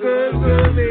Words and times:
good 0.00 0.32
to 0.32 0.72
be. 0.74 0.88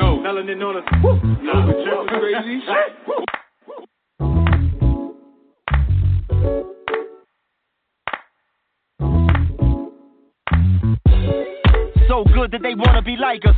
Yo, 0.00 0.20
on 0.62 0.76
us. 0.76 0.84
crazy. 2.08 2.60
So 12.08 12.24
good 12.34 12.50
that 12.50 12.62
they 12.62 12.74
wanna 12.74 13.02
be 13.02 13.16
like 13.16 13.46
us. 13.46 13.54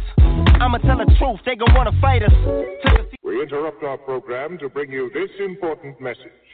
I'ma 0.61 0.79
tell 0.79 0.99
the 0.99 1.07
truth, 1.19 1.41
they 1.45 1.57
gon' 1.57 1.75
wanna 1.75 1.93
fight 2.01 2.23
us. 2.23 2.33
We 3.25 3.43
interrupt 3.43 3.83
our 3.83 3.99
program 3.99 4.59
to 4.59 4.69
bring 4.69 4.93
you 4.93 5.11
this 5.15 5.31
important 5.41 6.01
message. 6.01 6.52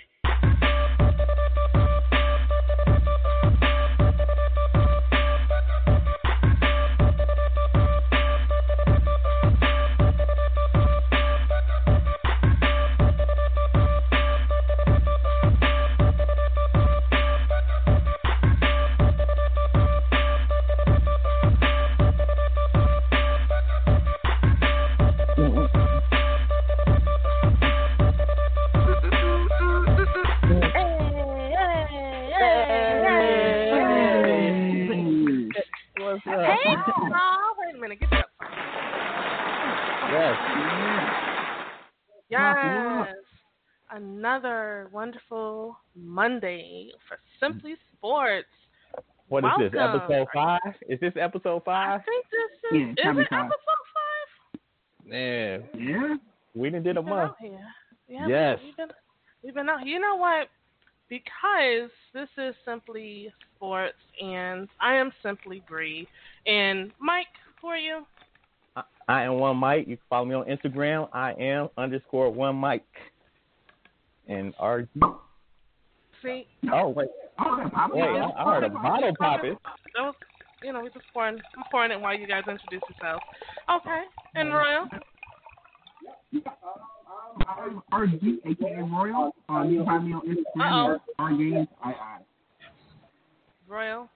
Monday 46.23 46.91
for 47.09 47.19
Simply 47.39 47.77
Sports. 47.97 48.49
What 49.29 49.45
is 49.45 49.51
this? 49.71 49.81
Episode 49.81 50.27
five? 50.35 50.59
Is 50.89 50.99
this 50.99 51.13
episode 51.21 51.63
five? 51.65 51.91
I 51.91 51.97
five? 51.99 52.05
think 52.07 52.27
this 52.33 52.73
Yeah, 52.73 52.79
is. 52.79 52.91
it's 52.91 53.01
is 53.21 53.25
it 53.25 53.29
five. 53.31 53.45
episode 53.47 53.85
five? 53.95 55.09
Man, 55.09 55.69
Yeah. 55.79 56.17
we 56.57 56.71
done 56.71 56.83
did 56.83 56.97
a 56.97 57.01
We've 57.01 57.07
been 57.07 57.15
month. 57.17 57.31
out 57.31 57.37
here. 57.41 57.67
Yeah, 58.09 58.27
Yes. 58.27 58.59
We've 58.65 58.77
been, 58.77 58.89
we've 59.45 59.55
been 59.55 59.69
out. 59.69 59.87
You 59.87 60.01
know 60.01 60.17
what? 60.17 60.49
Because 61.09 61.89
this 62.13 62.29
is 62.37 62.53
Simply 62.65 63.33
Sports, 63.55 63.97
and 64.21 64.69
I 64.81 64.95
am 64.95 65.13
Simply 65.23 65.63
Bree. 65.69 66.09
And 66.47 66.91
Mike, 66.99 67.27
who 67.63 67.69
are 67.69 67.77
you? 67.79 68.05
I, 68.75 68.83
I 69.07 69.23
am 69.23 69.35
one 69.35 69.57
Mike. 69.59 69.87
You 69.87 69.97
can 69.99 70.05
follow 70.11 70.25
me 70.25 70.35
on 70.35 70.47
Instagram. 70.47 71.09
I 71.13 71.35
am 71.35 71.69
underscore 71.79 72.29
one 72.31 72.57
Mike. 72.57 72.83
And 74.27 74.53
RG. 74.57 74.89
See, 76.23 76.47
Oh 76.73 76.89
wait, 76.89 77.09
Oh, 77.39 77.57
that 77.63 77.73
pop 77.73 77.91
wait, 77.95 78.03
I, 78.03 78.31
I 78.37 78.45
heard 78.55 78.65
a 78.65 78.69
bottle 78.71 79.15
popping. 79.19 79.57
that 79.95 80.03
was, 80.03 80.15
you 80.63 80.73
know, 80.73 80.81
we 80.81 80.89
just 80.91 81.05
pouring. 81.13 81.39
I'm 81.57 81.65
pouring 81.71 81.93
it 81.93 82.01
while 82.01 82.19
you 82.19 82.27
guys 82.27 82.43
introduce 82.49 82.83
yourselves. 82.91 83.23
Okay, 83.71 84.03
and 84.35 84.53
Royal. 84.53 84.87
I'm 87.47 87.83
RG, 87.93 88.39
aka 88.45 88.83
Royal. 88.83 89.35
Uh, 89.49 89.63
you 89.63 89.79
can 89.79 89.87
find 89.87 90.07
me 90.07 90.13
on 90.15 90.23
Instagram. 90.27 90.95
at 90.95 91.01
RGames. 91.21 91.69
I, 91.83 91.91
I. 91.91 92.19
Royal, 93.69 94.09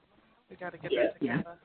we 0.50 0.56
got 0.56 0.70
to 0.73 0.78
get 0.78 0.92
Yeah. 0.92 1.03
that 1.05 1.20
together. 1.20 1.58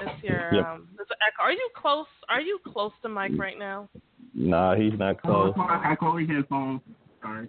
It's 0.00 0.22
your 0.24 0.54
Yep. 0.54 0.66
um. 0.66 0.88
It's 0.98 1.10
a 1.10 1.14
echo. 1.26 1.42
Are 1.42 1.52
you 1.52 1.68
close? 1.76 2.06
Are 2.28 2.40
you 2.40 2.58
close 2.72 2.92
to 3.02 3.08
Mike 3.08 3.32
right 3.36 3.58
now? 3.58 3.88
Nah, 4.34 4.74
he's 4.74 4.98
not 4.98 5.16
Oh, 5.24 5.52
close. 5.52 5.54
I 5.68 5.94
Chloe 5.96 6.26
headphones. 6.26 6.80
Sorry. 7.20 7.48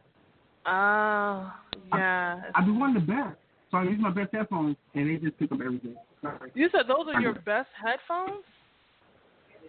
Oh, 0.66 1.52
yeah. 1.94 2.42
I 2.56 2.64
do 2.66 2.74
one 2.74 2.96
of 2.96 3.06
the 3.06 3.12
best. 3.12 3.38
So 3.72 3.78
I 3.78 3.84
use 3.84 4.00
my 4.00 4.12
best 4.12 4.34
headphones, 4.34 4.76
and 4.94 5.10
they 5.10 5.16
just 5.18 5.38
pick 5.40 5.52
up 5.52 5.60
everything. 5.64 5.96
Sorry. 6.22 6.52
You 6.54 6.70
said 6.72 6.84
those 6.88 7.08
are 7.14 7.20
your 7.22 7.34
best 7.34 7.70
headphones? 7.84 8.44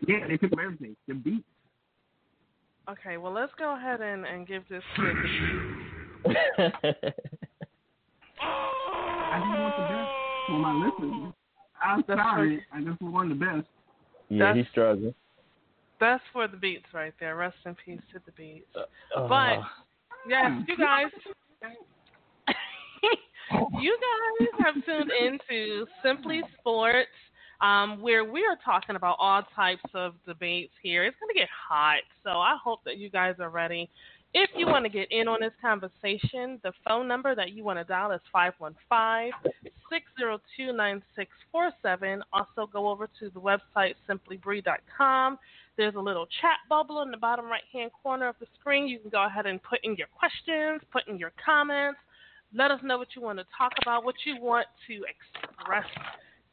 Yeah, 0.06 0.26
they 0.28 0.36
pick 0.36 0.52
up 0.52 0.58
everything. 0.62 0.94
The 1.08 1.14
beats. 1.14 1.44
Okay, 2.90 3.16
well 3.16 3.32
let's 3.32 3.52
go 3.58 3.74
ahead 3.76 4.02
and, 4.02 4.26
and 4.26 4.46
give 4.46 4.62
this 4.68 4.82
kid 4.94 5.04
the 6.24 6.34
I 8.40 9.38
just 9.38 9.58
want 9.58 9.74
the 9.76 9.86
best 9.88 10.10
for 10.46 10.58
my 10.58 10.74
listeners. 10.74 11.32
I'm 11.82 12.04
That's 12.06 12.20
sorry. 12.20 12.56
right. 12.56 12.62
I 12.74 12.80
just 12.84 13.00
want 13.02 13.28
the 13.30 13.34
best. 13.34 13.66
yeah, 14.28 14.38
That's- 14.38 14.56
he's 14.56 14.66
struggling. 14.70 15.14
That's 16.00 16.22
for 16.32 16.48
the 16.48 16.56
beats 16.56 16.84
right 16.92 17.14
there. 17.20 17.36
Rest 17.36 17.56
in 17.64 17.74
peace 17.76 18.00
to 18.12 18.20
the 18.26 18.32
beats. 18.32 18.66
Uh, 18.76 19.28
But 19.28 19.60
yes, 20.28 20.50
you 20.68 20.76
guys 20.76 21.06
you 23.80 23.98
guys 24.00 24.48
have 24.64 24.74
tuned 24.84 25.10
into 25.10 25.86
Simply 26.02 26.42
Sports, 26.58 27.10
um, 27.60 28.00
where 28.00 28.24
we 28.24 28.44
are 28.44 28.56
talking 28.64 28.96
about 28.96 29.16
all 29.18 29.42
types 29.54 29.82
of 29.94 30.14
debates 30.26 30.72
here. 30.82 31.04
It's 31.04 31.16
going 31.20 31.32
to 31.32 31.38
get 31.38 31.48
hot, 31.50 32.00
so 32.22 32.30
I 32.30 32.56
hope 32.62 32.80
that 32.84 32.98
you 32.98 33.10
guys 33.10 33.34
are 33.40 33.50
ready. 33.50 33.88
If 34.36 34.50
you 34.56 34.66
want 34.66 34.84
to 34.84 34.88
get 34.88 35.12
in 35.12 35.28
on 35.28 35.38
this 35.40 35.52
conversation, 35.62 36.58
the 36.64 36.72
phone 36.86 37.06
number 37.06 37.36
that 37.36 37.52
you 37.52 37.62
want 37.62 37.78
to 37.78 37.84
dial 37.84 38.10
is 38.10 38.20
515 38.32 39.32
602 39.88 40.72
9647. 40.72 42.22
Also, 42.32 42.68
go 42.72 42.88
over 42.88 43.08
to 43.20 43.30
the 43.30 43.40
website 43.40 43.94
simplybree.com. 44.08 45.38
There's 45.76 45.94
a 45.96 46.00
little 46.00 46.26
chat 46.40 46.58
bubble 46.68 47.02
in 47.02 47.10
the 47.10 47.16
bottom 47.16 47.46
right 47.46 47.62
hand 47.72 47.90
corner 48.02 48.28
of 48.28 48.36
the 48.40 48.46
screen. 48.58 48.86
You 48.86 49.00
can 49.00 49.10
go 49.10 49.26
ahead 49.26 49.46
and 49.46 49.62
put 49.62 49.80
in 49.82 49.96
your 49.96 50.06
questions, 50.16 50.80
put 50.92 51.08
in 51.08 51.18
your 51.18 51.32
comments. 51.44 51.98
Let 52.54 52.70
us 52.70 52.80
know 52.84 52.98
what 52.98 53.08
you 53.16 53.22
want 53.22 53.40
to 53.40 53.44
talk 53.56 53.72
about, 53.82 54.04
what 54.04 54.14
you 54.24 54.40
want 54.40 54.66
to 54.86 55.02
express 55.02 55.86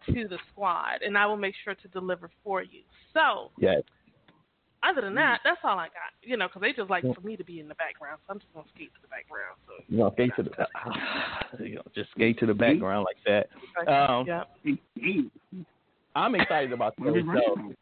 to 0.08 0.28
the 0.28 0.38
squad, 0.52 1.02
and 1.06 1.18
I 1.18 1.26
will 1.28 1.38
make 1.38 1.54
sure 1.64 1.76
to 1.76 1.88
deliver 1.90 2.32
for 2.44 2.64
you. 2.64 2.82
So, 3.14 3.52
yes. 3.60 3.82
other 4.84 5.02
than 5.02 5.14
that, 5.16 5.42
that's 5.44 5.60
all 5.64 5.78
I 5.78 5.88
got. 5.88 6.12
You 6.24 6.38
know, 6.38 6.48
because 6.48 6.62
they 6.62 6.74
just 6.74 6.90
like 6.90 7.04
for 7.04 7.22
me 7.22 7.38
to 7.38 7.44
be 7.44 7.60
in 7.60 7.68
the 7.68 7.76
background, 7.76 8.20
so 8.26 8.34
I'm 8.34 8.40
just 8.40 8.52
gonna 8.54 8.66
skate 8.74 8.92
to 8.96 9.02
the 9.02 9.08
background. 9.08 9.58
So, 9.68 9.84
You 9.88 9.98
know, 9.98 10.12
skate 10.14 10.32
to 10.38 10.44
the, 10.44 11.64
you 11.64 11.76
know, 11.76 11.84
just 11.94 12.10
skate 12.12 12.40
to 12.40 12.48
the 12.48 12.54
background 12.54 13.06
like 13.06 13.18
that. 13.26 13.92
Um, 13.92 14.26
yeah. 14.26 14.44
I'm 16.16 16.36
excited 16.36 16.74
about 16.74 16.98
what 17.00 17.16
is 17.16 17.24
today's 17.24 17.44
show. 17.46 17.74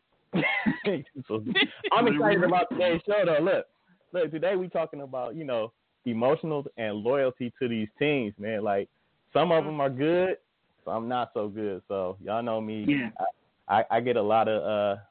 So, 1.28 1.44
I'm 1.92 2.08
excited 2.08 2.44
about 2.44 2.68
today's 2.72 3.02
show 3.06 3.24
though. 3.26 3.44
Look, 3.44 3.66
look, 4.14 4.32
today 4.32 4.56
we 4.56 4.68
talking 4.68 5.02
about, 5.02 5.36
you 5.36 5.44
know, 5.44 5.72
emotional 6.06 6.66
and 6.78 6.98
loyalty 6.98 7.54
to 7.60 7.68
these 7.68 7.88
teams, 7.98 8.34
man. 8.38 8.64
Like 8.64 8.90
some 9.34 9.52
of 9.52 9.66
them 9.66 9.80
are 9.80 9.90
good, 9.90 10.38
some 10.86 11.08
not 11.08 11.32
so 11.34 11.48
good. 11.48 11.82
So 11.88 12.18
y'all 12.24 12.44
know 12.44 12.62
me. 12.62 12.86
Yeah. 12.88 13.10
I, 13.68 13.84
I 13.92 14.02
get 14.02 14.18
a 14.18 14.22
lot 14.22 14.48
of 14.48 14.64
uh 14.64 15.02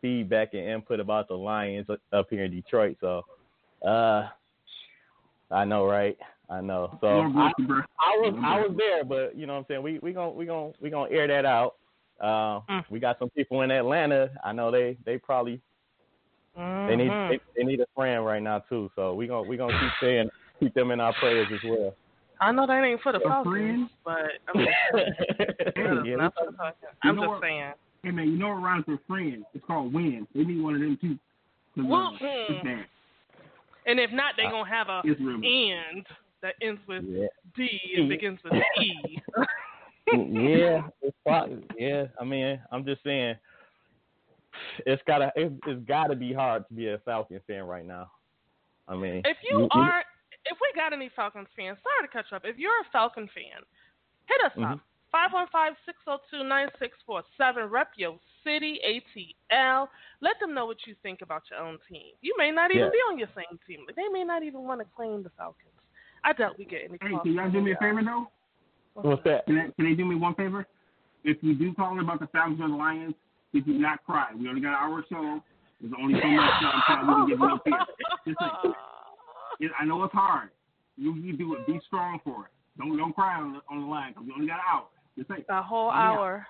feedback 0.00 0.54
and 0.54 0.62
input 0.62 1.00
about 1.00 1.28
the 1.28 1.34
Lions 1.34 1.86
up 2.12 2.26
here 2.30 2.44
in 2.44 2.50
Detroit. 2.50 2.96
So 3.00 3.22
uh 3.86 4.28
I 5.50 5.64
know, 5.64 5.84
right? 5.84 6.16
I 6.48 6.60
know. 6.60 6.96
So 7.00 7.20
I, 7.20 7.28
bless 7.28 7.52
you, 7.58 7.66
bro. 7.66 7.78
I 7.78 8.18
was 8.18 8.34
I 8.44 8.60
was 8.60 8.76
there, 8.76 9.04
but 9.04 9.36
you 9.36 9.46
know 9.46 9.54
what 9.54 9.60
I'm 9.60 9.64
saying. 9.68 9.82
We 9.82 9.98
we 10.00 10.12
gonna 10.12 10.32
we 10.32 10.46
gonna 10.46 10.72
we 10.80 10.90
gonna 10.90 11.10
air 11.10 11.26
that 11.28 11.44
out. 11.44 11.76
Uh, 12.20 12.60
Mm. 12.68 12.84
We 12.90 13.00
got 13.00 13.18
some 13.18 13.30
people 13.30 13.62
in 13.62 13.70
Atlanta. 13.70 14.30
I 14.44 14.52
know 14.52 14.70
they 14.70 14.96
they 15.04 15.16
probably 15.18 15.60
they 16.86 16.96
need 16.96 17.10
Mhm. 17.10 17.28
they, 17.28 17.40
they 17.56 17.64
need 17.64 17.80
a 17.80 17.86
friend 17.94 18.24
right 18.24 18.42
now 18.42 18.58
too. 18.60 18.90
So 18.94 19.14
we 19.14 19.26
gonna 19.26 19.42
we 19.42 19.56
gonna 19.56 19.78
keep 19.78 19.92
saying 20.00 20.30
keep 20.58 20.74
them 20.74 20.90
in 20.90 21.00
our 21.00 21.12
prayers 21.14 21.48
as 21.52 21.62
well. 21.64 21.94
I 22.40 22.52
know 22.52 22.66
that 22.66 22.84
ain't 22.84 23.00
for 23.02 23.12
the 23.12 23.18
A 23.18 23.28
Falcons, 23.28 23.90
but 24.04 24.32
I'm 24.48 24.64
just, 24.64 24.76
that 24.92 25.98
is 25.98 26.06
Yeah, 26.06 26.16
not 26.16 26.34
for 26.34 26.50
the 26.50 26.56
Falcons. 26.56 26.96
You 27.04 27.10
I'm 27.10 27.16
know 27.16 27.22
just 27.22 27.30
what? 27.30 27.40
saying. 27.42 27.72
Hey 28.02 28.10
man, 28.10 28.30
you 28.30 28.36
know 28.38 28.48
what 28.48 28.62
rhymes 28.62 28.84
with 28.86 29.00
friend? 29.06 29.44
It's 29.54 29.64
called 29.66 29.92
win. 29.92 30.26
They 30.34 30.44
need 30.44 30.62
one 30.62 30.74
of 30.74 30.80
them 30.80 30.98
too. 31.00 31.18
Well, 31.76 32.18
hmm. 32.20 32.68
And 33.86 33.98
if 33.98 34.10
not, 34.12 34.34
they 34.36 34.44
gonna 34.44 34.68
have 34.68 34.88
a 34.88 35.02
end 35.44 36.06
that 36.42 36.54
ends 36.60 36.80
with 36.86 37.04
yeah, 37.06 37.26
D 37.56 37.68
and 37.96 38.08
begins 38.08 38.40
with 38.44 38.54
E. 38.80 39.20
yeah, 40.12 40.88
it's 41.02 41.16
probably, 41.24 41.62
yeah. 41.78 42.06
I 42.20 42.24
mean, 42.24 42.60
I'm 42.72 42.84
just 42.84 43.02
saying, 43.04 43.36
it's 44.86 45.02
gotta 45.06 45.30
it's, 45.36 45.54
it's 45.66 45.84
gotta 45.86 46.16
be 46.16 46.32
hard 46.32 46.66
to 46.68 46.74
be 46.74 46.88
a 46.88 46.98
Falcon 46.98 47.40
fan 47.46 47.62
right 47.64 47.86
now. 47.86 48.10
I 48.88 48.96
mean, 48.96 49.22
If 49.24 49.36
you 49.48 49.68
are, 49.70 50.02
if 50.46 50.58
we 50.60 50.72
got 50.74 50.92
any 50.92 51.08
Falcons 51.14 51.48
fans, 51.56 51.78
sorry 51.82 52.06
to 52.06 52.12
cut 52.12 52.24
you 52.30 52.36
up. 52.36 52.44
If 52.44 52.58
you're 52.58 52.80
a 52.80 52.84
Falcon 52.92 53.28
fan, 53.34 53.62
hit 54.26 54.40
us 54.44 54.52
up. 54.58 54.78
Mhm. 54.78 54.80
515-602-9647. 55.12 57.68
Rep 57.68 57.90
your 57.96 58.16
city, 58.44 58.78
ATL. 58.84 59.88
Let 60.20 60.38
them 60.38 60.54
know 60.54 60.66
what 60.66 60.86
you 60.86 60.94
think 61.02 61.20
about 61.22 61.42
your 61.50 61.58
own 61.60 61.78
team. 61.88 62.12
You 62.20 62.36
may 62.38 62.52
not 62.52 62.70
even 62.70 62.84
Yeah. 62.84 62.90
be 62.90 62.98
on 63.10 63.18
your 63.18 63.26
same 63.34 63.58
team. 63.66 63.84
But 63.86 63.96
they 63.96 64.06
may 64.08 64.22
not 64.24 64.42
even 64.44 64.62
want 64.62 64.80
to 64.80 64.84
claim 64.94 65.22
the 65.24 65.30
Falcons. 65.30 65.74
I 66.22 66.32
doubt 66.32 66.56
we 66.58 66.64
get 66.64 66.84
any 66.84 66.96
Hey, 67.00 67.18
can 67.22 67.34
y'all 67.34 67.50
do 67.50 67.60
me 67.60 67.72
a 67.72 67.76
favor 67.78 68.04
though? 68.04 68.30
What's 68.94 69.22
that? 69.24 69.46
Can 69.46 69.56
they, 69.56 69.72
can 69.76 69.84
they 69.90 69.94
do 69.94 70.04
me 70.04 70.14
one 70.14 70.34
favor? 70.34 70.66
If 71.24 71.38
you 71.42 71.54
do 71.54 71.74
call 71.74 71.92
in 71.92 72.00
about 72.00 72.20
the 72.20 72.26
Falcons 72.28 72.60
or 72.60 72.68
the 72.68 72.74
Lions, 72.74 73.14
if 73.52 73.66
you 73.66 73.78
not 73.78 74.04
cry, 74.04 74.28
we 74.38 74.48
only 74.48 74.60
got 74.60 74.70
an 74.70 74.90
hour 74.90 75.04
show. 75.08 75.40
There's 75.80 75.92
only 76.00 76.20
so 76.20 76.28
much 76.28 76.50
time 76.86 77.06
we 77.06 77.14
can 77.14 77.28
give 77.28 77.38
you 77.38 77.46
up 77.46 77.62
here. 77.64 77.78
Just 78.26 78.40
like, 78.40 78.74
it, 79.60 79.70
I 79.78 79.84
know 79.84 80.02
it's 80.04 80.12
hard. 80.12 80.50
You 80.96 81.14
you 81.14 81.36
do 81.36 81.54
it. 81.54 81.66
Be 81.66 81.80
strong 81.86 82.20
for 82.22 82.46
it. 82.46 82.50
Don't 82.78 82.96
don't 82.96 83.14
cry 83.14 83.40
on 83.40 83.54
the, 83.54 83.60
on 83.70 83.80
the 83.80 83.86
line 83.86 84.12
because 84.12 84.26
we 84.26 84.32
only 84.34 84.46
got 84.46 84.54
an 84.54 84.64
hour. 84.70 84.84
Just 85.16 85.28
say 85.28 85.44
A 85.48 85.62
whole 85.62 85.90
hour. 85.90 86.46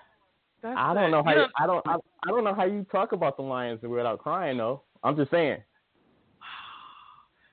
That's 0.61 0.77
I 0.77 0.93
don't 0.93 1.11
know 1.11 1.23
how 1.23 1.31
You 1.31 1.39
you, 1.39 1.45
I 1.57 1.67
don't 1.67 1.87
I, 1.87 1.95
I 1.95 2.27
don't 2.27 2.43
know 2.43 2.53
how 2.53 2.65
you 2.65 2.85
talk 2.91 3.13
about 3.13 3.37
the 3.37 3.43
Lions 3.43 3.81
without 3.81 4.19
crying 4.19 4.57
though. 4.57 4.83
I'm 5.03 5.15
just 5.15 5.31
saying. 5.31 5.57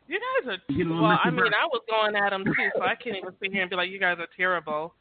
You 0.08 0.18
guys 0.18 0.56
are 0.56 0.72
You 0.72 0.84
get 0.84 0.88
well. 0.88 1.18
I 1.22 1.30
mean, 1.30 1.52
I 1.52 1.66
was 1.66 1.82
going 1.88 2.16
at 2.16 2.30
them 2.30 2.44
too, 2.44 2.70
so 2.76 2.82
I 2.82 2.94
can't 2.94 3.16
even 3.16 3.32
sit 3.40 3.52
here 3.52 3.60
and 3.60 3.70
be 3.70 3.76
like, 3.76 3.90
"You 3.90 4.00
guys 4.00 4.16
are 4.18 4.28
terrible." 4.36 4.94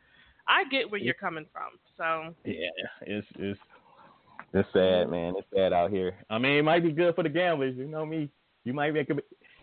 I 0.48 0.63
get 0.69 0.89
where 0.89 1.00
you're 1.00 1.13
coming 1.13 1.45
from. 1.51 1.80
So 1.98 2.36
Yeah, 2.45 2.68
it's 3.01 3.27
it's 3.39 3.59
it's 4.54 4.69
sad, 4.74 5.09
man. 5.09 5.33
It's 5.38 5.48
sad 5.54 5.74
out 5.74 5.92
here. 5.92 6.15
I 6.30 6.38
mean, 6.38 6.57
it 6.57 6.63
might 6.63 6.83
be 6.83 6.92
good 6.92 7.15
for 7.15 7.24
the 7.24 7.30
gamblers. 7.30 7.75
You 7.77 7.88
know 7.88 8.06
me. 8.06 8.30
You 8.63 8.74
might 8.74 8.94
make 8.94 9.09
a, 9.09 9.15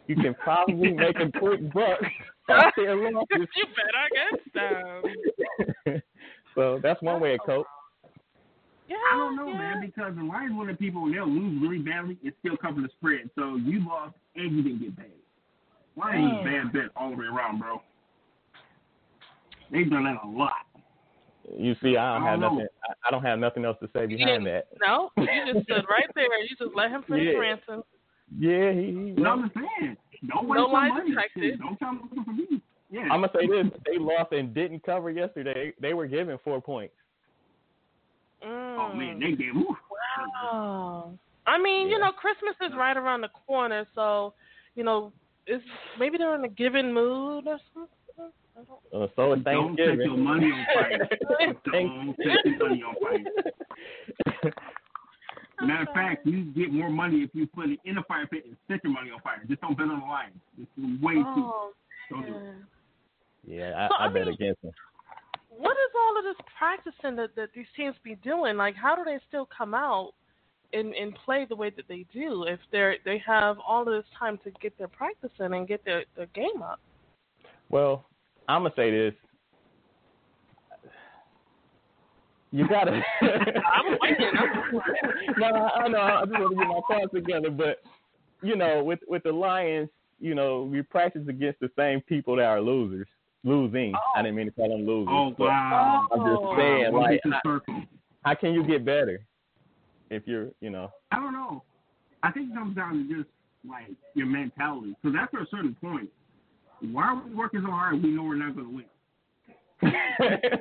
you 0.06 0.17
can 0.17 0.35
probably 0.35 0.93
make 0.94 1.17
a 1.17 1.31
quick 1.38 1.73
buck 1.73 2.00
out 2.50 2.73
there 2.76 2.96
losses. 2.96 3.26
you 3.56 3.67
better 3.76 4.08
get 4.14 4.55
them. 4.55 5.02
so 5.85 6.00
so 6.55 6.81
that's 6.82 7.00
one 7.02 7.20
way 7.20 7.32
to 7.32 7.38
cope. 7.38 7.67
Yeah, 8.88 8.96
I 9.12 9.17
don't 9.17 9.35
know, 9.35 9.49
yeah. 9.49 9.58
man, 9.58 9.81
because 9.81 10.14
the 10.14 10.23
Lions 10.23 10.55
one 10.55 10.69
of 10.69 10.76
the 10.76 10.79
people 10.79 11.02
when 11.02 11.12
they'll 11.12 11.26
lose 11.26 11.62
really 11.62 11.79
badly, 11.79 12.19
it's 12.23 12.37
still 12.41 12.56
covering 12.58 12.82
the 12.82 12.91
spread. 12.99 13.31
So 13.35 13.56
you 13.56 13.87
lost 13.87 14.14
and 14.37 14.55
you 14.55 14.62
didn't 14.62 14.81
get 14.81 14.96
paid. 14.96 15.23
Lions 15.96 16.32
Mm. 16.32 16.44
bad 16.44 16.73
bet 16.73 16.91
all 16.96 17.11
the 17.11 17.17
way 17.17 17.26
around, 17.26 17.58
bro. 17.61 17.81
They've 19.70 19.88
done 19.91 20.05
that 20.05 20.17
a 20.25 20.29
lot. 20.29 20.52
You 21.56 21.75
see, 21.82 21.96
I 21.96 22.14
don't 22.14 22.23
I 22.26 22.31
have 22.31 22.41
don't 22.41 22.52
know. 22.56 22.62
nothing. 22.62 22.69
I, 22.88 23.08
I 23.08 23.11
don't 23.11 23.23
have 23.23 23.38
nothing 23.38 23.64
else 23.64 23.76
to 23.82 23.88
say 23.93 24.02
You 24.02 24.17
behind 24.17 24.44
didn't- 24.44 24.44
that. 24.44 24.67
No, 24.87 25.11
you 25.19 25.26
just 25.52 25.64
stood 25.67 25.85
right 25.91 26.08
there. 26.14 26.25
You 26.43 26.49
just 26.58 26.75
let 26.75 26.91
him 26.91 27.02
finish 27.06 27.29
Yeah. 27.32 27.38
ransom. 27.38 27.82
Yeah, 28.38 28.73
he. 28.73 28.81
he 28.87 29.14
You 29.19 29.26
I'm 29.26 29.50
saying? 29.55 29.96
Don't 30.26 30.49
waste 30.49 30.58
No 30.58 30.67
your 30.67 30.73
lies 30.73 30.88
money. 30.91 31.11
detected. 31.11 31.58
Don't 31.61 31.79
come 31.79 32.00
looking 32.11 32.25
for 32.25 32.32
me. 32.32 32.62
Yeah. 32.91 33.02
I'm 33.12 33.20
gonna 33.20 33.29
say 33.35 33.46
this: 33.46 33.67
they 33.85 33.99
lost 33.99 34.32
and 34.32 34.55
didn't 34.55 34.82
cover 34.85 35.11
yesterday. 35.11 35.73
They 35.81 35.93
were 35.94 36.06
given 36.06 36.38
four 36.43 36.61
points. 36.62 36.94
Mm. 38.44 38.79
oh 38.79 38.94
man, 38.94 39.19
they 39.20 39.32
gave. 39.32 39.55
Ooh. 39.56 39.76
Wow. 40.43 41.12
I 41.46 41.58
mean, 41.61 41.88
you 41.88 41.99
know, 41.99 42.12
Christmas 42.12 42.55
is 42.62 42.75
right 42.76 42.96
around 42.96 43.20
the 43.23 43.29
corner, 43.46 43.87
so 43.94 44.32
you 44.76 44.85
know, 44.85 45.12
it's 45.46 45.64
maybe 45.99 46.19
they're 46.19 46.35
in 46.35 46.44
a 46.44 46.49
given 46.49 46.93
mood 46.93 47.46
or 47.46 47.58
something. 47.73 47.91
Don't 48.17 49.02
Uh, 49.02 49.06
so 49.17 49.32
it's 49.32 49.43
Don't 49.44 49.76
take 49.76 49.99
your 49.99 50.17
money 50.17 50.46
on 50.46 50.64
fight. 50.75 51.00
Don't 51.73 52.17
take 52.17 52.44
your 52.44 52.69
money 52.69 52.82
on 52.82 52.94
fight. 53.02 54.55
Matter 55.61 55.82
of 55.82 55.94
fact, 55.94 56.26
you 56.26 56.44
get 56.52 56.73
more 56.73 56.91
money 56.91 57.19
if 57.23 57.31
you 57.32 57.46
put 57.46 57.70
it 57.70 57.79
in 57.85 57.96
a 57.99 58.02
fire 58.05 58.26
pit 58.26 58.44
and 58.44 58.56
set 58.69 58.82
your 58.85 58.93
money 58.93 59.11
on 59.11 59.20
fire. 59.20 59.43
Just 59.49 59.61
don't 59.61 59.76
bet 59.79 59.87
on 59.88 60.00
the 60.00 60.05
line. 60.06 60.32
It's 60.61 61.02
way 61.02 61.14
too. 61.14 61.23
Oh, 61.26 61.70
Don't 62.11 62.23
do 62.26 62.29
it. 62.29 62.41
man. 62.43 62.67
Yeah, 63.46 63.88
So, 63.88 63.94
I, 63.94 64.05
I 64.05 64.06
I 64.06 64.08
bet 64.12 64.25
mean- 64.26 64.35
against 64.35 64.62
them. 64.62 64.73
What 65.56 65.73
is 65.73 65.93
all 65.96 66.19
of 66.19 66.25
this 66.25 66.46
practicing 66.58 67.14
that, 67.17 67.37
that 67.37 67.50
these 67.55 67.67
teams 67.76 67.94
be 68.02 68.17
doing? 68.17 68.56
Like, 68.56 68.75
how 68.75 68.96
do 68.96 69.05
they 69.05 69.19
still 69.29 69.46
come 69.56 69.73
out 69.73 70.12
and, 70.74 70.94
and 70.94 71.14
play 71.24 71.46
the 71.48 71.56
way 71.56 71.70
that 71.70 71.86
they 71.88 72.04
do 72.12 72.44
if 72.44 72.58
they're 72.72 72.96
they 73.04 73.22
have 73.26 73.56
all 73.66 73.82
of 73.82 73.88
this 73.88 74.04
time 74.18 74.38
to 74.44 74.50
get 74.60 74.76
their 74.78 74.88
practice 74.88 75.30
in 75.40 75.54
and 75.54 75.68
get 75.68 75.84
their, 75.84 76.04
their 76.16 76.26
game 76.34 76.62
up? 76.62 76.80
Well, 77.70 78.04
I'm 78.48 78.62
gonna 78.62 78.74
say 78.76 78.90
this. 78.90 79.14
You 82.50 82.68
gotta. 82.68 83.00
I'm 83.20 83.98
waiting. 84.00 84.30
no, 85.38 85.46
I 85.46 85.88
know. 85.88 85.98
I 85.98 86.24
just 86.24 86.38
want 86.38 86.52
to 86.52 86.56
get 86.56 86.68
my 86.68 86.80
thoughts 86.88 87.12
together, 87.12 87.50
but 87.50 87.82
you 88.42 88.56
know, 88.56 88.82
with 88.84 89.00
with 89.08 89.22
the 89.24 89.32
Lions, 89.32 89.88
you 90.20 90.34
know, 90.34 90.62
we 90.62 90.82
practice 90.82 91.26
against 91.28 91.60
the 91.60 91.70
same 91.76 92.00
people 92.02 92.36
that 92.36 92.44
are 92.44 92.60
losers, 92.60 93.08
losing. 93.42 93.94
I 93.94 94.20
oh. 94.20 94.22
didn't 94.22 94.36
mean 94.36 94.46
to 94.46 94.52
call 94.52 94.68
them 94.68 94.86
losers. 94.86 95.08
Oh 95.10 95.34
wow! 95.38 96.06
I'm 96.12 96.18
just 96.20 96.42
Oh. 96.42 96.56
saying, 96.56 96.92
Wow, 96.92 97.00
like, 97.00 97.20
how, 97.44 97.60
how 98.24 98.34
can 98.34 98.52
you 98.52 98.64
get 98.64 98.84
better 98.84 99.26
if 100.10 100.22
you're, 100.26 100.48
you 100.60 100.70
know? 100.70 100.90
I 101.12 101.16
don't 101.16 101.32
know. 101.32 101.62
I 102.22 102.30
think 102.30 102.50
it 102.50 102.54
comes 102.54 102.76
down 102.76 103.06
to 103.08 103.16
just 103.16 103.28
like 103.68 103.90
your 104.14 104.26
mentality. 104.26 104.94
Because 105.02 105.16
after 105.20 105.38
a 105.38 105.46
certain 105.50 105.76
point, 105.80 106.08
why 106.92 107.04
are 107.04 107.22
we 107.26 107.34
working 107.34 107.62
so 107.64 107.70
hard? 107.70 108.02
We 108.02 108.10
know 108.10 108.22
we're 108.24 108.36
not 108.36 108.54
going 108.54 108.68
to 108.68 108.74
win. 108.74 108.84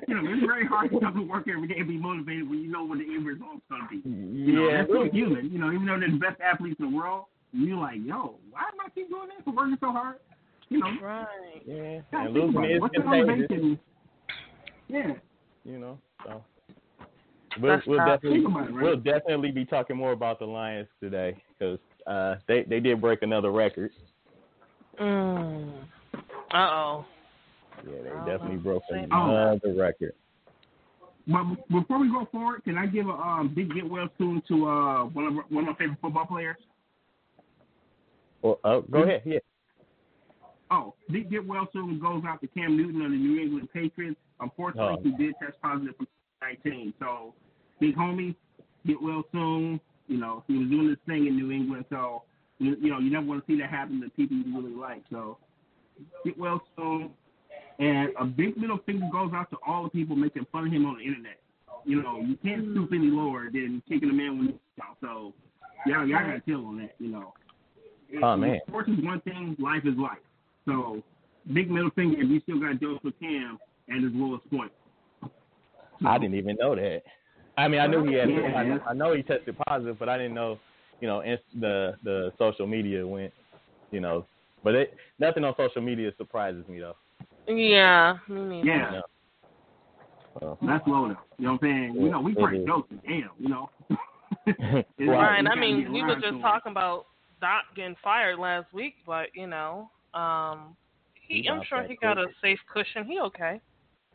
You 0.08 0.16
know, 0.16 0.32
it's 0.34 0.46
very 0.46 0.66
hard 0.66 0.92
to 0.92 1.00
come 1.00 1.14
to 1.16 1.22
work 1.22 1.48
every 1.48 1.68
day 1.68 1.76
and 1.78 1.88
be 1.88 1.98
motivated 1.98 2.50
when 2.50 2.60
you 2.60 2.70
know 2.70 2.84
what 2.84 2.98
the 2.98 3.06
end 3.06 3.26
result's 3.26 3.62
going 3.70 3.84
to 3.84 3.88
be. 3.90 4.10
You 4.10 4.54
know, 4.54 4.68
yeah, 4.68 4.78
that's 4.78 4.90
still 4.90 5.06
human. 5.10 5.50
You 5.52 5.60
know, 5.60 5.72
even 5.72 5.86
though 5.86 6.00
they're 6.00 6.12
the 6.12 6.18
best 6.18 6.42
athletes 6.42 6.76
in 6.80 6.90
the 6.92 6.96
world, 6.98 7.26
you're 7.54 7.78
like, 7.78 7.98
yo, 8.04 8.36
why 8.52 8.62
am 8.62 8.80
I 8.84 8.90
keep 8.94 9.10
doing 9.10 9.30
this 9.30 9.46
and 9.46 9.56
working 9.56 9.78
so 9.80 9.92
hard? 9.92 10.18
You 10.70 10.80
know, 10.80 10.88
Right. 11.02 11.28
yeah. 11.66 12.00
gotta 12.12 12.26
And 12.26 12.34
losing 12.34 12.50
about 12.58 12.82
What's 12.82 12.96
the 12.96 13.02
contagious, 13.04 13.28
motivation? 13.28 13.80
Yeah. 14.88 15.12
you 15.64 15.80
know. 15.80 16.00
So 16.26 16.44
we'll, 17.62 17.82
we'll 17.88 18.06
definitely 18.06 18.40
Think 18.40 18.48
about 18.50 18.70
it, 18.70 18.74
right? 18.74 18.84
we'll 18.84 18.98
definitely 18.98 19.52
be 19.52 19.66
talking 19.66 19.96
more 19.98 20.12
about 20.12 20.40
the 20.40 20.46
Lions 20.46 20.88
today 21.00 21.42
because 21.58 21.80
uh, 22.08 22.36
they 22.48 22.64
they 22.64 22.80
did 22.80 23.00
break 23.02 23.22
another 23.22 23.52
record. 23.52 23.92
Mm. 25.00 25.74
Uh 26.14 26.58
oh. 26.58 27.06
Yeah, 27.86 28.02
they 28.04 28.10
Oh, 28.10 28.26
definitely 28.26 28.58
broke 28.58 28.84
say 28.90 29.04
another 29.10 29.74
record. 29.76 30.14
But 31.28 31.44
before 31.70 32.00
we 32.00 32.10
go 32.10 32.28
forward, 32.32 32.64
can 32.64 32.78
I 32.78 32.86
give 32.86 33.08
a 33.08 33.12
um, 33.12 33.54
big 33.56 33.74
get 33.74 33.90
well 33.90 34.10
soon 34.18 34.42
to 34.50 34.68
uh, 34.68 35.04
one 35.06 35.26
of 35.26 35.34
one 35.50 35.64
of 35.64 35.70
my 35.70 35.74
favorite 35.78 35.98
football 36.02 36.26
players? 36.26 36.58
Well, 38.42 38.60
uh, 38.64 38.82
go 38.92 39.04
ahead. 39.04 39.22
Yeah. 39.26 39.40
Oh, 40.70 40.96
big 41.10 41.30
get 41.30 41.46
well 41.46 41.68
soon 41.72 42.00
goes 42.00 42.24
out 42.28 42.42
to 42.42 42.48
Cam 42.48 42.76
Newton 42.76 43.02
of 43.02 43.12
the 43.12 43.18
New 43.18 43.42
England 43.42 43.70
Patriots. 43.74 44.20
Unfortunately, 44.40 44.98
Oh. 45.00 45.02
he 45.04 45.12
did 45.24 45.36
test 45.42 45.62
positive 45.62 45.96
for 45.98 46.06
19. 46.44 46.94
So, 47.00 47.34
big 47.80 47.96
homie, 47.96 48.36
get 48.86 49.02
well 49.02 49.24
soon. 49.32 49.80
You 50.08 50.18
know, 50.18 50.44
he 50.48 50.58
was 50.58 50.70
doing 50.70 50.90
this 50.90 50.98
thing 51.08 51.28
in 51.28 51.38
New 51.38 51.52
England, 51.52 51.86
so 51.90 52.24
you, 52.60 52.76
you 52.82 52.90
know 52.90 53.00
you 53.00 53.10
never 53.10 53.26
want 53.26 53.46
to 53.46 53.52
see 53.52 53.60
that 53.62 53.70
happen 53.70 54.02
to 54.02 54.10
people 54.10 54.38
you 54.38 54.58
really 54.58 54.76
like. 54.76 55.04
So, 55.10 55.38
get 56.26 56.38
well 56.38 56.62
soon. 56.76 57.12
And 57.80 58.10
a 58.20 58.26
big 58.26 58.58
middle 58.58 58.80
finger 58.86 59.08
goes 59.12 59.32
out 59.34 59.50
to 59.50 59.58
all 59.66 59.84
the 59.84 59.90
people 59.90 60.16
making 60.16 60.46
fun 60.52 60.68
of 60.68 60.74
him 60.74 60.86
on 60.86 60.98
the 60.98 61.04
internet. 61.04 61.40
You 61.86 62.02
know, 62.02 62.20
you 62.20 62.38
can't 62.44 62.72
stoop 62.72 62.92
any 62.94 63.08
lower 63.08 63.50
than 63.52 63.82
kicking 63.90 64.10
a 64.10 64.14
man 64.14 64.38
when 64.38 64.48
he's 64.48 64.84
out. 64.84 64.98
So, 65.02 65.34
y'all, 65.86 66.08
y'all 66.08 66.20
got 66.20 66.34
to 66.34 66.42
chill 66.46 66.66
on 66.66 66.78
that. 66.78 66.96
You 67.00 67.10
know. 67.10 67.34
Oh, 68.22 68.38
man. 68.38 68.60
Sports 68.68 68.90
is 68.90 69.04
one 69.04 69.22
thing. 69.22 69.56
Life 69.60 69.84
is 69.86 69.98
life. 69.98 70.22
So, 70.66 71.02
big 71.52 71.72
middle 71.72 71.90
finger 71.92 72.22
if 72.22 72.30
you 72.30 72.40
still 72.42 72.60
got 72.60 72.80
Joseph 72.80 73.14
Cam 73.20 73.58
at 73.90 74.02
his 74.02 74.12
lowest 74.14 74.50
point. 74.50 74.72
I 76.06 76.18
didn't 76.18 76.36
even 76.36 76.56
know 76.60 76.76
that. 76.76 77.02
I 77.58 77.68
mean, 77.68 77.80
I 77.80 77.88
knew 77.88 78.04
he 78.04 78.14
had. 78.16 78.30
Yeah. 78.30 78.42
I, 78.56 78.64
know, 78.66 78.80
I 78.90 78.94
know 78.94 79.14
he 79.16 79.22
tested 79.24 79.56
positive, 79.68 79.98
but 80.00 80.10
I 80.10 80.18
didn't 80.18 80.34
know. 80.34 80.60
You 81.02 81.08
know, 81.08 81.22
inst- 81.22 81.44
the 81.60 81.94
the 82.04 82.32
social 82.38 82.66
media 82.68 83.06
went. 83.06 83.32
You 83.92 84.00
know, 84.02 84.26
but 84.64 84.74
it 84.76 84.96
nothing 85.20 85.44
on 85.44 85.54
social 85.56 85.82
media 85.82 86.12
surprises 86.18 86.66
me 86.68 86.80
though. 86.80 86.96
Yeah. 87.48 88.18
Me 88.28 88.42
neither. 88.42 88.68
Yeah, 88.68 88.92
No. 88.92 89.02
So, 90.40 90.58
that's 90.66 90.88
low 90.88 91.10
though. 91.10 91.16
You 91.38 91.46
know 91.46 91.52
what 91.54 91.64
I'm 91.64 91.94
saying? 91.94 91.96
You 92.02 92.10
know, 92.10 92.22
we 92.22 92.32
It 92.32 92.38
probably 92.38 92.60
is. 92.60 92.66
joking. 92.66 93.00
Damn, 93.08 93.30
you 93.40 93.50
know. 93.50 93.70
Right. 94.48 94.86
We 94.98 95.08
Right. 95.08 95.46
I 95.48 95.56
mean, 95.56 95.92
we 95.94 96.02
were 96.04 96.16
just 96.16 96.38
it. 96.38 96.42
talking 96.42 96.72
about 96.72 97.06
Doc 97.40 97.66
getting 97.76 97.96
fired 98.04 98.40
last 98.40 98.74
week, 98.74 98.96
but 99.06 99.28
you 99.36 99.46
know, 99.46 99.92
um, 100.16 100.76
he, 101.14 101.44
He 101.44 101.50
I'm 101.50 101.62
sure 101.70 101.84
he 101.84 101.96
got 101.98 102.18
a 102.18 102.26
safe 102.42 102.60
cushion. 102.74 103.06
He 103.06 103.20
okay. 103.20 103.62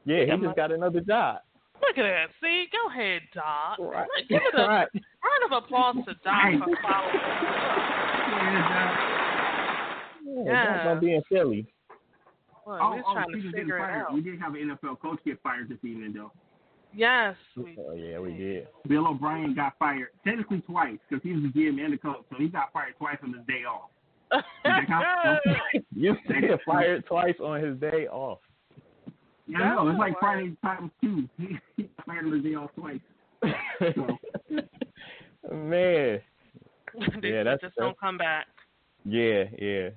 yeah, 0.04 0.16
he 0.22 0.26
Yeah, 0.26 0.34
just 0.36 0.42
my- 0.42 0.54
got 0.54 0.72
another 0.72 1.00
job. 1.00 1.38
Look 1.80 1.96
at 1.98 2.02
that. 2.02 2.26
See, 2.42 2.66
go 2.72 2.88
ahead, 2.90 3.22
Doc. 3.34 3.78
Right. 3.78 4.06
Like, 4.16 4.28
Give 4.28 4.42
it 4.42 4.54
a 4.58 4.66
Right. 4.66 4.88
round 4.94 5.52
of 5.52 5.52
applause 5.64 5.96
to 6.06 6.14
Doc 6.24 6.44
Right. 6.44 6.58
for 6.58 6.76
following. 6.82 7.20
Yeah, 10.26 10.44
Yeah. 10.44 10.64
Doc's 10.64 10.84
gonna 10.84 11.00
be 11.00 11.14
in 11.14 11.22
Philly. 11.28 11.66
Look, 12.66 12.78
Oh, 12.82 12.90
we're 12.96 13.02
oh, 13.06 13.12
trying 13.14 13.26
to 13.26 13.32
speaking 13.32 13.48
of 13.48 13.52
getting 13.54 13.66
figure 13.66 13.78
it 13.78 13.82
out. 13.82 14.12
we 14.12 14.20
did 14.20 14.38
have 14.40 14.54
an 14.54 14.60
NFL 14.70 14.96
coach 15.00 15.18
get 15.24 15.40
fired 15.42 15.68
this 15.68 15.78
evening 15.84 16.12
though. 16.12 16.32
Yes. 16.92 17.36
We, 17.56 17.76
Oh 17.78 17.92
yeah, 17.94 18.18
we 18.18 18.32
did. 18.36 18.68
Bill 18.86 19.06
O'Brien 19.08 19.54
got 19.54 19.78
fired 19.78 20.08
technically 20.24 20.60
twice 20.62 20.98
because 21.08 21.22
he 21.22 21.32
was 21.32 21.42
the 21.44 21.48
GM 21.48 21.78
and 21.82 21.92
the 21.94 21.98
coach, 21.98 22.24
so 22.30 22.36
he 22.36 22.48
got 22.48 22.72
fired 22.72 22.94
twice 22.98 23.18
on 23.22 23.32
his 23.32 23.46
day 23.46 23.64
off. 23.64 23.90
Does 24.32 24.42
that 24.64 24.86
count? 24.86 25.40
You 25.94 26.14
get 26.28 26.60
fired 26.66 27.06
twice 27.06 27.34
on 27.42 27.60
his 27.62 27.78
day 27.80 28.06
off. 28.08 28.40
Yeah, 29.48 29.58
I 29.62 29.74
know. 29.76 29.88
It's 29.88 29.98
like 29.98 30.12
Wow. 30.14 30.18
Friday 30.20 30.56
times 30.62 30.90
two. 31.02 31.28
he 31.76 31.82
got 31.96 32.06
fired 32.06 32.26
on 32.26 32.32
his 32.32 32.42
day 32.44 32.54
off 32.54 32.70
twice. 32.76 33.00
Man, 35.50 36.20
they 37.22 37.28
Yeah, 37.30 37.42
that's- 37.44 37.60
just 37.60 37.76
don't 37.76 37.98
come 37.98 38.18
back. 38.18 38.46
yeah, 39.04 39.44
yeah. 39.58 39.90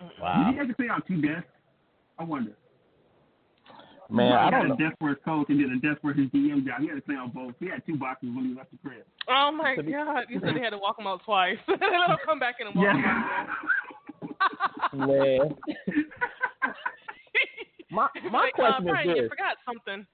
Did 0.00 0.10
Wow. 0.20 0.52
he 0.52 0.58
to 0.66 0.74
play 0.74 0.88
on 0.88 1.02
two 1.08 1.20
desks? 1.22 1.46
I 2.18 2.24
wonder. 2.24 2.52
Man, 4.10 4.30
Bro, 4.30 4.38
I 4.38 4.44
he 4.46 4.50
don't 4.50 4.60
had 4.60 4.68
know. 4.68 4.74
a 4.74 4.78
desk 4.88 4.96
for 5.00 5.08
his 5.10 5.18
coach 5.24 5.46
and 5.50 5.60
then 5.60 5.70
a 5.70 5.78
desk 5.86 6.00
for 6.00 6.12
his 6.12 6.28
DM 6.30 6.64
job. 6.66 6.80
He 6.80 6.88
had 6.88 6.94
to 6.96 7.02
play 7.02 7.16
on 7.16 7.30
both. 7.30 7.54
He 7.60 7.68
had 7.68 7.84
two 7.86 7.96
boxes 7.96 8.30
when 8.34 8.46
he 8.46 8.54
left 8.54 8.70
the 8.70 8.78
crib. 8.78 9.04
Oh 9.28 9.50
my 9.52 9.76
god! 9.76 10.24
You 10.30 10.40
said 10.40 10.54
they 10.56 10.60
had 10.60 10.70
to 10.70 10.78
walk 10.78 10.98
him 10.98 11.06
out 11.06 11.22
twice. 11.24 11.58
Let 11.68 11.80
him 11.82 12.16
come 12.24 12.38
back 12.38 12.56
in 12.60 12.68
and 12.68 12.76
walk. 12.76 12.96
Yeah. 14.92 14.94
Man, 14.94 15.56
my 17.90 18.08
my 18.30 18.44
like, 18.44 18.52
question 18.54 18.88
uh, 18.88 18.92
is 18.92 19.04
Brian, 19.04 19.08
you 19.08 19.14
this. 19.22 19.30
forgot 19.30 19.56
something. 19.66 20.06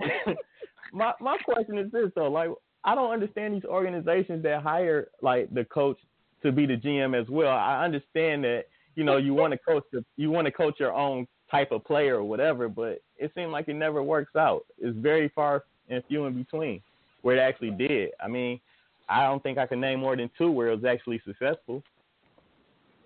my 0.92 1.12
my 1.20 1.36
question 1.38 1.78
is 1.78 1.90
this 1.92 2.10
though, 2.14 2.30
like 2.30 2.50
I 2.84 2.94
don't 2.94 3.12
understand 3.12 3.54
these 3.54 3.64
organizations 3.64 4.42
that 4.44 4.62
hire 4.62 5.08
like 5.22 5.52
the 5.52 5.64
coach 5.64 5.98
to 6.42 6.52
be 6.52 6.66
the 6.66 6.76
GM 6.76 7.20
as 7.20 7.28
well. 7.28 7.52
I 7.52 7.84
understand 7.84 8.44
that 8.44 8.64
you 8.94 9.04
know 9.04 9.16
you 9.16 9.34
want 9.34 9.52
to 9.52 9.58
coach 9.58 9.84
the 9.92 10.04
you 10.16 10.30
want 10.30 10.46
to 10.46 10.52
coach 10.52 10.76
your 10.78 10.94
own 10.94 11.26
type 11.50 11.72
of 11.72 11.84
player 11.84 12.16
or 12.16 12.24
whatever, 12.24 12.68
but 12.68 13.02
it 13.16 13.32
seems 13.34 13.50
like 13.50 13.68
it 13.68 13.74
never 13.74 14.02
works 14.02 14.36
out. 14.36 14.62
It's 14.78 14.96
very 14.96 15.28
far 15.34 15.64
and 15.88 16.02
few 16.08 16.26
in 16.26 16.34
between 16.34 16.80
where 17.22 17.36
it 17.36 17.40
actually 17.40 17.72
did. 17.72 18.10
I 18.22 18.28
mean, 18.28 18.60
I 19.08 19.24
don't 19.24 19.42
think 19.42 19.58
I 19.58 19.66
can 19.66 19.80
name 19.80 20.00
more 20.00 20.16
than 20.16 20.30
two 20.38 20.50
where 20.50 20.68
it 20.68 20.76
was 20.76 20.84
actually 20.84 21.20
successful. 21.26 21.82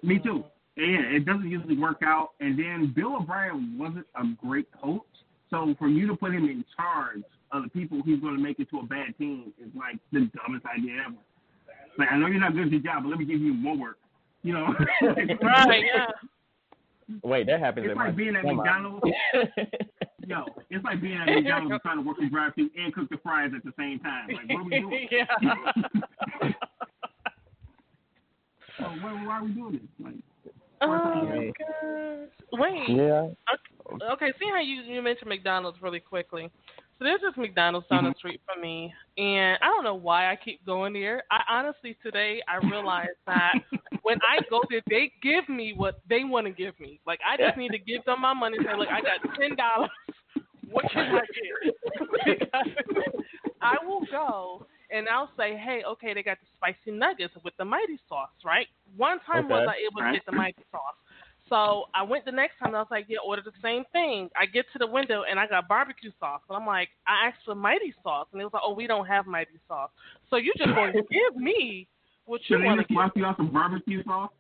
Me 0.02 0.18
too. 0.18 0.44
Yeah, 0.76 1.02
it 1.02 1.24
doesn't 1.24 1.48
usually 1.48 1.76
work 1.76 2.02
out. 2.04 2.30
And 2.40 2.58
then 2.58 2.92
Bill 2.94 3.16
O'Brien 3.16 3.78
wasn't 3.78 4.06
a 4.16 4.24
great 4.44 4.66
coach. 4.80 5.02
So 5.50 5.74
for 5.78 5.88
you 5.88 6.06
to 6.08 6.16
put 6.16 6.32
him 6.32 6.44
in 6.44 6.64
charge 6.76 7.22
of 7.52 7.62
the 7.62 7.68
people 7.68 8.02
he's 8.04 8.20
going 8.20 8.36
to 8.36 8.42
make 8.42 8.58
it 8.58 8.68
to 8.70 8.80
a 8.80 8.82
bad 8.82 9.16
team 9.16 9.52
is 9.62 9.70
like 9.76 9.98
the 10.12 10.28
dumbest 10.34 10.66
idea 10.66 11.02
ever. 11.06 11.16
Like, 11.96 12.08
I 12.10 12.16
know 12.16 12.26
you're 12.26 12.40
not 12.40 12.54
good 12.54 12.66
at 12.66 12.72
your 12.72 12.80
job, 12.80 13.04
but 13.04 13.10
let 13.10 13.18
me 13.18 13.24
give 13.24 13.40
you 13.40 13.54
more 13.54 13.76
work. 13.76 13.98
You 14.42 14.54
know? 14.54 14.74
Right? 15.42 15.84
Yeah. 15.94 16.06
Wait, 17.22 17.46
that 17.46 17.60
happens 17.60 17.84
It's 17.86 17.90
at 17.92 17.96
like 17.96 18.06
my 18.06 18.12
being 18.12 18.34
at. 18.34 18.44
McDonald's. 18.44 19.04
Yo, 20.26 20.44
it's 20.70 20.84
like 20.84 21.02
being 21.02 21.18
at 21.18 21.26
McDonald's 21.26 21.72
and 21.72 21.82
trying 21.82 21.98
to 21.98 22.02
work 22.02 22.16
the 22.18 22.28
drive-thru 22.28 22.70
and 22.76 22.94
cook 22.94 23.08
the 23.10 23.18
fries 23.22 23.50
at 23.54 23.62
the 23.62 23.72
same 23.78 24.00
time. 24.00 24.28
Like, 24.28 24.48
what 24.48 24.60
are 24.60 24.64
we 24.64 24.80
doing? 24.80 25.08
yeah. 25.12 25.26
So 28.78 28.84
why, 29.02 29.24
why 29.24 29.38
are 29.38 29.44
we 29.44 29.50
doing 29.52 29.72
this? 29.72 29.82
Like, 30.04 30.14
Oh 30.84 31.24
my 31.24 31.52
gosh. 31.58 32.28
Wait. 32.52 32.88
yeah. 32.88 33.28
Okay, 34.12 34.32
see 34.38 34.48
how 34.50 34.60
you 34.60 34.82
you 34.82 35.02
mentioned 35.02 35.28
McDonald's 35.28 35.78
really 35.82 36.00
quickly. 36.00 36.50
So 36.98 37.04
there's 37.04 37.20
this 37.20 37.36
McDonald's 37.36 37.86
down 37.88 38.04
the 38.04 38.10
mm-hmm. 38.10 38.18
street 38.18 38.40
from 38.46 38.62
me, 38.62 38.94
and 39.18 39.58
I 39.60 39.66
don't 39.66 39.82
know 39.82 39.96
why 39.96 40.30
I 40.30 40.36
keep 40.36 40.64
going 40.64 40.92
there. 40.92 41.24
I 41.30 41.40
honestly 41.50 41.96
today 42.02 42.40
I 42.48 42.64
realized 42.66 43.18
that 43.26 43.54
when 44.02 44.18
I 44.22 44.40
go 44.48 44.60
there, 44.70 44.80
they 44.88 45.12
give 45.22 45.48
me 45.48 45.74
what 45.76 46.00
they 46.08 46.22
want 46.22 46.46
to 46.46 46.52
give 46.52 46.78
me. 46.78 47.00
Like 47.06 47.20
I 47.26 47.36
just 47.36 47.58
need 47.58 47.72
to 47.72 47.78
give 47.78 48.04
them 48.04 48.20
my 48.20 48.32
money 48.32 48.58
and 48.58 48.66
say, 48.66 48.78
look, 48.78 48.88
I 48.88 49.00
got 49.00 49.38
ten 49.38 49.56
dollars. 49.56 49.90
What 50.70 50.90
can 50.92 51.16
I 51.16 52.26
get? 52.26 52.48
I 53.62 53.76
will 53.84 54.04
go 54.10 54.66
and 54.94 55.08
I'll 55.08 55.30
say, 55.36 55.56
hey, 55.56 55.82
okay, 55.86 56.14
they 56.14 56.22
got 56.22 56.38
the 56.40 56.46
spicy 56.56 56.96
nuggets 56.96 57.34
with 57.44 57.54
the 57.58 57.64
mighty 57.64 57.98
sauce, 58.08 58.30
right? 58.44 58.66
One 58.96 59.18
time 59.26 59.48
was 59.48 59.66
I 59.68 59.74
able 59.90 60.00
to 60.00 60.12
get 60.12 60.24
the 60.24 60.32
mighty 60.32 60.62
sauce. 60.70 60.94
So 61.50 61.84
I 61.94 62.02
went 62.02 62.24
the 62.24 62.32
next 62.32 62.58
time 62.58 62.68
and 62.68 62.76
I 62.76 62.80
was 62.80 62.88
like, 62.90 63.04
yeah, 63.08 63.18
order 63.26 63.42
the 63.44 63.52
same 63.62 63.84
thing. 63.92 64.30
I 64.40 64.46
get 64.46 64.64
to 64.72 64.78
the 64.78 64.86
window 64.86 65.24
and 65.28 65.38
I 65.38 65.46
got 65.46 65.68
barbecue 65.68 66.10
sauce. 66.18 66.40
And 66.48 66.56
I'm 66.56 66.66
like, 66.66 66.88
I 67.06 67.26
asked 67.26 67.44
for 67.44 67.54
mighty 67.54 67.92
sauce. 68.02 68.28
And 68.32 68.40
it 68.40 68.44
was 68.44 68.54
like, 68.54 68.62
oh, 68.64 68.72
we 68.72 68.86
don't 68.86 69.04
have 69.06 69.26
mighty 69.26 69.58
sauce. 69.68 69.90
So 70.30 70.36
you 70.36 70.52
just 70.56 70.74
going 70.74 70.92
to 70.94 71.02
give 71.10 71.36
me 71.36 71.86
what 72.24 72.40
you 72.48 72.58
they 72.58 72.64
want 72.64 72.80
to 72.80 72.86
give. 72.86 72.94
slap 72.96 73.12
you 73.16 73.26
some 73.36 73.52
barbecue 73.52 74.02
sauce? 74.04 74.30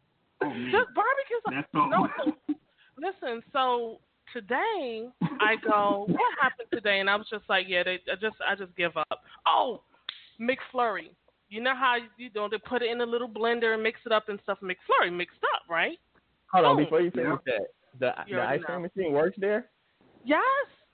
Oh 0.40 0.48
man, 0.48 0.72
Just 0.72 0.94
barbecue 0.94 1.40
sauce. 1.44 1.52
that's 1.54 1.68
all. 1.74 1.90
No, 1.90 2.08
so- 2.24 2.54
listen, 2.96 3.42
so 3.52 3.98
today 4.32 5.06
I 5.40 5.56
go, 5.62 6.06
what 6.08 6.32
happened 6.40 6.68
today? 6.72 7.00
And 7.00 7.10
I 7.10 7.16
was 7.16 7.26
just 7.28 7.44
like, 7.48 7.66
yeah, 7.68 7.82
they 7.82 7.98
I 8.10 8.14
just 8.20 8.36
I 8.48 8.54
just 8.54 8.74
give 8.76 8.96
up. 8.96 9.20
Oh, 9.46 9.82
McFlurry. 10.40 11.10
You 11.48 11.60
know 11.62 11.74
how 11.74 11.96
you 12.16 12.30
know 12.34 12.48
they 12.48 12.58
put 12.58 12.82
it 12.82 12.90
in 12.90 13.00
a 13.00 13.06
little 13.06 13.28
blender 13.28 13.74
and 13.74 13.82
mix 13.82 14.00
it 14.06 14.12
up 14.12 14.28
and 14.28 14.38
stuff. 14.42 14.58
McFlurry 14.62 15.12
mixed 15.14 15.38
up, 15.54 15.62
right? 15.70 15.98
Hold 16.52 16.66
on, 16.66 16.76
before 16.76 17.00
you 17.00 17.10
finish 17.10 17.38
Yeah. 17.46 17.52
that, 18.00 18.24
the 18.26 18.30
the 18.32 18.36
already 18.38 18.58
ice 18.60 18.64
cream 18.64 18.82
machine 18.82 19.12
works 19.12 19.36
there. 19.38 19.70
Yes. 20.24 20.40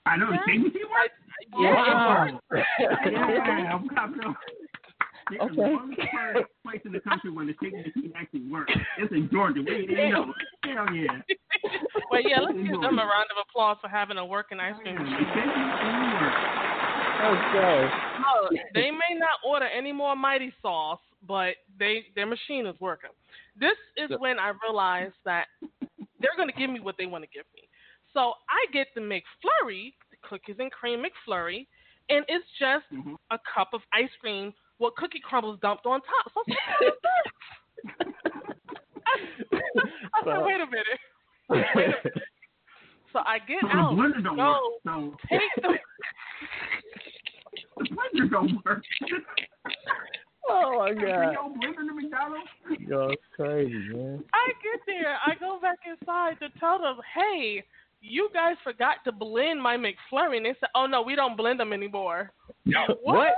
I 0.06 0.16
know 0.16 0.30
Yeah. 0.30 0.38
the 0.46 0.52
shake 0.52 0.60
machine 0.60 0.88
works. 0.90 1.14
Yeah, 1.58 1.74
Wow. 1.74 2.24
it 2.26 2.34
works. 2.50 2.66
Yeah, 2.80 3.74
I'm 3.74 3.88
copping 3.88 4.24
up. 4.24 4.36
There's 5.30 5.42
Okay. 5.42 5.72
one 5.74 5.94
place 6.64 6.80
in 6.84 6.92
the 6.92 7.00
country 7.00 7.30
where 7.30 7.46
the 7.46 7.54
shake 7.62 7.72
machine 7.74 8.12
actually 8.16 8.48
works. 8.50 8.72
It's 8.98 9.12
in 9.12 9.28
Georgia. 9.30 9.62
We 9.62 9.96
ain't 9.96 10.12
know. 10.12 10.32
Hell 10.64 10.92
yeah. 10.94 11.20
Well, 12.10 12.20
yeah, 12.22 12.40
let's 12.40 12.58
give 12.58 12.80
them 12.80 12.98
a 12.98 13.04
round 13.06 13.30
of 13.30 13.36
applause 13.48 13.76
for 13.80 13.88
having 13.88 14.18
a 14.18 14.24
working 14.26 14.58
ice 14.58 14.74
cream 14.82 14.96
Yeah, 14.96 15.02
machine. 15.02 16.49
Okay. 17.24 17.88
They 18.74 18.90
may 18.90 19.14
not 19.16 19.38
order 19.44 19.66
any 19.66 19.92
more 19.92 20.16
mighty 20.16 20.52
sauce, 20.62 21.00
but 21.26 21.54
they 21.78 22.06
their 22.14 22.26
machine 22.26 22.66
is 22.66 22.76
working. 22.80 23.10
This 23.58 23.76
is 23.96 24.10
when 24.18 24.38
I 24.38 24.52
realized 24.62 25.14
that 25.24 25.46
they're 26.20 26.36
going 26.36 26.48
to 26.48 26.54
give 26.56 26.70
me 26.70 26.80
what 26.80 26.96
they 26.98 27.06
want 27.06 27.24
to 27.24 27.30
give 27.32 27.44
me. 27.54 27.68
So 28.14 28.34
I 28.48 28.64
get 28.72 28.88
the 28.94 29.00
McFlurry, 29.00 29.92
the 30.10 30.16
cookies 30.22 30.56
and 30.58 30.70
cream 30.72 31.02
McFlurry, 31.04 31.66
and 32.08 32.24
it's 32.28 32.46
just 32.58 32.86
Mhm. 32.92 33.16
a 33.30 33.38
cup 33.54 33.72
of 33.72 33.82
ice 33.92 34.10
cream 34.20 34.52
with 34.78 34.94
cookie 34.96 35.20
crumbles 35.20 35.58
dumped 35.60 35.86
on 35.86 36.00
top. 36.00 36.32
So 36.34 36.42
I 36.48 36.76
was 36.80 36.96
like, 37.04 37.32
I 40.14 40.24
said, 40.24 40.38
wait 40.44 40.60
a 40.60 40.66
minute. 40.66 41.00
Wait 41.50 41.64
a 41.74 41.76
minute. 41.76 42.22
So 43.12 43.20
I 43.20 43.38
get 43.40 43.58
So 43.62 43.68
the 43.68 43.74
out, 43.74 43.92
blender 43.94 44.22
don't 44.22 44.36
go 44.36 44.44
work. 44.44 44.60
So 44.84 45.16
take 45.28 45.40
the 45.62 45.78
the 47.78 47.84
blender 47.94 48.30
don't 48.30 48.64
work. 48.64 48.82
Oh 50.52 50.78
my 50.80 50.92
god. 50.94 51.02
your 51.04 51.44
blender 51.44 51.86
to 51.86 51.94
McDonald's. 51.94 52.48
Yo, 52.80 53.10
it's 53.10 53.22
crazy, 53.36 53.72
man. 53.92 54.24
I 54.34 54.48
get 54.64 54.80
there. 54.84 55.16
I 55.24 55.34
go 55.38 55.60
back 55.60 55.78
inside 55.88 56.38
to 56.40 56.48
tell 56.58 56.80
them, 56.80 56.96
hey, 57.14 57.62
you 58.00 58.28
guys 58.34 58.56
forgot 58.64 58.96
to 59.04 59.12
blend 59.12 59.62
my 59.62 59.76
McFlurry. 59.76 60.38
And 60.38 60.46
they 60.46 60.54
said, 60.58 60.70
oh, 60.74 60.86
no, 60.86 61.02
we 61.02 61.14
don't 61.14 61.36
blend 61.36 61.60
them 61.60 61.72
anymore. 61.72 62.32
What? 63.02 63.34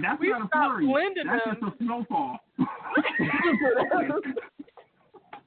That's 0.00 0.20
We 0.20 0.28
not 0.28 0.42
a 0.42 0.46
stopped 0.46 0.52
flurry. 0.52 0.86
blending 0.86 1.26
That's 1.26 1.44
them. 1.44 1.56
just 1.60 1.74
a 1.74 1.84
snowfall. 1.84 2.38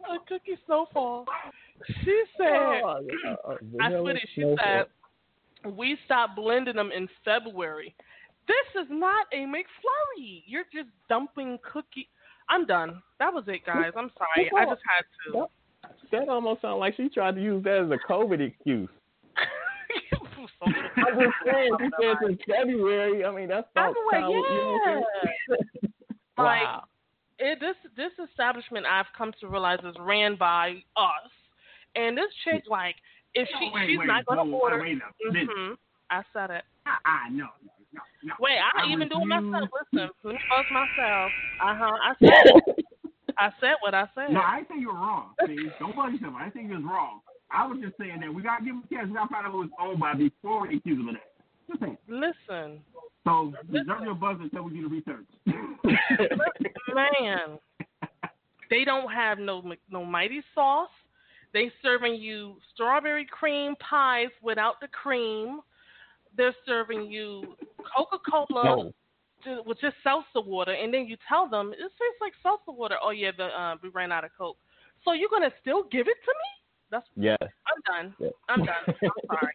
A 0.10 0.18
cookie 0.28 0.58
snowfall. 0.66 1.26
She 2.04 2.24
said, 2.38 2.48
Oh, 2.52 3.02
I 3.50 3.56
vanilla 3.62 4.02
swear 4.02 4.14
to 4.14 4.20
you, 4.20 4.28
she 4.36 4.42
snowfall. 4.42 4.86
said, 5.64 5.74
we 5.76 5.98
stopped 6.06 6.36
blending 6.36 6.76
them 6.76 6.92
in 6.96 7.08
February. 7.26 7.94
This 8.48 8.84
is 8.84 8.88
not 8.90 9.28
a 9.34 9.46
McFlurry. 9.46 10.44
You're 10.46 10.64
just 10.74 10.90
dumping 11.08 11.60
cookie. 11.72 12.10
I'm 12.50 12.66
done. 12.66 13.02
That 13.20 13.34
was 13.34 13.44
it, 13.48 13.66
guys. 13.66 13.92
I'm 13.96 14.10
sorry. 14.18 14.50
I 14.58 14.66
just 14.66 14.82
had 14.88 15.06
to. 15.34 15.46
That 16.12 16.30
almost 16.30 16.62
sounds 16.62 16.80
like 16.80 16.96
she 16.98 17.10
tried 17.10 17.36
to 17.36 17.42
use 17.42 17.64
that 17.64 17.86
as 17.86 17.92
a 17.92 18.12
COVID 18.12 18.40
excuse. 18.40 18.90
I'm 20.62 20.74
just 20.74 21.36
saying, 21.46 21.72
she 21.80 21.86
said 21.86 22.16
it's 22.22 22.22
in 22.30 22.38
February. 22.54 23.24
I 23.24 23.32
mean, 23.32 23.48
that's 23.50 23.68
about 23.72 23.94
February, 24.12 24.22
time, 24.22 24.32
you 24.32 24.86
know 24.86 25.04
what 25.48 25.60
Like, 26.38 26.62
wow. 26.64 26.84
it, 27.38 27.60
this 27.60 27.76
this 27.96 28.12
establishment 28.30 28.86
I've 28.86 29.06
come 29.18 29.32
to 29.42 29.48
realize 29.48 29.80
is 29.84 29.96
ran 30.00 30.36
by 30.36 30.84
us, 30.98 31.32
and 31.96 32.18
this 32.18 32.32
chick 32.44 32.64
like 32.70 32.96
if 33.34 33.48
she 33.60 33.68
No, 33.68 33.72
wait, 33.74 33.90
she's 33.90 34.00
wait, 34.00 34.08
not 34.08 34.26
gonna 34.26 34.46
no, 34.46 34.58
order. 34.58 34.82
Wait, 34.82 34.98
no, 34.98 35.06
Listen, 35.32 35.48
hmm 35.52 35.74
I 36.10 36.24
said 36.34 36.50
it. 36.50 36.64
ah, 36.88 37.28
no, 37.32 37.46
no, 37.94 38.02
no. 38.24 38.34
Wait, 38.40 38.58
I, 38.58 38.84
I 38.84 38.92
even 38.92 39.08
do 39.10 39.22
it 39.22 39.26
myself. 39.26 39.70
Listen, 39.94 40.10
let 40.24 40.34
me 40.34 40.40
buzz 40.50 40.66
myself. 40.72 41.32
Uh 41.62 41.76
huh. 41.78 41.98
I 42.02 42.14
said 42.20 42.46
it. 42.46 42.86
I 43.38 43.50
said 43.62 43.76
what 43.82 43.94
I 43.94 44.10
said. 44.16 44.32
No, 44.32 44.42
I 44.42 44.64
think 44.68 44.82
you're 44.82 44.94
wrong. 44.94 45.34
See, 45.46 45.70
don't 45.80 45.96
bug 45.96 46.14
yourself. 46.14 46.34
I 46.38 46.50
think 46.50 46.70
you're 46.70 46.82
wrong. 46.82 47.22
I 47.52 47.66
was 47.66 47.80
just 47.82 47.96
saying 48.00 48.20
that 48.22 48.34
we 48.34 48.42
gotta 48.42 48.64
give 48.64 48.74
him 48.76 48.84
a 48.90 48.94
chance. 48.94 49.08
We 49.08 49.14
gotta 49.16 49.30
find 49.30 49.46
out 49.46 49.52
who 49.52 49.64
it's 49.64 49.74
owned 49.80 50.00
by 50.00 50.14
before 50.14 50.68
we 50.68 50.78
accuse 50.78 51.00
him 51.00 51.10
of 51.10 51.16
that. 51.16 51.30
Just 51.68 51.80
saying. 51.80 51.98
Listen, 52.08 52.80
So 53.26 53.54
reserve 53.70 54.04
your 54.04 54.16
buzz 54.16 54.38
until 54.42 54.64
we 54.64 54.74
do 54.74 54.90
the 54.90 54.96
research. 54.96 55.26
man, 56.94 57.60
they 58.70 58.84
don't 58.84 59.12
have 59.12 59.40
no 59.40 59.64
no 59.90 60.04
mighty 60.06 60.42
sauce. 60.54 60.90
They 61.54 61.72
serving 61.82 62.16
you 62.16 62.58
strawberry 62.74 63.26
cream 63.26 63.76
pies 63.78 64.30
without 64.42 64.80
the 64.82 64.88
cream. 64.88 65.62
They're 66.38 66.56
serving 66.66 67.08
you 67.12 67.56
Coca 67.96 68.18
Cola 68.30 68.64
No. 69.46 69.64
with 69.66 69.80
just 69.82 69.96
salsa 70.06 70.46
water, 70.46 70.74
and 70.74 70.94
then 70.94 71.08
you 71.08 71.18
tell 71.28 71.50
them 71.50 71.72
it 71.74 71.78
tastes 71.80 72.22
like 72.22 72.34
salsa 72.46 72.74
water. 72.76 72.96
Oh 73.02 73.10
yeah, 73.12 73.32
the 73.36 73.46
uh, 73.46 73.76
we 73.82 73.90
ran 73.90 74.12
out 74.12 74.24
of 74.24 74.32
Coke. 74.38 74.58
So 75.04 75.14
you're 75.14 75.30
gonna 75.30 75.52
still 75.62 75.84
give 75.92 76.08
it 76.08 76.18
to 76.26 76.32
me? 76.32 76.50
That's 76.92 77.06
Yes. 77.16 77.38
I'm 77.42 77.82
done. 78.06 78.16
Yeah. 78.20 78.30
I'm 78.50 78.66
done. 78.66 78.76
I'm 78.88 79.12
sorry. 79.28 79.54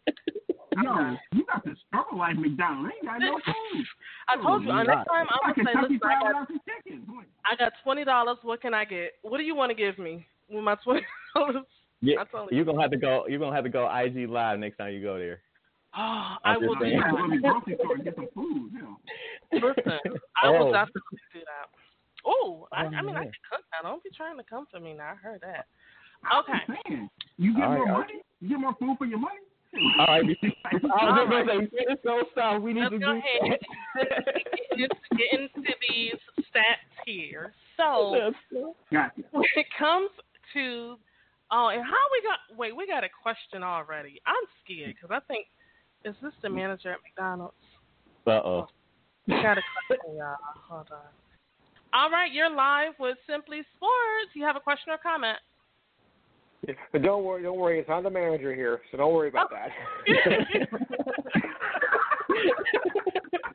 no, 0.76 1.16
you 1.32 1.44
got 1.46 1.64
the 1.64 1.76
struggle 1.86 2.18
life 2.18 2.36
McDonald's. 2.36 2.90
They 3.02 3.08
ain't 3.08 3.20
got 3.20 3.24
no 3.24 3.38
food. 3.44 3.84
I 4.28 4.36
told 4.42 4.64
you. 4.64 4.70
Uh, 4.70 4.82
next 4.82 5.06
time 5.08 5.26
I'm 5.30 5.54
gonna 5.54 5.54
say, 5.56 5.72
Kentucky 5.72 5.94
listen, 5.94 5.98
Fried 6.00 6.16
I 6.16 6.32
got, 6.32 6.40
without 6.40 6.48
some 6.48 7.26
I 7.44 7.56
got 7.56 7.72
twenty 7.84 8.04
dollars. 8.04 8.38
What 8.42 8.60
can 8.60 8.74
I 8.74 8.84
get? 8.84 9.12
What 9.22 9.38
do 9.38 9.44
you 9.44 9.54
want 9.54 9.70
to 9.70 9.74
give 9.76 9.98
me 9.98 10.26
with 10.50 10.64
my 10.64 10.74
twenty 10.82 11.02
dollars? 11.36 11.64
Yeah, 12.04 12.16
That's 12.20 12.52
you're 12.52 12.66
gonna 12.66 12.82
have 12.82 12.90
to 12.90 12.99
go. 12.99 13.25
You're 13.26 13.38
gonna 13.38 13.54
have 13.56 13.64
to 13.64 13.70
go 13.70 13.88
IG 13.88 14.28
live 14.28 14.58
next 14.58 14.76
time 14.76 14.92
you 14.92 15.02
go 15.02 15.18
there. 15.18 15.40
Oh, 15.96 16.34
I'm 16.44 16.56
I 16.56 16.58
will 16.58 16.75
just 16.75 16.80
do 16.80 16.84
saying. 16.84 16.96
You 16.96 17.00
gotta 17.00 17.16
go 17.16 17.23
to 17.23 17.30
the 17.30 17.40
that. 17.40 17.52
grocery 17.52 17.76
store 17.78 17.94
and 17.94 18.04
get 18.04 18.14
some 18.16 18.28
food. 18.34 18.70
You 18.75 18.82
know. 18.82 18.96
Listen, 19.52 19.99
I 20.42 20.50
will 20.50 20.68
Oh. 20.68 20.73
definitely 20.73 21.18
do 21.32 21.40
that. 21.46 21.70
Oh, 22.26 22.66
I, 22.73 22.84
Oh, 22.84 22.87
I 22.88 23.00
mean, 23.02 23.11
I 23.16 23.23
man. 23.23 23.30
can 23.30 23.32
cook 23.49 23.64
now. 23.73 23.88
Don't 23.88 24.02
be 24.02 24.11
trying 24.11 24.37
to 24.37 24.42
come 24.42 24.66
for 24.70 24.80
me 24.80 24.92
now. 24.92 25.12
I 25.12 25.14
heard 25.14 25.40
that. 25.42 25.66
Okay. 26.40 26.58
saying, 26.88 27.08
you 27.38 27.54
get 27.54 27.62
All 27.62 27.70
right, 27.70 27.78
more 27.78 27.88
all 27.92 27.99
money. 28.00 28.14
You 28.40 28.49
get 28.49 28.58
more 28.58 28.75
food 28.80 28.99
for 28.99 29.04
your 29.06 29.18
money. 29.20 29.38
All 30.00 30.06
right, 30.06 30.25
I 30.64 30.75
was 30.75 30.82
All 30.99 31.26
just 31.26 31.30
gonna 31.30 31.62
say, 31.62 31.78
finish 31.78 31.99
those 32.04 32.25
stuff. 32.32 32.61
We 32.61 32.73
need 32.73 32.80
Let's 32.82 32.94
to 32.94 32.99
go 32.99 33.12
do 33.12 33.18
ahead 33.18 33.58
and 33.94 34.08
get 34.76 34.90
get 35.16 35.40
into 35.40 35.70
these 35.88 36.18
stats 36.50 36.90
here. 37.06 37.52
So 37.76 38.32
Gotcha. 38.92 39.23
when 39.30 39.44
it 39.56 39.66
comes 39.78 40.11
to 40.54 40.96
oh, 41.50 41.68
and 41.68 41.82
how 41.82 42.04
we 42.12 42.22
got 42.22 42.58
wait, 42.58 42.76
we 42.76 42.86
got 42.86 43.04
a 43.04 43.08
question 43.22 43.62
already. 43.62 44.20
I'm 44.26 44.44
scared 44.64 44.94
because 44.94 45.10
I 45.14 45.20
think 45.26 45.46
is 46.04 46.14
this 46.22 46.32
the 46.42 46.50
manager 46.50 46.92
at 46.92 46.98
McDonald's? 47.02 47.54
Uh 48.26 48.30
oh. 48.30 48.66
We 49.26 49.34
got 49.34 49.58
a 49.58 49.62
question, 49.88 50.16
y'all. 50.16 50.36
Hold 50.68 50.88
on. 50.92 50.98
All 51.92 52.10
right, 52.10 52.32
you're 52.32 52.50
live 52.50 52.92
with 52.98 53.16
Simply 53.28 53.62
Sports. 53.76 54.34
You 54.34 54.44
have 54.44 54.56
a 54.56 54.60
question 54.60 54.92
or 54.92 54.98
comment? 54.98 55.38
But 56.92 57.02
don't 57.02 57.24
worry, 57.24 57.42
don't 57.42 57.58
worry. 57.58 57.78
It's 57.78 57.88
not 57.88 58.02
the 58.02 58.10
manager 58.10 58.54
here, 58.54 58.80
so 58.90 58.96
don't 58.98 59.12
worry 59.12 59.28
about 59.28 59.50
that. 59.50 59.70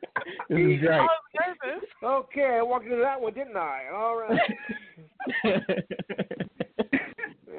This 0.48 0.58
is 0.58 0.80
great. 0.80 1.00
was 1.00 1.82
okay, 2.02 2.58
I 2.58 2.62
walked 2.62 2.84
into 2.86 2.96
that 2.96 3.20
one, 3.20 3.34
didn't 3.34 3.56
I? 3.56 3.84
All 3.94 4.16
right. 4.16 4.40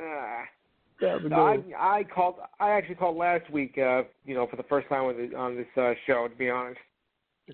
Ah. 0.03 0.43
that 0.99 1.33
I. 1.33 1.99
I 1.99 2.03
called. 2.03 2.35
I 2.59 2.71
actually 2.71 2.95
called 2.95 3.17
last 3.17 3.49
week. 3.51 3.77
Uh, 3.77 4.03
you 4.25 4.33
know, 4.33 4.47
for 4.47 4.55
the 4.55 4.63
first 4.63 4.89
time 4.89 5.03
on, 5.03 5.15
the, 5.15 5.37
on 5.37 5.55
this 5.55 5.67
uh, 5.77 5.93
show. 6.07 6.27
To 6.27 6.35
be 6.35 6.49
honest. 6.49 6.79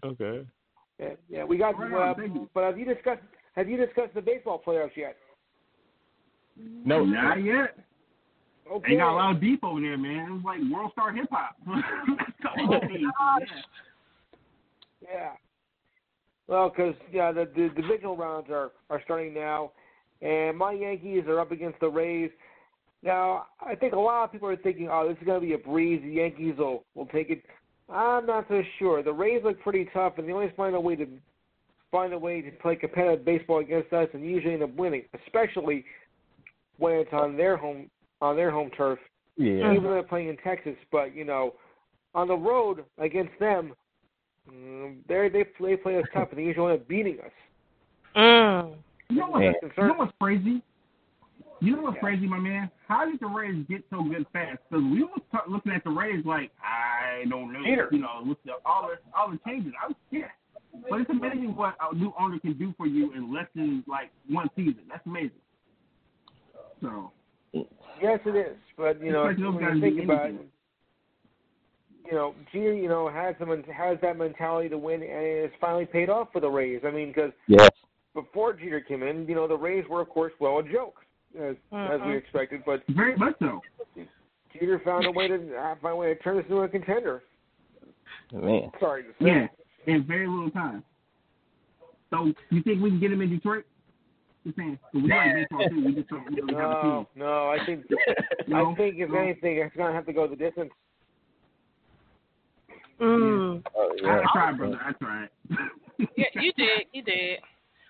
Okay. 0.04 0.46
Yeah, 1.00 1.10
yeah 1.30 1.44
we 1.44 1.58
got. 1.58 1.78
Right 1.78 1.92
uh, 1.92 1.98
on, 1.98 2.16
thank 2.16 2.54
but 2.54 2.64
have 2.64 2.78
you 2.78 2.86
discussed? 2.86 3.22
Have 3.56 3.68
you 3.68 3.78
discussed 3.78 4.14
the 4.14 4.22
baseball 4.22 4.62
playoffs 4.66 4.96
yet? 4.96 5.18
No. 6.58 7.04
Not 7.04 7.44
yet. 7.44 7.78
Okay. 8.72 8.94
They 8.94 8.98
got 8.98 9.14
a 9.14 9.16
lot 9.16 9.36
of 9.36 9.42
deep 9.42 9.64
over 9.64 9.80
there, 9.80 9.98
man. 9.98 10.28
It 10.28 10.32
was 10.32 10.42
like 10.44 10.60
world 10.72 10.92
star 10.92 11.14
hip 11.14 11.28
hop. 11.32 11.56
yeah. 11.68 13.46
Yeah. 15.02 15.32
Well, 16.48 16.70
because 16.70 16.96
yeah, 17.12 17.32
the, 17.32 17.48
the 17.56 17.70
divisional 17.80 18.16
rounds 18.16 18.48
are 18.50 18.72
are 18.90 19.02
starting 19.04 19.34
now, 19.34 19.72
and 20.22 20.58
my 20.58 20.72
Yankees 20.72 21.24
are 21.28 21.40
up 21.40 21.52
against 21.52 21.80
the 21.80 21.90
Rays. 21.90 22.32
Now, 23.04 23.46
I 23.62 23.76
think 23.76 23.94
a 23.94 24.00
lot 24.00 24.24
of 24.24 24.32
people 24.32 24.48
are 24.50 24.56
thinking, 24.56 24.90
oh, 24.92 25.08
this 25.08 25.18
is 25.20 25.26
going 25.26 25.40
to 25.40 25.46
be 25.46 25.54
a 25.54 25.58
breeze. 25.58 26.02
The 26.04 26.10
Yankees 26.10 26.56
will 26.58 26.84
will 26.96 27.06
take 27.08 27.30
it. 27.30 27.44
I'm 27.90 28.26
not 28.26 28.46
so 28.50 28.62
sure. 28.80 29.04
The 29.04 29.14
Rays 29.14 29.42
look 29.44 29.60
pretty 29.62 29.90
tough, 29.94 30.14
and 30.18 30.28
they 30.28 30.34
always 30.34 30.52
find 30.58 30.76
a 30.76 30.80
way 30.80 30.96
to 30.96 31.08
find 31.92 32.14
a 32.14 32.20
way 32.20 32.42
to 32.42 32.52
play 32.52 32.76
competitive 32.76 33.24
baseball 33.26 33.60
against 33.60 33.94
us, 33.94 34.08
and 34.14 34.24
usually 34.26 34.54
end 34.54 34.64
up 34.64 34.76
winning, 34.76 35.04
especially 35.26 35.86
when 36.78 36.94
it's 36.96 37.14
on 37.14 37.36
their 37.38 37.58
home 37.58 37.90
on 38.22 38.36
their 38.36 38.52
home 38.52 38.70
turf 38.76 39.00
Yeah. 39.38 39.72
even 39.72 39.84
though 39.84 39.92
they're 39.92 40.04
playing 40.04 40.30
in 40.30 40.38
Texas. 40.38 40.76
But 40.92 41.16
you 41.16 41.26
know, 41.26 41.56
on 42.16 42.28
the 42.28 42.36
road 42.36 42.84
against 42.98 43.38
them, 43.40 43.74
mm, 44.52 44.96
they 45.08 45.30
they 45.30 45.44
play 45.44 45.76
play 45.76 45.98
us 45.98 46.06
tough, 46.14 46.30
and 46.32 46.40
they 46.40 46.44
usually 46.44 46.74
end 46.74 46.82
up 46.82 46.88
beating 46.88 47.18
us. 47.20 47.32
Mm. 48.16 48.76
You 49.10 49.16
know, 49.18 49.28
what, 49.28 49.42
Yeah. 49.44 49.52
you 49.62 49.88
know 49.88 49.94
what's 49.96 50.14
crazy? 50.20 50.62
You 51.60 51.76
know 51.76 51.84
what's 51.84 52.00
crazy, 52.00 52.28
my 52.28 52.38
man? 52.40 52.70
How 52.88 53.06
did 53.10 53.20
the 53.20 53.28
Rays 53.28 53.66
get 53.70 53.84
so 53.90 54.04
good 54.04 54.26
fast? 54.32 54.60
Because 54.70 54.84
we 54.86 55.04
were 55.04 55.10
t- 55.32 55.38
looking 55.50 55.72
at 55.72 55.84
the 55.84 55.90
Rays 55.90 56.24
like, 56.26 56.52
I 56.64 57.26
don't 57.30 57.52
know. 57.52 57.64
Jeter. 57.64 57.90
You 57.92 58.00
know, 58.00 58.24
with 58.26 58.38
the, 58.46 58.54
all 58.66 58.88
the 58.90 58.96
all 59.18 59.32
the 59.32 59.40
changes. 59.46 59.74
I 59.82 59.88
was 59.88 59.96
scared. 60.10 60.32
But 60.90 61.02
it's 61.02 61.10
amazing 61.10 61.56
what 61.56 61.76
a 61.82 61.96
new 61.96 62.14
owner 62.20 62.38
can 62.40 62.54
do 62.58 62.74
for 62.78 62.86
you 62.86 63.12
in 63.14 63.34
less 63.34 63.48
than 63.56 63.84
like 63.88 64.12
one 64.30 64.50
season. 64.56 64.84
That's 64.90 65.06
amazing. 65.08 65.32
So 66.82 67.12
Yes, 68.02 68.20
it 68.26 68.36
is. 68.36 68.56
But 68.78 69.02
you 69.02 69.12
know, 69.12 69.28
It's 69.28 69.40
like 69.40 69.56
when 69.56 69.76
you 69.76 69.82
think 69.82 70.04
about 70.04 70.26
it, 70.26 70.30
anything. 70.30 70.48
You 72.10 72.14
know, 72.14 72.34
Jeter, 72.52 72.74
you 72.74 72.88
know, 72.88 73.10
has 73.10 73.36
the 73.40 73.64
has 73.74 73.98
that 74.02 74.18
mentality 74.18 74.70
to 74.70 74.78
win, 74.78 75.02
and 75.02 75.12
it's 75.12 75.54
finally 75.60 75.86
paid 75.86 76.10
off 76.10 76.30
for 76.32 76.40
the 76.40 76.50
Rays. 76.50 76.82
I 76.86 76.92
mean, 76.92 77.10
because 77.10 77.32
Yes. 77.48 77.70
before 78.14 78.54
Jeter 78.54 78.80
came 78.82 79.04
in, 79.04 79.28
you 79.28 79.36
know, 79.36 79.48
the 79.48 79.58
Rays 79.58 79.86
were 79.90 80.02
of 80.02 80.10
course 80.10 80.34
well 80.40 80.60
a 80.60 80.64
joke, 80.64 81.02
as 81.40 81.56
as 81.72 82.00
we 82.06 82.16
expected. 82.16 82.64
But 82.66 82.84
very 82.90 83.16
much 83.18 83.36
so. 83.40 83.62
Jeter 84.54 84.80
found 84.86 85.06
a 85.06 85.12
way 85.12 85.28
to 85.28 85.36
uh, 85.56 85.76
find 85.82 85.94
a 85.94 85.96
way 85.96 86.14
to 86.14 86.20
turn 86.22 86.38
this 86.38 86.46
into 86.46 86.62
a 86.62 86.68
contender. 86.68 87.24
Man. 88.32 88.72
Sorry 88.80 89.04
to 89.04 89.10
say. 89.22 89.26
Yeah, 89.28 89.48
in 89.86 90.04
very 90.06 90.28
little 90.28 90.50
time. 90.52 90.84
So 92.10 92.32
you 92.50 92.64
think 92.64 92.82
we 92.82 92.90
can 92.90 93.00
get 93.00 93.12
him 93.12 93.22
in 93.22 93.30
Detroit? 93.30 93.66
Just 94.46 94.56
saying. 94.58 94.80
'Cause 94.94 95.02
we 95.04 95.10
like 95.10 95.34
baseball 95.36 95.68
too. 95.70 95.84
We 95.86 95.94
just 95.94 96.08
don't 96.08 96.26
really 96.34 96.54
have 96.56 96.72
a 96.72 96.82
team. 96.82 97.08
No, 97.16 97.26
no, 97.26 97.50
I 97.50 97.66
think 97.66 97.86
No? 98.48 98.72
I 98.72 98.76
think 98.76 98.96
if 98.98 99.10
No? 99.10 99.18
anything, 99.20 99.58
it's 99.58 99.76
gonna 99.76 99.94
have 99.94 100.06
to 100.06 100.14
go 100.14 100.26
the 100.28 100.36
distance. 100.38 100.72
Mm. 103.00 103.64
Oh, 103.76 103.92
I, 104.06 104.20
I 104.20 104.24
tried, 104.34 104.58
brother. 104.58 104.80
I 104.84 104.92
tried. 104.94 105.30
Yeah, 106.16 106.26
you 106.36 106.52
did. 106.54 106.86
You 106.94 107.04
did. 107.04 107.40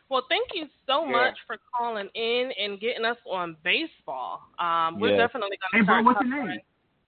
Well, 0.10 0.24
thank 0.30 0.48
you 0.54 0.66
so 0.86 1.06
Yeah. 1.06 1.12
much 1.12 1.34
for 1.46 1.58
calling 1.78 2.10
in 2.16 2.52
and 2.60 2.80
getting 2.80 3.06
us 3.06 3.18
on 3.30 3.56
baseball. 3.64 4.42
Um, 4.60 5.00
we're 5.00 5.12
Yeah. 5.12 5.18
definitely 5.18 5.58
Hey, 5.74 5.80
going 5.80 5.84
to 5.84 5.86
bro, 5.86 5.94
start. 5.96 6.06
what's 6.06 6.22
your 6.22 6.32
covering- 6.32 6.48
name? 6.50 6.60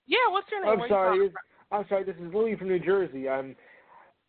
Yeah, 0.07 0.17
what's 0.29 0.51
your 0.51 0.61
name? 0.61 0.69
I'm 0.73 0.79
Where 0.79 0.89
sorry. 0.89 1.19
this- 1.27 1.35
I'm 1.71 1.87
sorry. 1.87 2.03
This 2.03 2.15
is 2.17 2.33
Louis 2.33 2.55
from 2.55 2.67
New 2.67 2.79
Jersey. 2.79 3.29
I'm 3.29 3.53
from? 3.55 3.63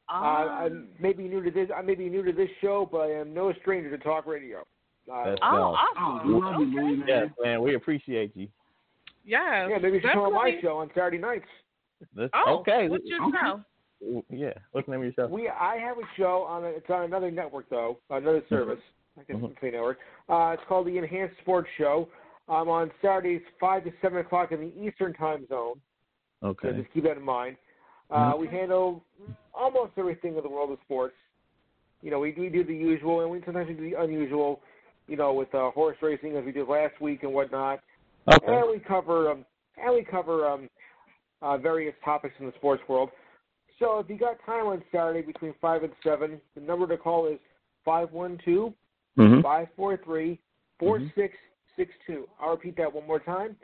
uh, 0.08 0.12
Ah. 0.12 0.58
I'm 0.64 0.88
maybe 0.98 1.24
new 1.28 1.42
to 1.42 1.50
this. 1.50 1.70
I 1.74 1.82
may 1.82 1.94
be 1.94 2.08
new 2.08 2.22
to 2.22 2.32
this 2.32 2.50
show, 2.60 2.86
but 2.90 3.10
I 3.10 3.12
am 3.12 3.32
no 3.34 3.52
stranger 3.54 3.90
to 3.90 3.98
talk 4.02 4.26
radio. 4.26 4.60
Uh, 5.10 5.24
That's- 5.24 5.38
oh, 5.42 5.50
No. 5.52 5.60
Oh, 5.60 5.74
awesome. 5.96 6.28
we 6.28 6.34
love 6.40 6.60
you, 6.60 6.66
okay. 6.68 6.80
Louis, 6.86 6.96
man. 6.98 7.08
Yes, 7.08 7.30
man. 7.42 7.62
We 7.62 7.74
appreciate 7.74 8.36
you. 8.36 8.48
Yes, 9.24 9.68
yeah, 9.70 9.78
maybe 9.78 9.96
you 9.96 10.00
should 10.00 10.12
come 10.12 10.22
on 10.22 10.32
my 10.34 10.60
show 10.60 10.78
on 10.78 10.88
Saturday 10.94 11.18
nights. 11.18 11.48
Let's, 12.14 12.32
Oh, 12.34 12.58
okay. 12.60 12.88
What's 12.88 13.04
your 13.06 13.22
Okay. 13.24 13.38
show? 13.42 14.24
Yeah. 14.30 14.54
What's 14.72 14.86
the 14.86 14.92
name 14.92 15.00
of 15.00 15.04
your 15.04 15.12
show? 15.12 15.26
We 15.32 15.48
I 15.48 15.76
have 15.76 15.98
a 15.98 16.06
show 16.16 16.42
on 16.42 16.64
a, 16.64 16.68
it's 16.68 16.88
on 16.88 17.02
another 17.02 17.30
network 17.30 17.68
though, 17.68 17.98
another 18.08 18.42
service. 18.48 18.80
I 19.18 19.24
guess 19.24 19.36
Mhm. 19.36 19.50
it's 19.50 19.62
a 19.62 19.70
network. 19.70 19.98
Uh, 20.28 20.56
it's 20.58 20.66
called 20.66 20.86
the 20.86 20.96
Enhanced 20.96 21.36
Sports 21.38 21.68
Show. 21.76 22.08
I'm 22.48 22.68
on 22.68 22.90
Saturdays 23.02 23.42
five 23.58 23.84
to 23.84 23.92
seven 24.00 24.18
o'clock 24.18 24.52
in 24.52 24.60
the 24.60 24.72
Eastern 24.80 25.12
Time 25.12 25.46
Zone. 25.48 25.80
Okay. 26.42 26.68
So 26.68 26.74
just 26.74 26.90
keep 26.92 27.04
that 27.04 27.18
in 27.18 27.22
mind. 27.22 27.56
Uh, 28.10 28.34
we 28.38 28.48
handle 28.48 29.04
almost 29.52 29.92
everything 29.98 30.36
in 30.36 30.42
the 30.42 30.48
world 30.48 30.70
of 30.70 30.78
sports. 30.80 31.14
You 32.02 32.10
know, 32.10 32.18
we, 32.18 32.32
we 32.32 32.48
do 32.48 32.64
the 32.64 32.74
usual, 32.74 33.20
and 33.20 33.30
we 33.30 33.42
sometimes 33.44 33.68
we 33.68 33.74
do 33.74 33.90
the 33.90 34.00
unusual. 34.00 34.62
You 35.06 35.16
know, 35.16 35.32
with 35.32 35.52
uh, 35.54 35.70
horse 35.72 35.96
racing 36.02 36.36
as 36.36 36.44
we 36.44 36.52
did 36.52 36.68
last 36.68 37.00
week 37.00 37.24
and 37.24 37.34
whatnot. 37.34 37.80
Okay. 38.32 38.46
And 38.46 38.70
we 38.70 38.78
cover 38.78 39.30
um, 39.30 39.44
and 39.76 39.92
we 39.92 40.04
cover 40.04 40.48
um, 40.48 40.70
uh, 41.42 41.56
various 41.58 41.94
topics 42.04 42.34
in 42.40 42.46
the 42.46 42.52
sports 42.56 42.82
world. 42.88 43.10
So 43.78 43.98
if 43.98 44.10
you 44.10 44.18
got 44.18 44.36
time 44.44 44.66
on 44.66 44.82
Saturday 44.92 45.22
between 45.22 45.54
five 45.60 45.82
and 45.82 45.92
seven, 46.04 46.40
the 46.54 46.60
number 46.60 46.86
to 46.86 46.96
call 46.96 47.26
is 47.26 47.38
five 47.84 48.12
one 48.12 48.38
two 48.44 48.74
Mm-hmm. 49.18 49.40
five 49.42 49.66
four 49.76 49.98
three 50.04 50.38
four 50.78 51.00
six 51.16 51.34
six 51.76 51.90
two. 52.06 52.28
I'll 52.40 52.52
repeat 52.52 52.76
that 52.76 52.90
one 52.92 53.06
more 53.06 53.18
time. 53.18 53.56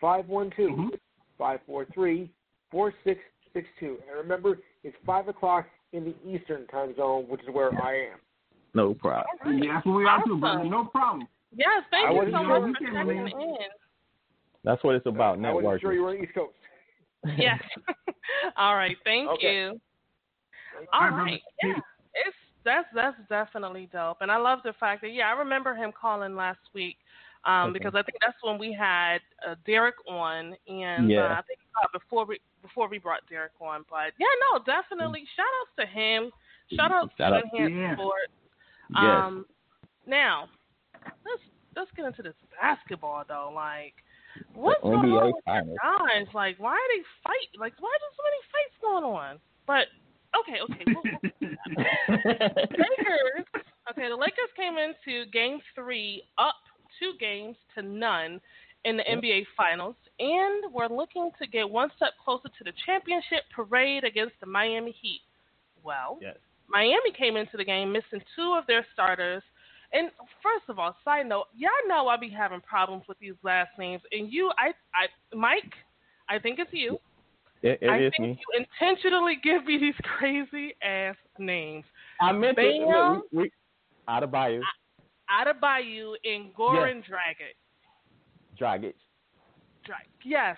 Five 0.00 0.26
one 0.28 0.50
two 0.56 0.68
Mhm. 0.70 0.98
five 1.38 1.60
four 1.66 1.84
three 1.92 2.30
four 2.70 2.92
six 3.04 3.20
six 3.52 3.68
two. 3.78 3.98
And 4.08 4.16
remember, 4.16 4.58
it's 4.82 4.96
five 5.04 5.28
o'clock 5.28 5.66
in 5.92 6.04
the 6.04 6.14
Eastern 6.26 6.66
time 6.68 6.96
zone, 6.96 7.28
which 7.28 7.42
is 7.42 7.48
where 7.50 7.70
I 7.80 8.12
am. 8.12 8.18
No 8.72 8.94
problem. 8.94 9.26
Yeah, 9.62 9.74
that's 9.74 9.86
what 9.86 9.96
we 9.96 10.06
are 10.06 10.24
too, 10.24 10.38
brother. 10.38 10.64
No 10.64 10.86
problem. 10.86 11.28
Yes, 11.54 11.84
thank 11.90 12.08
I 12.08 12.12
you 12.12 12.32
so 12.32 12.42
much 12.42 12.62
for 12.62 12.84
came 12.84 12.94
checking 12.94 13.18
in. 13.18 13.28
in. 13.28 13.56
That's 14.64 14.82
what 14.82 14.94
it's 14.94 15.06
about. 15.06 15.44
I 15.44 15.52
wasn't 15.52 15.80
sure 15.82 15.92
you 15.92 16.02
were 16.02 16.10
on 16.10 16.16
the 16.16 16.22
East 16.22 16.34
Coast. 16.34 16.54
Yes. 17.36 17.60
All 18.56 18.74
right, 18.74 18.96
thank 19.04 19.28
Okay. 19.30 19.54
you. 19.54 19.80
All 20.92 21.02
All 21.04 21.10
right, 21.10 21.22
right, 21.24 21.42
yeah, 21.62 21.74
it's 22.26 22.36
that's 22.64 22.88
that's 22.94 23.16
definitely 23.28 23.88
dope, 23.92 24.18
and 24.20 24.30
I 24.30 24.36
love 24.36 24.58
the 24.64 24.72
fact 24.74 25.02
that 25.02 25.12
yeah, 25.12 25.28
I 25.28 25.38
remember 25.38 25.74
him 25.74 25.92
calling 25.98 26.34
last 26.34 26.58
week, 26.74 26.96
um, 27.44 27.70
Okay. 27.70 27.78
because 27.78 27.94
I 27.94 28.02
think 28.02 28.18
that's 28.20 28.36
when 28.42 28.58
we 28.58 28.72
had 28.72 29.18
uh, 29.46 29.54
Derek 29.66 29.94
on, 30.08 30.56
and 30.66 31.10
Yeah. 31.10 31.26
uh, 31.26 31.34
I 31.38 31.42
think 31.42 31.60
uh, 31.82 31.86
before 31.92 32.24
we 32.24 32.40
before 32.62 32.88
we 32.88 32.98
brought 32.98 33.20
Derek 33.28 33.52
on, 33.60 33.84
but 33.88 34.12
yeah, 34.18 34.26
no, 34.52 34.58
definitely 34.64 35.24
shout 35.36 35.46
outs 35.60 35.70
to 35.78 35.86
him, 35.86 36.30
shout 36.74 36.90
outs 36.90 37.12
Shout 37.18 37.30
to 37.30 37.36
out. 37.36 37.44
Enhanced 37.52 37.74
Yeah. 37.76 37.94
Sports. 37.94 38.32
Yes. 38.90 39.22
Um, 39.22 39.46
now 40.06 40.48
let's 41.24 41.42
let's 41.76 41.90
get 41.96 42.04
into 42.06 42.22
this 42.22 42.34
basketball 42.60 43.24
though, 43.28 43.52
like. 43.54 43.94
What's 44.54 44.82
The 44.82 44.88
going 44.90 45.08
NBA 45.10 45.20
on 45.20 45.26
with 45.32 45.44
finals. 45.44 45.78
your 45.82 46.08
guys? 46.08 46.26
Like, 46.34 46.56
why 46.58 46.72
are 46.72 46.88
they 46.96 47.02
fight? 47.22 47.50
Like, 47.58 47.74
why 47.80 47.88
are 47.90 48.00
there 48.00 48.14
so 48.16 48.22
many 48.24 48.40
fights 48.52 48.76
going 48.80 49.04
on? 49.04 49.38
But 49.66 49.86
okay, 50.40 50.58
okay. 50.64 50.84
We'll, 50.86 51.04
we'll 51.08 52.44
Lakers. 52.70 53.46
Okay, 53.90 54.08
the 54.08 54.16
Lakers 54.16 54.52
came 54.56 54.76
into 54.78 55.30
Game 55.30 55.58
Three 55.74 56.22
up 56.38 56.54
two 56.98 57.12
games 57.20 57.56
to 57.74 57.82
none, 57.82 58.40
in 58.84 58.96
the 58.96 59.02
NBA 59.04 59.44
Finals, 59.56 59.96
and 60.18 60.72
we're 60.72 60.88
looking 60.88 61.30
to 61.40 61.46
get 61.46 61.68
one 61.68 61.90
step 61.96 62.12
closer 62.22 62.48
to 62.58 62.64
the 62.64 62.72
championship 62.86 63.42
parade 63.54 64.04
against 64.04 64.34
the 64.40 64.46
Miami 64.46 64.94
Heat. 65.02 65.20
Well, 65.82 66.18
Yes. 66.20 66.36
Miami 66.68 67.12
came 67.16 67.36
into 67.36 67.56
the 67.56 67.64
game 67.64 67.92
missing 67.92 68.22
two 68.36 68.56
of 68.58 68.66
their 68.66 68.86
starters. 68.92 69.42
And 69.94 70.10
first 70.42 70.68
of 70.68 70.78
all, 70.78 70.94
side 71.04 71.26
note, 71.26 71.46
y'all 71.56 71.70
know 71.86 72.08
I 72.08 72.16
be 72.16 72.28
having 72.28 72.60
problems 72.60 73.04
with 73.08 73.18
these 73.20 73.34
last 73.42 73.70
names. 73.78 74.02
And 74.12 74.30
you, 74.30 74.50
I, 74.58 74.72
I, 74.94 75.36
Mike, 75.36 75.72
I 76.28 76.38
think 76.38 76.58
it's 76.58 76.72
you. 76.72 76.98
It, 77.62 77.78
it 77.80 77.88
I 77.88 77.98
is 77.98 78.12
think 78.16 78.36
me. 78.36 78.40
you 78.40 78.66
intentionally 78.82 79.38
give 79.42 79.64
me 79.64 79.78
these 79.78 79.94
crazy 80.18 80.74
ass 80.82 81.16
names. 81.38 81.84
I 82.20 82.32
meant 82.32 82.56
to. 82.56 82.62
Bam. 82.62 83.22
We, 83.32 83.42
we, 83.44 83.50
out 84.08 84.22
of 84.22 84.30
Bayou, 84.30 84.60
Adebayo 85.30 86.14
and 86.24 86.54
Goran 86.54 87.02
Dragic. 87.02 87.54
Dragic. 88.60 88.94
Drag. 89.84 90.06
Yes. 90.24 90.56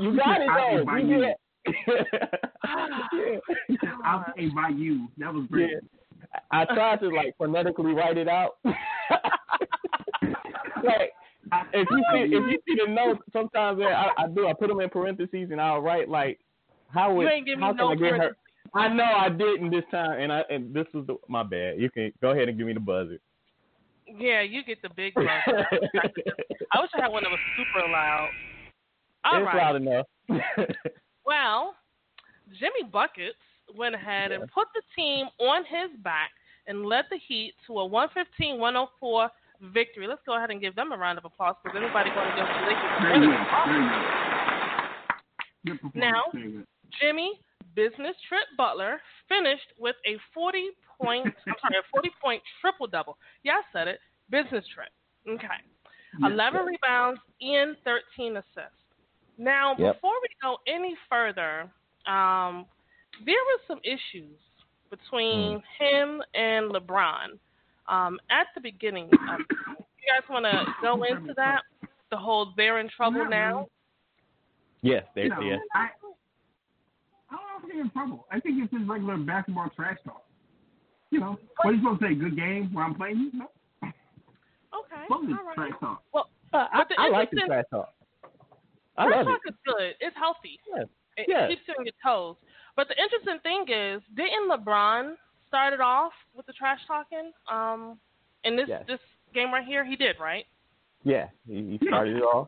You 0.00 0.16
got 0.16 0.40
it 0.40 0.46
though. 0.46 0.84
Adebayo. 0.84 1.08
You 1.08 1.20
did. 1.24 2.06
Ah, 2.70 3.08
yeah. 3.14 3.76
I'll 4.04 4.24
say 4.36 4.48
by 4.48 4.68
you. 4.76 5.08
That 5.16 5.32
was 5.32 5.46
great. 5.50 5.70
I 6.50 6.64
tried 6.66 7.00
to 7.00 7.08
like 7.08 7.34
phonetically 7.38 7.92
write 7.92 8.18
it 8.18 8.28
out. 8.28 8.58
like 8.64 8.74
if 11.72 11.88
you 11.90 12.04
see 12.12 12.20
if 12.24 12.30
you 12.30 12.58
see 12.66 12.76
the 12.84 12.90
notes, 12.90 13.20
sometimes 13.32 13.80
I, 13.80 14.10
I 14.18 14.28
do. 14.28 14.46
I 14.46 14.52
put 14.52 14.68
them 14.68 14.80
in 14.80 14.90
parentheses 14.90 15.50
and 15.50 15.60
I'll 15.60 15.80
write 15.80 16.08
like 16.08 16.38
how 16.88 17.14
would 17.14 17.22
You 17.22 17.28
ain't 17.28 17.48
how 17.60 17.72
no 17.72 17.94
can 17.94 17.98
I 17.98 18.10
get 18.10 18.20
her? 18.20 18.36
I 18.74 18.88
know 18.88 19.04
I 19.04 19.30
didn't 19.30 19.70
this 19.70 19.84
time, 19.90 20.20
and 20.20 20.32
I 20.32 20.42
and 20.50 20.74
this 20.74 20.86
was 20.92 21.06
the, 21.06 21.16
my 21.28 21.42
bad. 21.42 21.80
You 21.80 21.90
can 21.90 22.12
go 22.20 22.32
ahead 22.32 22.48
and 22.48 22.58
give 22.58 22.66
me 22.66 22.74
the 22.74 22.80
buzzer. 22.80 23.18
Yeah, 24.06 24.42
you 24.42 24.62
get 24.64 24.82
the 24.82 24.90
big 24.94 25.14
buzzer. 25.14 25.28
I 26.72 26.80
wish 26.80 26.90
I 26.94 27.02
had 27.02 27.12
one 27.12 27.22
that 27.22 27.30
was 27.30 27.40
super 27.56 27.88
loud. 27.88 28.28
All 29.24 29.38
it's 29.38 29.46
right. 29.46 29.56
loud 29.56 29.76
enough. 29.76 30.06
Well, 31.28 31.74
Jimmy 32.58 32.88
Buckets 32.90 33.36
went 33.76 33.94
ahead 33.94 34.32
and 34.32 34.50
put 34.52 34.66
the 34.74 34.82
team 34.96 35.26
on 35.40 35.64
his 35.64 35.90
back 36.02 36.30
and 36.66 36.84
led 36.86 37.04
the 37.10 37.18
Heat 37.28 37.54
to 37.66 37.80
a 37.80 37.88
115-104 37.88 39.28
victory. 39.72 40.06
Let's 40.06 40.20
go 40.26 40.36
ahead 40.36 40.50
and 40.50 40.60
give 40.60 40.74
them 40.76 40.92
a 40.92 40.96
round 40.96 41.18
of 41.18 41.24
applause 41.24 41.56
because 41.62 41.76
anybody 41.80 42.10
going 42.10 42.30
against 42.32 42.52
the 42.52 42.66
Lakers 42.66 42.84
is 42.84 43.02
Very 43.02 43.20
winning. 43.20 43.30
good. 43.30 43.46
Very 43.66 43.82
good. 45.72 45.80
Good. 45.82 45.94
Now- 45.94 46.24
Jimmy 47.00 47.40
Business 47.74 48.16
Trip 48.28 48.44
Butler 48.56 49.00
finished 49.28 49.72
with 49.78 49.96
a 50.06 50.16
40 50.32 50.70
point, 51.00 51.26
I'm 51.26 51.54
sorry, 51.60 51.76
a 51.78 51.82
40 51.92 52.10
point 52.20 52.42
triple 52.60 52.86
double. 52.86 53.18
Yeah, 53.44 53.52
I 53.58 53.62
said 53.72 53.88
it. 53.88 54.00
Business 54.30 54.64
Trip. 54.74 54.88
Okay. 55.28 55.46
11 56.24 56.64
rebounds 56.64 57.20
and 57.42 57.76
13 57.84 58.36
assists. 58.38 58.82
Now, 59.36 59.76
Yep. 59.78 59.94
before 59.96 60.14
we 60.22 60.28
go 60.42 60.58
any 60.66 60.96
further, 61.08 61.70
um, 62.06 62.66
there 63.24 63.34
were 63.34 63.60
some 63.66 63.80
issues 63.84 64.36
between 64.90 65.62
him 65.78 66.22
and 66.34 66.70
LeBron 66.72 67.38
um, 67.88 68.18
at 68.30 68.46
the 68.54 68.60
beginning. 68.60 69.04
Of, 69.04 69.40
you 69.50 70.06
guys 70.08 70.28
want 70.30 70.44
to 70.44 70.64
go 70.82 71.02
into 71.04 71.34
that? 71.36 71.62
The 72.10 72.16
whole 72.16 72.52
they're 72.56 72.78
in 72.80 72.88
trouble 72.88 73.18
Not 73.20 73.30
now. 73.30 73.66
yes, 74.80 75.04
there. 75.14 75.24
You 75.24 75.30
know, 75.30 75.40
yeah. 75.40 75.56
I, 75.74 75.88
I 77.30 77.36
don't 77.36 77.60
think 77.60 77.72
they're 77.74 77.82
in 77.82 77.90
trouble. 77.90 78.26
I 78.32 78.40
think 78.40 78.62
it's 78.62 78.72
just 78.72 78.88
regular 78.88 79.18
basketball 79.18 79.68
trash 79.76 79.98
talk. 80.04 80.22
You 81.10 81.20
know, 81.20 81.38
what 81.62 81.70
are 81.70 81.72
you 81.74 81.80
supposed 81.82 82.00
to 82.00 82.08
say? 82.08 82.14
Good 82.14 82.36
game 82.36 82.70
while 82.72 82.86
I'm 82.86 82.94
playing 82.94 83.18
you? 83.18 83.30
No, 83.40 83.46
Okay. 83.82 85.04
totally 85.08 85.32
all 85.34 85.44
right. 85.46 85.54
trash 85.56 85.80
talk. 85.80 86.02
Well, 86.12 86.30
Uh, 86.52 86.66
I, 86.72 86.84
I 86.98 87.08
like 87.10 87.30
the 87.30 87.42
trash 87.46 87.64
talk. 87.70 87.92
I 88.96 89.06
trash 89.06 89.16
love 89.16 89.26
it. 89.26 89.30
talk 89.30 89.40
is 89.48 89.54
good. 89.66 89.94
It's 90.00 90.16
healthy. 90.16 90.58
Yeah. 90.74 90.84
It 91.18 91.26
Yeah. 91.28 91.48
keeps 91.48 91.62
you 91.68 91.74
on 91.78 91.84
your 91.84 91.94
toes. 92.02 92.36
But 92.78 92.86
the 92.86 92.94
interesting 93.02 93.40
thing 93.42 93.64
is, 93.68 94.00
didn't 94.14 94.48
LeBron 94.48 95.14
start 95.48 95.72
it 95.72 95.80
off 95.80 96.12
with 96.36 96.46
the 96.46 96.52
trash 96.52 96.78
talking? 96.86 97.32
Um, 97.50 97.98
in 98.44 98.54
this 98.54 98.68
Yes. 98.68 98.84
this 98.86 99.00
game 99.34 99.52
right 99.52 99.66
here, 99.66 99.84
he 99.84 99.96
did, 99.96 100.20
right? 100.20 100.46
Yeah, 101.02 101.26
he, 101.44 101.76
he 101.80 101.88
started 101.88 102.18
it 102.18 102.22
off. 102.22 102.46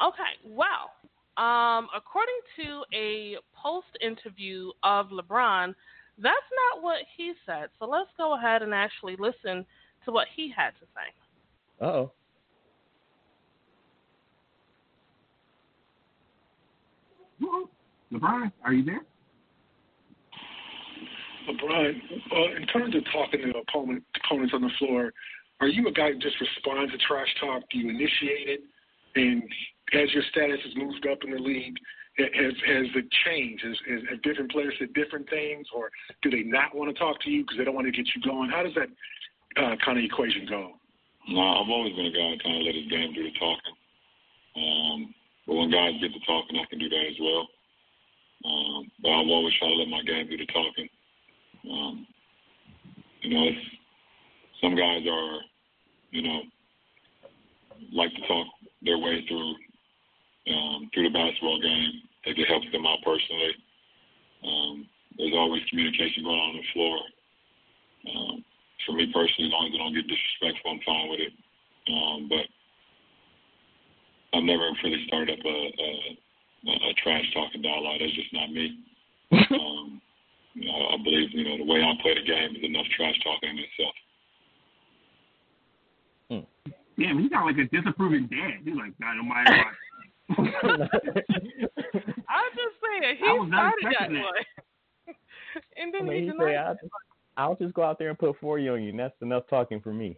Okay. 0.00 0.38
Well, 0.44 0.92
um, 1.36 1.88
according 1.92 2.38
to 2.54 2.84
a 2.94 3.36
post 3.52 3.88
interview 4.00 4.70
of 4.84 5.08
LeBron, 5.08 5.74
that's 6.18 6.50
not 6.72 6.84
what 6.84 6.98
he 7.16 7.32
said. 7.44 7.68
So 7.80 7.86
let's 7.86 8.10
go 8.16 8.36
ahead 8.38 8.62
and 8.62 8.72
actually 8.72 9.16
listen 9.16 9.66
to 10.04 10.12
what 10.12 10.28
he 10.36 10.52
had 10.56 10.70
to 10.78 10.86
say. 10.94 11.84
Uh 11.84 11.90
oh. 11.90 12.12
Well, 17.40 17.68
LeBron, 18.12 18.52
are 18.62 18.72
you 18.72 18.84
there? 18.84 19.00
LeBron, 21.48 21.94
uh, 22.32 22.56
in 22.56 22.66
terms 22.66 22.94
of 22.94 23.02
talking 23.12 23.40
to 23.40 23.58
opponent, 23.58 24.04
opponents 24.24 24.52
on 24.54 24.62
the 24.62 24.70
floor, 24.78 25.12
are 25.60 25.68
you 25.68 25.86
a 25.86 25.92
guy 25.92 26.12
who 26.12 26.18
just 26.18 26.40
responds 26.40 26.92
to 26.92 26.98
trash 26.98 27.28
talk? 27.40 27.62
Do 27.70 27.78
you 27.78 27.90
initiate 27.90 28.48
it? 28.48 28.60
And 29.14 29.42
as 29.92 30.12
your 30.12 30.22
status 30.30 30.58
has 30.64 30.74
moved 30.76 31.06
up 31.06 31.18
in 31.24 31.30
the 31.30 31.38
league, 31.38 31.76
has 32.18 32.52
has 32.66 32.86
it 32.94 33.06
changed? 33.24 33.64
Has, 33.64 33.76
has, 33.88 34.00
have 34.10 34.22
different 34.22 34.50
players 34.50 34.74
said 34.78 34.92
different 34.94 35.28
things, 35.30 35.66
or 35.74 35.90
do 36.20 36.30
they 36.30 36.42
not 36.42 36.74
want 36.74 36.92
to 36.92 36.98
talk 36.98 37.20
to 37.22 37.30
you 37.30 37.42
because 37.42 37.56
they 37.58 37.64
don't 37.64 37.74
want 37.74 37.86
to 37.86 37.92
get 37.92 38.06
you 38.14 38.20
going? 38.22 38.50
How 38.50 38.62
does 38.62 38.74
that 38.74 38.90
uh, 39.56 39.76
kind 39.84 39.98
of 39.98 40.04
equation 40.04 40.46
go? 40.48 40.72
No, 41.28 41.40
I've 41.40 41.70
always 41.70 41.94
been 41.94 42.06
a 42.06 42.12
guy 42.12 42.34
that 42.34 42.42
kind 42.42 42.56
of 42.58 42.66
let 42.66 42.74
his 42.74 42.88
game 42.90 43.14
do 43.14 43.22
the 43.22 43.32
talking. 43.38 43.76
Um, 44.56 45.14
but 45.46 45.54
when 45.54 45.70
guys 45.70 45.96
get 46.00 46.12
to 46.12 46.20
talking, 46.26 46.58
I 46.58 46.66
can 46.68 46.78
do 46.78 46.88
that 46.88 47.06
as 47.08 47.18
well. 47.20 47.46
Um, 48.44 48.90
but 49.00 49.10
I've 49.10 49.30
always 49.30 49.54
tried 49.58 49.70
to 49.70 49.78
let 49.78 49.88
my 49.88 50.02
game 50.02 50.28
do 50.28 50.36
the 50.36 50.46
talking. 50.46 50.88
Um, 51.70 52.06
you 53.22 53.34
know, 53.34 53.44
it's, 53.44 53.66
some 54.60 54.74
guys 54.74 55.02
are, 55.10 55.38
you 56.10 56.22
know, 56.22 56.40
like 57.92 58.12
to 58.14 58.26
talk 58.26 58.46
their 58.82 58.98
way 58.98 59.24
through 59.28 59.54
um, 60.48 60.90
through 60.92 61.04
the 61.04 61.14
basketball 61.14 61.60
game. 61.60 62.02
I 62.22 62.34
think 62.34 62.38
it 62.38 62.48
helps 62.48 62.66
them 62.72 62.86
out 62.86 62.98
personally. 63.04 63.54
Um, 64.42 64.86
there's 65.18 65.34
always 65.34 65.62
communication 65.70 66.24
going 66.24 66.38
on 66.38 66.50
on 66.50 66.56
the 66.56 66.72
floor. 66.72 66.98
Um, 68.10 68.44
for 68.86 68.92
me 68.92 69.06
personally, 69.14 69.50
as 69.50 69.54
long 69.54 69.66
as 69.70 69.74
I 69.74 69.78
don't 69.78 69.94
get 69.94 70.10
disrespectful, 70.10 70.70
I'm 70.70 70.82
fine 70.82 71.08
with 71.10 71.22
it. 71.22 71.34
Um, 71.86 72.18
but 72.30 72.46
I've 74.34 74.46
never 74.46 74.70
really 74.82 75.04
started 75.06 75.38
up 75.38 75.44
a, 75.44 75.58
a, 75.78 75.90
a 76.90 76.92
trash 77.02 77.26
talking 77.34 77.62
dialogue. 77.62 78.00
That's 78.00 78.14
just 78.14 78.32
not 78.32 78.50
me. 78.50 78.78
um, 79.32 79.81
you 80.54 80.66
know, 80.66 80.88
I 80.92 80.96
believe 81.02 81.30
you 81.32 81.44
know 81.44 81.58
the 81.58 81.64
way 81.70 81.82
I 81.82 81.92
play 82.02 82.14
the 82.14 82.22
game 82.22 82.56
is 82.56 82.62
enough 82.64 82.86
trash 82.96 83.14
talking 83.24 83.50
in 83.50 83.58
itself. 83.58 83.94
Damn, 86.98 87.18
he 87.18 87.28
sound 87.30 87.46
like 87.46 87.56
a 87.56 87.68
disapproving 87.74 88.26
dad. 88.28 88.60
He's 88.64 88.74
like, 88.76 88.92
nah, 89.00 89.14
no 89.14 89.22
matter. 89.24 89.64
I'm 90.28 90.44
just 92.52 92.76
saying, 92.84 93.16
he 93.18 93.26
I 93.26 93.32
was 93.32 93.48
not 93.50 93.72
started 93.72 93.84
that 93.84 93.90
expecting 93.92 94.14
that. 94.16 94.24
way. 94.24 94.44
and 95.78 95.88
I 95.88 95.98
then 95.98 96.06
mean, 96.06 96.12
he 96.18 96.20
he 96.26 96.30
denied 96.30 96.44
say, 96.46 96.52
it. 96.52 96.56
I'll 96.58 96.74
just, 96.74 96.92
I'll 97.38 97.56
just 97.56 97.74
go 97.74 97.82
out 97.82 97.98
there 97.98 98.10
and 98.10 98.18
put 98.18 98.38
40 98.40 98.68
on 98.68 98.82
you, 98.82 98.90
and 98.90 98.98
that's 98.98 99.14
enough 99.22 99.44
talking 99.48 99.80
for 99.80 99.92
me. 99.92 100.16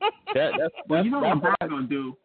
That, 0.34 0.52
that's, 0.58 0.74
Well, 0.88 0.98
that's, 0.98 1.04
you 1.04 1.10
know 1.12 1.20
what 1.20 1.40
that's 1.40 1.56
LeBron's 1.62 1.70
gonna 1.70 1.86
do? 1.86 2.16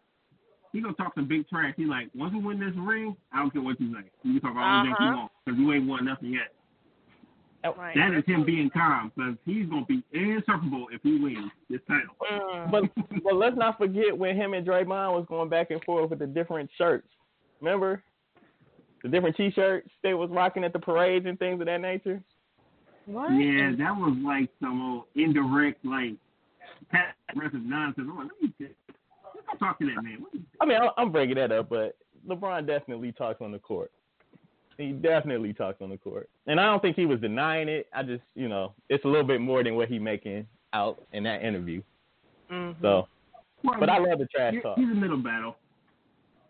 He's 0.73 0.83
gonna 0.83 0.95
talk 0.95 1.13
some 1.15 1.27
big 1.27 1.47
trash. 1.47 1.75
He's 1.77 1.87
like, 1.87 2.09
once 2.15 2.33
we 2.33 2.41
win 2.41 2.59
this 2.59 2.73
ring, 2.75 3.15
I 3.31 3.37
don't 3.37 3.53
care 3.53 3.61
what 3.61 3.79
you 3.79 3.93
say. 3.93 4.09
You 4.23 4.39
can 4.39 4.49
talk 4.49 4.57
all 4.57 4.81
the 4.81 4.87
things 4.87 4.97
you 4.99 5.05
Uh-huh. 5.07 5.15
want 5.17 5.31
because 5.45 5.59
you 5.59 5.71
ain't 5.71 5.87
won 5.87 6.03
nothing 6.05 6.33
yet. 6.33 6.51
Right. 7.63 7.95
That 7.95 8.13
is 8.17 8.23
him 8.25 8.43
being 8.43 8.69
calm 8.71 9.11
because 9.15 9.35
he's 9.45 9.67
gonna 9.67 9.85
be 9.85 10.03
inseparable 10.13 10.87
if 10.91 11.01
he 11.03 11.19
wins 11.19 11.51
this 11.69 11.79
title. 11.87 12.15
Mm. 12.31 12.71
but 12.71 12.83
but 13.23 13.35
let's 13.35 13.55
not 13.55 13.77
forget 13.77 14.17
when 14.17 14.35
him 14.35 14.53
and 14.53 14.65
Draymond 14.65 15.13
was 15.13 15.25
going 15.29 15.49
back 15.49 15.69
and 15.71 15.83
forth 15.83 16.09
with 16.09 16.19
the 16.19 16.27
different 16.27 16.69
shirts. 16.77 17.07
Remember 17.59 18.03
the 19.03 19.09
different 19.09 19.35
T-shirts 19.35 19.89
they 20.03 20.13
was 20.13 20.29
rocking 20.29 20.63
at 20.63 20.73
the 20.73 20.79
parades 20.79 21.25
and 21.25 21.37
things 21.39 21.59
of 21.59 21.65
that 21.67 21.81
nature. 21.81 22.21
what? 23.05 23.31
Yeah, 23.31 23.71
that 23.77 23.95
was 23.95 24.15
like 24.23 24.49
some 24.59 24.81
old 24.81 25.03
indirect, 25.15 25.83
like 25.85 26.13
passive 26.91 27.15
aggressive 27.29 27.61
nonsense. 27.61 28.07
I'm 28.09 28.17
like, 28.17 28.27
let 28.27 28.41
me 28.41 28.53
just, 28.59 29.59
talk 29.59 29.79
to 29.79 29.85
that 29.85 30.01
man. 30.03 30.23
I 30.59 30.65
mean, 30.65 30.77
I- 30.77 31.01
I'm 31.01 31.11
breaking 31.11 31.35
that 31.35 31.51
up, 31.51 31.69
but 31.69 31.97
LeBron 32.27 32.67
definitely 32.67 33.11
talks 33.11 33.41
on 33.41 33.51
the 33.51 33.59
court. 33.59 33.91
He 34.81 34.91
definitely 34.93 35.53
talks 35.53 35.81
on 35.81 35.89
the 35.89 35.97
court, 35.97 36.29
and 36.47 36.59
I 36.59 36.65
don't 36.65 36.81
think 36.81 36.95
he 36.95 37.05
was 37.05 37.19
denying 37.19 37.69
it. 37.69 37.87
I 37.93 38.03
just, 38.03 38.23
you 38.35 38.49
know, 38.49 38.73
it's 38.89 39.05
a 39.05 39.07
little 39.07 39.25
bit 39.27 39.39
more 39.41 39.63
than 39.63 39.75
what 39.75 39.87
he 39.89 39.99
making 39.99 40.47
out 40.73 41.03
in 41.13 41.23
that 41.23 41.43
interview. 41.43 41.81
Mhm. 42.49 42.75
So, 42.81 43.07
Well, 43.63 43.79
but 43.79 43.89
I 43.89 43.97
love 43.99 44.19
the 44.19 44.25
trash 44.27 44.55
he- 44.55 44.61
talk. 44.61 44.77
He's 44.77 44.85
in 44.85 44.95
the 44.95 44.99
middle 44.99 45.17
of 45.17 45.23
battle. 45.23 45.55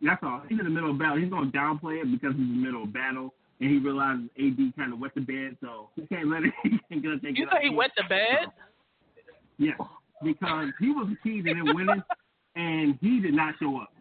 That's 0.02 0.24
all. 0.24 0.40
He's 0.48 0.58
in 0.60 0.66
the 0.66 0.72
middle 0.72 0.92
of 0.92 0.98
battle. 0.98 1.18
He's 1.18 1.30
gonna 1.30 1.52
downplay 1.52 2.02
it 2.02 2.10
because 2.12 2.34
he's 2.36 2.42
in 2.46 2.62
the 2.62 2.66
middle 2.66 2.84
of 2.84 2.94
battle, 2.94 3.34
and 3.60 3.70
he 3.70 3.78
realizes 3.78 4.30
AD 4.38 4.72
kind 4.78 4.94
of 4.94 5.00
wet 5.00 5.14
the 5.14 5.22
bed, 5.22 5.58
so 5.62 5.90
he 5.96 6.08
can't 6.08 6.28
let 6.30 6.44
it. 6.44 6.54
He 6.64 6.80
ain't 6.96 7.04
gonna 7.04 7.20
take 7.20 7.38
You 7.38 7.46
it 7.46 7.50
say 7.52 7.58
out. 7.58 7.64
he 7.64 7.70
went 7.70 7.92
to 7.98 8.04
bed? 8.08 8.48
Yes, 9.58 9.78
because 10.24 10.72
he 10.80 10.90
was 10.92 11.08
the 11.10 11.16
key 11.18 11.42
to 11.44 11.54
them 11.54 11.76
winning, 11.76 12.02
and 12.56 12.98
he 13.02 13.20
did 13.20 13.34
not 13.34 13.56
show 13.60 13.78
up. 13.80 13.94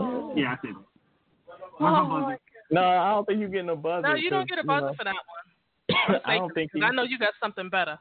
Oh. 0.00 0.34
Yeah, 0.36 0.52
I 0.52 0.56
said 0.66 0.74
that. 0.74 0.84
Oh, 1.80 2.36
Where's 2.70 2.86
my 2.86 2.86
my 2.86 2.94
buzzer? 2.94 2.96
No, 2.96 3.02
I 3.02 3.10
don't 3.10 3.26
think 3.26 3.40
you're 3.40 3.48
getting 3.48 3.70
a 3.70 3.76
buzzer. 3.76 4.08
No, 4.08 4.14
you 4.14 4.30
don't 4.30 4.48
get 4.48 4.58
a 4.58 4.64
buzzer 4.64 4.86
know, 4.86 4.94
for 4.94 5.04
that 5.04 5.14
one. 5.14 6.20
I 6.24 6.36
don't 6.36 6.54
think 6.54 6.70
Because 6.72 6.88
I 6.90 6.94
know 6.94 7.02
you 7.02 7.18
got 7.18 7.34
something 7.42 7.68
better. 7.68 7.98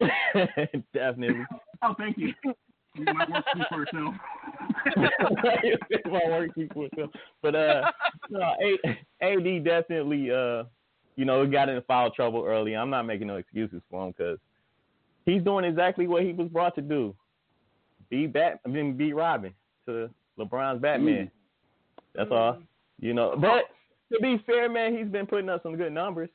definitely. 0.92 1.44
Oh, 1.82 1.94
thank 1.96 2.18
you. 2.18 2.32
My 2.96 3.12
work 3.12 3.44
speaks 3.52 3.66
for 3.70 3.82
itself. 3.82 4.14
my 6.06 6.20
work 6.28 6.50
speaks 6.50 6.74
for 6.74 6.86
itself. 6.86 7.10
But 7.40 7.54
uh, 7.54 7.90
no, 8.30 8.54
A- 8.62 8.98
AD 9.22 9.64
definitely 9.64 10.30
uh, 10.30 10.64
you 11.16 11.24
know, 11.24 11.46
got 11.46 11.68
into 11.68 11.82
foul 11.82 12.10
trouble 12.10 12.44
early. 12.46 12.74
I'm 12.76 12.90
not 12.90 13.04
making 13.04 13.26
no 13.26 13.36
excuses 13.36 13.82
for 13.90 14.06
him 14.06 14.14
because 14.16 14.38
he's 15.26 15.42
doing 15.42 15.64
exactly 15.64 16.06
what 16.06 16.22
he 16.22 16.32
was 16.32 16.48
brought 16.48 16.74
to 16.76 16.82
do. 16.82 17.14
Be 18.10 18.26
Bat, 18.26 18.60
I 18.64 18.68
mean, 18.68 18.96
be 18.96 19.12
Robin 19.12 19.54
to 19.86 20.10
LeBron's 20.38 20.80
Batman. 20.80 21.30
That's 22.14 22.30
all. 22.30 22.58
You 23.00 23.14
know, 23.14 23.36
but 23.40 23.64
to 24.12 24.20
be 24.20 24.42
fair, 24.46 24.68
man, 24.68 24.96
he's 24.96 25.08
been 25.08 25.26
putting 25.26 25.48
up 25.48 25.62
some 25.62 25.76
good 25.76 25.92
numbers. 25.92 26.30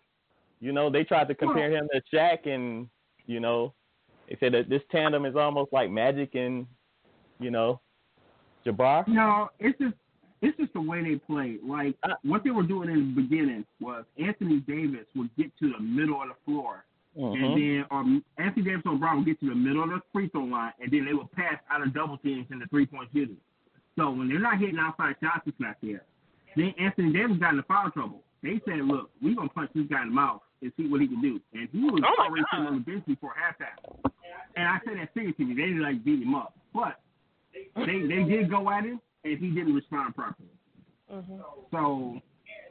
You 0.60 0.72
know, 0.72 0.90
they 0.90 1.04
tried 1.04 1.28
to 1.28 1.36
compare 1.36 1.72
him 1.72 1.88
to 1.94 2.02
Shaq, 2.14 2.48
and 2.48 2.88
you 3.26 3.40
know, 3.40 3.74
they 4.28 4.38
said 4.40 4.54
that 4.54 4.70
this 4.70 4.82
tandem 4.92 5.26
is 5.26 5.36
almost 5.36 5.72
like 5.72 5.92
Magic 5.92 6.36
and 6.36 6.66
you 7.40 7.52
know, 7.52 7.80
Jabbar. 8.66 9.08
No, 9.08 9.50
it's 9.60 9.78
just 9.80 9.94
it's 10.42 10.58
just 10.58 10.74
the 10.74 10.82
way 10.82 11.04
they 11.04 11.16
play. 11.16 11.58
Like 11.64 11.96
what 12.24 12.44
they 12.44 12.52
were 12.52 12.64
doing 12.64 12.90
in 12.90 13.16
the 13.16 13.22
beginning 13.22 13.66
was 13.80 14.06
Anthony 14.18 14.60
Davis 14.62 15.06
would 15.16 15.30
get 15.38 15.52
to 15.60 15.72
the 15.72 15.80
middle 15.80 16.22
of 16.22 16.30
the 16.30 16.36
floor, 16.46 16.86
and 17.16 17.58
then 17.58 17.86
um, 17.92 18.24
Anthony 18.38 18.66
Davis 18.66 18.84
or 18.86 18.96
Brown 18.96 19.18
would 19.18 19.26
get 19.26 19.40
to 19.42 19.50
the 19.50 19.56
middle 19.56 19.84
of 19.84 19.90
the 19.90 20.02
free 20.12 20.30
throw 20.30 20.44
line, 20.44 20.74
and 20.80 20.92
then 20.92 21.06
they 21.06 21.14
would 21.14 21.32
pass 21.32 21.56
out 21.70 21.82
of 21.82 21.94
double 21.94 22.18
teams 22.18 22.48
in 22.52 22.60
the 22.60 22.66
three 22.68 22.86
point 22.86 23.10
shooting. 23.14 23.38
So 23.96 24.12
when 24.12 24.30
they're 24.30 24.40
not 24.40 24.60
hitting 24.60 24.78
outside 24.80 25.16
shots, 25.22 25.42
it's 25.46 25.60
not 25.60 25.78
there. 25.82 26.04
Then 26.56 26.74
Anthony 26.80 27.14
Davis 27.14 27.38
got 27.38 27.52
into 27.52 27.64
foul 27.64 27.92
trouble. 27.92 28.24
They 28.42 28.62
said, 28.66 28.86
"Look, 28.86 29.12
we're 29.22 29.36
gonna 29.36 29.50
punch 29.50 29.72
this 29.74 29.88
guy 29.88 30.02
in 30.04 30.10
the 30.10 30.14
mouth 30.16 30.42
and 30.62 30.72
see 30.78 30.88
what 30.88 31.02
he 31.02 31.08
can 31.08 31.22
do." 31.22 31.42
And 31.54 31.68
he 31.70 31.84
was 31.84 32.02
Oh, 32.06 32.24
already 32.24 32.46
sitting 32.52 32.68
on 32.68 32.76
the 32.76 32.80
bench 32.82 33.06
before 33.06 33.34
halftime. 33.34 34.12
And 34.56 34.68
I 34.68 34.80
said 34.86 34.98
that 34.98 35.14
seriously. 35.14 35.46
They 35.46 35.54
didn't 35.54 35.82
like 35.82 36.04
beat 36.04 36.22
him 36.22 36.36
up, 36.36 36.58
but 36.74 37.02
they 37.54 38.02
they 38.06 38.24
did 38.24 38.50
go 38.50 38.70
at 38.70 38.86
him, 38.86 39.02
and 39.24 39.38
he 39.38 39.50
didn't 39.50 39.74
respond 39.74 40.16
properly. 40.16 40.50
Mhm. 41.12 41.44
So, 41.72 42.22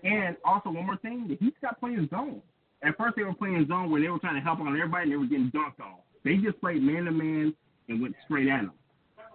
and 0.05 0.37
also 0.45 0.71
one 0.71 0.87
more 0.87 0.97
thing, 0.99 1.27
the 1.29 1.37
Heat 1.37 1.57
stopped 1.59 1.81
playing 1.81 2.09
zone. 2.09 2.43
At 2.83 2.97
first, 2.97 3.17
they 3.17 3.25
were 3.25 3.35
playing 3.35 3.67
zone 3.67 3.91
where 3.91 4.01
they 4.01 4.09
were 4.09 4.19
trying 4.19 4.35
to 4.35 4.41
help 4.41 4.61
on 4.61 4.69
everybody, 4.69 5.05
and 5.05 5.13
they 5.13 5.17
were 5.17 5.27
getting 5.27 5.51
dunked 5.51 5.81
on. 5.81 5.97
They 6.23 6.37
just 6.37 6.61
played 6.61 6.83
man 6.83 7.05
to 7.07 7.11
man 7.13 7.55
and 7.89 8.01
went 8.03 8.15
straight 8.25 8.49
at 8.49 8.63
them. 8.63 8.73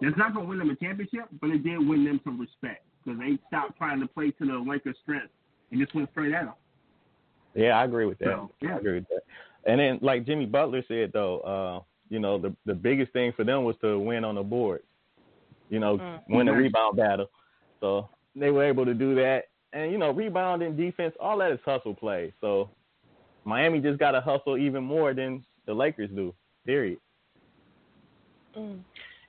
That's 0.00 0.16
not 0.16 0.34
going 0.34 0.46
to 0.46 0.50
win 0.50 0.58
them 0.58 0.70
a 0.70 0.76
championship, 0.76 1.28
but 1.40 1.50
it 1.50 1.62
did 1.62 1.78
win 1.78 2.04
them 2.04 2.20
some 2.24 2.38
respect 2.38 2.84
because 3.04 3.18
they 3.18 3.38
stopped 3.48 3.76
trying 3.78 4.00
to 4.00 4.06
play 4.06 4.30
to 4.32 4.46
the 4.46 4.58
Lakers' 4.58 4.96
strength 5.02 5.30
and 5.70 5.80
just 5.80 5.94
went 5.94 6.10
straight 6.10 6.32
at 6.32 6.44
them. 6.44 6.54
Yeah, 7.54 7.78
I 7.78 7.84
agree 7.84 8.06
with 8.06 8.18
that. 8.18 8.26
So, 8.26 8.50
yeah. 8.60 8.74
I 8.74 8.78
agree 8.78 8.94
with 8.94 9.08
that. 9.08 9.22
And 9.64 9.80
then, 9.80 9.98
like 10.02 10.26
Jimmy 10.26 10.46
Butler 10.46 10.82
said, 10.88 11.12
though, 11.12 11.40
uh, 11.40 11.82
you 12.08 12.18
know, 12.18 12.38
the 12.38 12.54
the 12.66 12.74
biggest 12.74 13.12
thing 13.12 13.32
for 13.36 13.44
them 13.44 13.64
was 13.64 13.76
to 13.82 13.98
win 13.98 14.24
on 14.24 14.34
the 14.36 14.42
board. 14.42 14.82
You 15.70 15.78
know, 15.80 15.98
Mm. 15.98 16.20
win 16.28 16.46
the 16.46 16.52
rebound 16.52 16.96
battle. 16.96 17.30
So 17.80 18.08
they 18.36 18.50
were 18.50 18.64
able 18.64 18.84
to 18.84 18.94
do 18.94 19.14
that. 19.16 19.44
And 19.72 19.90
you 19.90 19.98
know, 19.98 20.10
rebounding, 20.10 20.76
defense, 20.76 21.14
all 21.18 21.38
that 21.38 21.52
is 21.52 21.60
hustle 21.64 21.94
play. 21.94 22.32
So 22.40 22.68
Miami 23.44 23.80
just 23.80 23.98
got 23.98 24.12
to 24.12 24.20
hustle 24.20 24.58
even 24.58 24.84
more 24.84 25.14
than 25.14 25.44
the 25.66 25.74
Lakers 25.74 26.10
do. 26.10 26.34
Period. 26.66 26.98
Mm. 28.56 28.80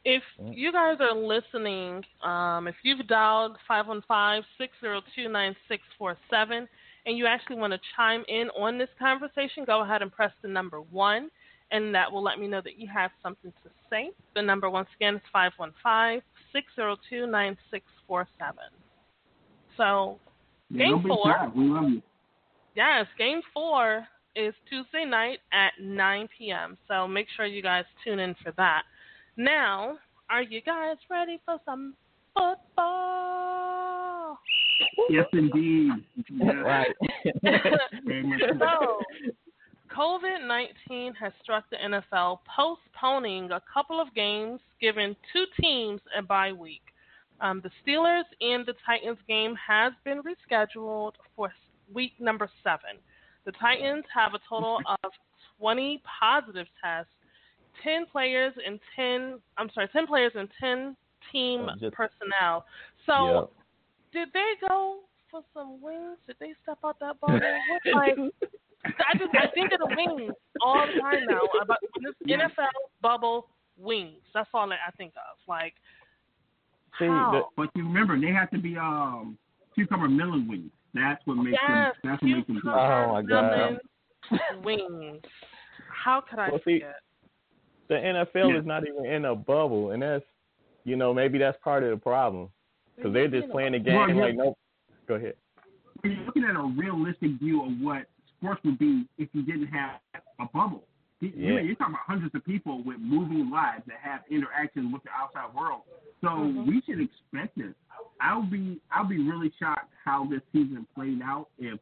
If 0.06 0.22
you 0.52 0.74
guys 0.74 0.98
are 1.00 1.16
listening, 1.16 2.04
um, 2.24 2.68
if 2.68 2.76
you've 2.84 3.08
dialed 3.08 3.58
515-602-9647 3.70 6.68
and 7.06 7.18
you 7.18 7.26
actually 7.26 7.56
want 7.56 7.72
to 7.74 7.80
chime 7.96 8.24
in 8.28 8.50
on 8.50 8.78
this 8.78 8.90
conversation, 9.00 9.64
go 9.66 9.82
ahead 9.82 10.02
and 10.02 10.12
press 10.12 10.32
the 10.42 10.50
number 10.50 10.82
one, 10.82 11.32
and 11.72 11.96
that 11.96 12.12
will 12.12 12.22
let 12.22 12.38
me 12.38 12.48
know 12.48 12.60
that 12.62 12.78
you 12.78 12.86
have 12.94 13.12
something 13.22 13.54
to 13.64 13.70
say. 13.90 14.12
The 14.36 14.42
number, 14.42 14.70
once 14.70 14.90
again, 14.98 15.16
is 15.16 15.22
515-602-9647. 15.34 16.22
So, 19.78 20.20
Game 20.78 20.92
don't 20.92 21.08
four. 21.08 21.52
We 21.56 21.64
love 21.66 21.90
you. 21.90 22.02
Yes, 22.76 23.06
game 23.18 23.42
four 23.54 24.06
is 24.36 24.54
Tuesday 24.70 25.06
night 25.06 25.40
at 25.52 25.74
9 25.80 26.28
p.m. 26.38 26.78
So 26.88 27.08
make 27.08 27.28
sure 27.36 27.46
you 27.46 27.62
guys 27.62 27.86
tune 28.04 28.20
in 28.20 28.36
for 28.44 28.52
that. 28.58 28.84
Now, 29.38 29.98
are 30.30 30.44
you 30.44 30.62
guys 30.62 30.98
ready 31.10 31.40
for 31.46 31.58
some 31.66 31.96
football? 32.34 34.38
Yes, 35.10 35.26
indeed. 35.34 35.92
Yes. 36.30 36.56
Right. 36.64 36.96
So. 38.60 38.60
So, 38.60 39.02
COVID 39.96 40.48
19 40.90 41.14
has 41.16 41.32
struck 41.44 41.66
the 41.70 41.78
NFL, 41.78 42.40
postponing 42.56 43.52
a 43.52 43.62
couple 43.72 44.00
of 44.00 44.14
games, 44.16 44.60
giving 44.82 45.16
two 45.32 45.46
teams 45.62 46.02
a 46.18 46.22
bye 46.22 46.52
week. 46.52 46.82
Um, 47.42 47.62
the 47.62 47.70
Steelers 47.86 48.24
and 48.42 48.66
the 48.66 48.74
Titans 48.86 49.20
game 49.28 49.56
has 49.56 49.94
been 50.04 50.22
rescheduled 50.24 51.14
for 51.36 51.52
week 51.94 52.14
number 52.20 52.50
seven. 52.64 52.98
The 53.46 53.52
Titans 53.54 54.06
have 54.14 54.34
a 54.34 54.40
total 54.50 54.80
of 55.04 55.12
20 55.60 56.02
positive 56.20 56.68
tests, 56.84 57.12
10 57.84 58.06
players 58.12 58.54
and 58.66 58.80
10, 58.96 59.40
I'm 59.58 59.70
sorry, 59.74 59.88
10 59.90 60.08
players 60.08 60.34
and 60.36 60.50
10 60.60 60.96
team 61.32 61.68
Oh, 61.70 61.76
just- 61.80 61.96
personnel. 61.96 62.66
So, 63.06 63.34
Yep. 63.34 63.52
did 64.12 64.34
they 64.34 64.68
go 64.68 65.00
for 65.32 65.44
some 65.54 65.82
wings? 65.82 66.18
Did 66.28 66.38
they 66.40 66.54
step 66.64 66.78
out 66.86 67.00
that 67.00 67.20
bubble? 67.20 67.40
What, 67.70 67.82
like, 67.96 68.18
I 68.86 69.18
just 69.18 69.34
I 69.36 69.48
think 69.54 69.72
of 69.72 69.80
the 69.80 69.96
wings 69.96 70.34
all 70.62 70.86
the 70.86 71.00
time 71.02 71.26
now 71.28 71.40
about 71.62 71.78
this 72.02 72.14
Yeah. 72.26 72.48
NFL 72.48 72.68
bubble 73.02 73.48
wings. 73.78 74.22
That's 74.34 74.50
all 74.54 74.68
that 74.70 74.80
I 74.86 74.92
think 74.92 75.14
of. 75.16 75.38
Like 75.48 75.74
See, 77.00 77.08
how? 77.08 77.50
But 77.58 77.70
you 77.76 77.84
remember, 77.86 78.20
they 78.20 78.28
have 78.32 78.52
to 78.52 78.60
be 78.60 78.78
um 78.78 79.38
cucumber 79.74 80.08
melon 80.08 80.48
wings. 80.48 80.70
That's 80.94 81.26
what 81.26 81.36
makes 81.38 81.58
yes, 81.68 81.70
them. 81.70 81.92
That's 82.04 82.22
what 82.22 82.28
makes 82.30 82.48
them. 82.48 82.62
Oh, 82.68 83.14
my 83.14 83.22
God. 83.24 83.80
melon 84.32 84.64
wings. 84.64 85.22
How 85.90 86.22
could 86.22 86.38
I 86.40 86.50
Well, 86.50 86.60
see, 86.66 86.80
forget? 86.82 86.96
The 87.90 87.96
NFL 87.96 88.50
Yeah. 88.52 88.60
is 88.60 88.66
not 88.66 88.88
even 88.88 89.06
in 89.06 89.26
a 89.26 89.36
bubble, 89.36 89.92
and 89.92 90.02
that's, 90.02 90.26
you 90.84 90.96
know, 90.96 91.14
maybe 91.14 91.38
that's 91.38 91.58
part 91.64 91.84
of 91.84 91.90
the 91.92 91.98
problem 91.98 92.50
because 92.96 93.14
they're 93.14 93.28
just 93.28 93.50
playing 93.50 93.74
the 93.74 93.80
game 93.80 93.96
Well, 93.96 94.10
yeah. 94.10 94.16
like 94.22 94.36
nope. 94.36 94.58
Go 95.08 95.16
ahead. 95.16 95.36
You're 96.04 96.14
looking 96.26 96.44
at 96.46 96.56
a 96.56 96.64
realistic 96.64 97.32
view 97.40 97.64
of 97.66 97.72
what 97.82 98.06
sports 98.38 98.62
would 98.64 98.78
be 98.80 99.08
if 99.18 99.30
you 99.34 99.42
didn't 99.44 99.68
have 99.68 100.00
a 100.40 100.46
bubble. 100.54 100.86
You- 101.20 101.30
Yeah. 101.36 101.60
You're 101.62 101.76
talking 101.76 101.94
about 101.94 102.06
hundreds 102.06 102.36
of 102.36 102.44
people 102.44 102.84
with 102.84 103.00
moving 103.00 103.50
lives 103.50 103.86
that 103.88 103.98
have 104.00 104.24
interaction 104.30 104.92
with 104.92 105.04
the 105.04 105.10
outside 105.12 105.54
world. 105.54 105.84
So 106.22 106.28
Mhm. 106.30 106.66
we 106.68 106.82
should 106.82 107.00
expect 107.00 107.58
this. 107.58 107.74
I'll 108.20 108.44
be 108.44 108.80
I'll 108.92 109.06
be 109.06 109.20
really 109.20 109.50
shocked 109.60 109.94
how 110.04 110.26
this 110.26 110.42
season 110.52 110.86
played 110.96 111.22
out 111.22 111.50
if 111.58 111.80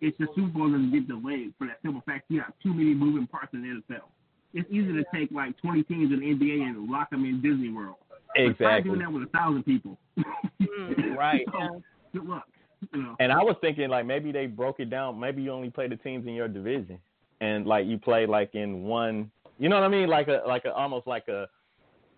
it's 0.00 0.16
the 0.18 0.26
Super 0.34 0.48
Bowl 0.48 0.68
doesn't 0.70 0.90
get 0.90 1.06
delayed 1.06 1.54
for 1.56 1.66
that 1.66 1.80
simple 1.82 2.00
fact 2.02 2.24
you 2.28 2.40
have 2.40 2.56
too 2.60 2.74
many 2.74 2.94
moving 2.94 3.26
parts 3.26 3.52
in 3.54 3.62
the 3.62 3.68
NFL. 3.68 4.10
It's 4.54 4.68
easy 4.70 4.92
to 4.92 5.04
take 5.14 5.30
like 5.30 5.56
20 5.60 5.82
teams 5.84 6.12
in 6.12 6.20
the 6.20 6.26
NBA 6.26 6.62
and 6.62 6.90
lock 6.90 7.10
them 7.10 7.24
in 7.24 7.40
Disney 7.40 7.70
World. 7.70 7.96
But 8.34 8.56
try 8.58 8.80
doing 8.80 9.00
that 9.00 9.12
with 9.12 9.22
a 9.24 9.26
thousand 9.26 9.64
people. 9.64 9.98
Mm. 10.18 11.16
Right. 11.16 11.46
So, 11.52 11.82
good 12.12 12.24
luck. 12.24 12.46
You 12.92 13.02
know. 13.02 13.16
And 13.20 13.30
I 13.30 13.42
was 13.42 13.56
thinking 13.60 13.88
like 13.88 14.06
maybe 14.06 14.32
they 14.32 14.46
broke 14.46 14.80
it 14.80 14.90
down. 14.90 15.20
Maybe 15.20 15.42
you 15.42 15.52
only 15.52 15.70
play 15.70 15.86
the 15.86 15.96
teams 15.96 16.26
in 16.26 16.34
your 16.34 16.48
division, 16.48 16.98
and 17.40 17.66
like 17.66 17.86
you 17.86 17.98
play 17.98 18.26
like 18.26 18.54
in 18.54 18.82
one. 18.84 19.30
You 19.58 19.68
know 19.68 19.76
what 19.76 19.84
I 19.84 19.88
mean? 19.88 20.08
Like 20.08 20.28
a 20.28 20.42
like 20.46 20.64
a 20.64 20.72
almost 20.72 21.06
like 21.06 21.28
a 21.28 21.48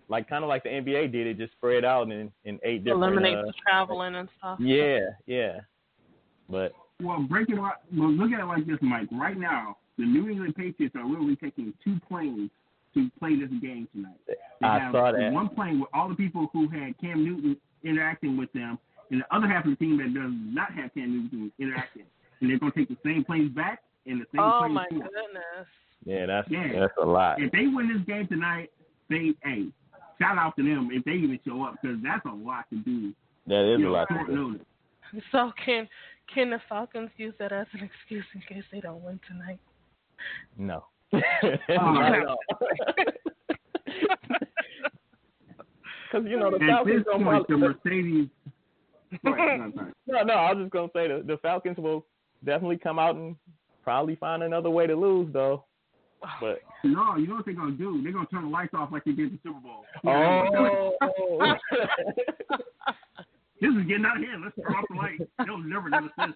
like 0.08 0.28
kind 0.28 0.44
of 0.44 0.48
like 0.48 0.62
the 0.62 0.70
NBA 0.70 1.12
did 1.12 1.26
it, 1.26 1.38
just 1.38 1.52
spread 1.52 1.84
out 1.84 2.10
in 2.10 2.32
in 2.44 2.58
eight 2.62 2.84
different. 2.84 3.02
Eliminate 3.02 3.38
uh, 3.38 3.42
the 3.42 3.52
traveling 3.66 4.14
and 4.14 4.28
stuff. 4.38 4.58
yeah, 4.60 5.00
yeah. 5.26 5.60
But 6.48 6.72
Well, 7.02 7.22
break 7.22 7.48
it 7.50 7.58
up. 7.58 7.82
Well, 7.94 8.12
look 8.12 8.32
at 8.32 8.40
it 8.40 8.46
like 8.46 8.66
this, 8.66 8.78
Mike. 8.80 9.08
Right 9.12 9.36
now, 9.36 9.76
the 9.98 10.04
New 10.04 10.28
England 10.28 10.54
Patriots 10.56 10.94
are 10.96 11.04
literally 11.06 11.36
taking 11.36 11.72
two 11.84 11.98
planes 12.08 12.50
to 12.94 13.10
play 13.18 13.36
this 13.38 13.50
game 13.60 13.88
tonight. 13.94 14.18
They 14.26 14.34
I 14.66 14.78
have 14.78 14.92
saw 14.92 15.12
that. 15.12 15.32
One 15.32 15.48
plane 15.48 15.80
with 15.80 15.88
all 15.92 16.08
the 16.08 16.14
people 16.14 16.48
who 16.52 16.68
had 16.68 16.98
Cam 17.00 17.24
Newton 17.24 17.56
interacting 17.82 18.36
with 18.36 18.52
them, 18.52 18.78
and 19.10 19.20
the 19.20 19.34
other 19.36 19.46
half 19.48 19.64
of 19.64 19.70
the 19.70 19.76
team 19.76 19.98
that 19.98 20.14
does 20.14 20.30
not 20.32 20.72
have 20.72 20.94
Cam 20.94 21.10
Newton 21.12 21.52
interacting. 21.58 22.04
And 22.40 22.50
they're 22.50 22.58
going 22.58 22.72
to 22.72 22.78
take 22.78 22.88
the 22.88 22.96
same 23.04 23.24
planes 23.24 23.50
back 23.54 23.82
and 24.06 24.20
the 24.20 24.26
same 24.32 24.40
Oh 24.42 24.58
planes 24.60 24.74
my 24.74 24.86
forth. 24.88 25.02
goodness. 25.02 25.66
yeah, 26.04 26.26
that's 26.26 26.48
Yeah. 26.50 26.80
that's 26.80 26.92
a 27.00 27.04
lot. 27.06 27.40
If 27.40 27.52
they 27.52 27.66
win 27.66 27.88
this 27.88 28.04
game 28.06 28.26
tonight, 28.28 28.70
they 29.08 29.34
hey, 29.42 29.66
shout 30.20 30.38
out 30.38 30.56
to 30.56 30.62
them 30.62 30.88
if 30.92 31.04
they 31.04 31.12
even 31.12 31.38
show 31.46 31.62
up 31.64 31.76
because 31.80 31.98
that's 32.02 32.24
a 32.26 32.32
lot 32.32 32.64
to 32.70 32.76
do. 32.76 33.12
That 33.46 33.72
is 33.74 33.80
you 33.80 33.86
a 33.86 33.88
know, 33.88 33.92
lot 33.92 34.08
to 34.08 34.26
do. 34.26 34.60
So 35.32 35.52
can 35.64 35.88
can 36.32 36.50
the 36.50 36.60
Falcons 36.68 37.10
use 37.16 37.34
that 37.38 37.52
as 37.52 37.66
an 37.74 37.80
excuse 37.88 38.24
in 38.34 38.40
case 38.42 38.64
they 38.72 38.80
don't 38.80 39.02
win 39.04 39.20
tonight? 39.28 39.58
No. 40.56 40.84
Oh, 41.12 41.92
Not. 41.92 42.38
Because 46.14 46.28
you 46.30 46.38
know 46.38 46.50
the 46.50 46.62
At 46.62 46.68
Falcons 46.68 46.96
this 46.98 47.04
don't 47.04 47.24
point, 47.24 47.48
the 47.48 47.54
probably, 47.58 47.68
Mercedes 47.84 48.28
no, 49.24 50.22
no, 50.22 50.34
I 50.34 50.52
was 50.52 50.62
just 50.62 50.72
gonna 50.72 50.88
say 50.94 51.08
the 51.08 51.22
the 51.26 51.38
Falcons 51.38 51.76
will 51.78 52.06
definitely 52.44 52.76
come 52.78 52.98
out 52.98 53.16
and 53.16 53.36
probably 53.82 54.16
find 54.16 54.42
another 54.42 54.70
way 54.70 54.86
to 54.86 54.94
lose 54.94 55.32
though. 55.32 55.64
But 56.40 56.60
no, 56.84 57.16
you 57.16 57.26
know 57.26 57.36
what 57.36 57.44
they're 57.44 57.54
gonna 57.54 57.72
do? 57.72 58.00
They're 58.02 58.12
gonna 58.12 58.26
turn 58.26 58.44
the 58.44 58.50
lights 58.50 58.72
off 58.74 58.90
like 58.92 59.04
they 59.04 59.12
did 59.12 59.32
the 59.32 59.38
Super 59.42 59.60
Bowl. 59.60 59.84
Oh. 60.06 61.54
this 63.60 63.70
is 63.70 63.86
getting 63.86 64.06
out 64.06 64.16
of 64.16 64.22
hand. 64.22 64.42
Let's 64.42 64.56
turn 64.56 64.74
off 64.74 64.84
the 64.88 64.96
lights. 64.96 65.22
They'll 65.44 65.58
never 65.58 65.90
notice 65.90 66.10
this. 66.16 66.28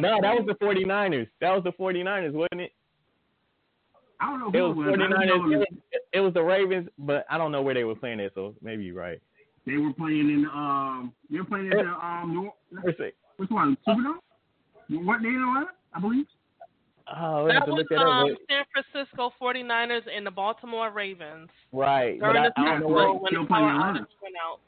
no, 0.00 0.18
that 0.20 0.34
was 0.34 0.46
the 0.46 0.54
49ers. 0.64 1.28
That 1.40 1.50
was 1.54 1.62
the 1.62 1.72
49ers, 1.72 2.32
wasn't 2.32 2.62
it? 2.62 2.72
I 4.20 4.26
don't 4.30 4.40
know 4.40 4.48
It 4.48 4.58
who 4.74 4.80
was 4.80 4.88
it 4.88 4.98
was. 4.98 4.98
49ers. 4.98 5.26
know 5.26 5.50
It 5.52 5.58
was, 5.58 5.66
it 6.14 6.20
was 6.20 6.34
the 6.34 6.42
Ravens, 6.42 6.88
but 6.98 7.24
I 7.30 7.38
don't 7.38 7.52
know 7.52 7.62
where 7.62 7.74
they 7.74 7.84
were 7.84 7.94
playing 7.94 8.20
it, 8.20 8.32
so 8.34 8.54
maybe 8.62 8.84
you're 8.84 8.94
right. 8.96 9.20
They 9.66 9.76
were 9.76 9.92
playing 9.92 10.30
in 10.30 10.46
um. 10.46 11.12
They 11.30 11.38
were 11.38 11.44
playing 11.44 11.66
in 11.70 11.78
the 11.78 11.84
um. 11.92 12.32
New, 12.32 12.50
Let's 12.84 12.98
which 13.36 13.50
one? 13.50 13.76
Superdome. 13.86 14.16
What 15.04 15.22
day 15.22 15.28
was 15.28 15.66
it? 15.68 15.74
I 15.94 16.00
believe. 16.00 16.26
Oh, 17.16 17.46
That 17.48 17.66
was 17.66 17.76
look 17.78 17.88
that 17.88 17.98
um, 18.00 18.36
San 18.50 18.64
Francisco 18.72 19.32
49ers 19.40 20.02
and 20.14 20.26
the 20.26 20.30
Baltimore 20.30 20.90
Ravens. 20.90 21.48
Right. 21.72 22.18
During 22.20 22.36
I, 22.36 22.48
the 22.48 22.52
I 22.60 22.64
don't 22.64 22.80
Super 22.80 22.88
know. 22.88 22.94
Bowl 23.06 23.18
when 23.20 23.30
Still 23.32 23.42
the 23.42 23.46
playing 23.48 23.64
power 23.64 23.92
outage 23.92 24.06
went 24.22 24.34
out. 24.44 24.58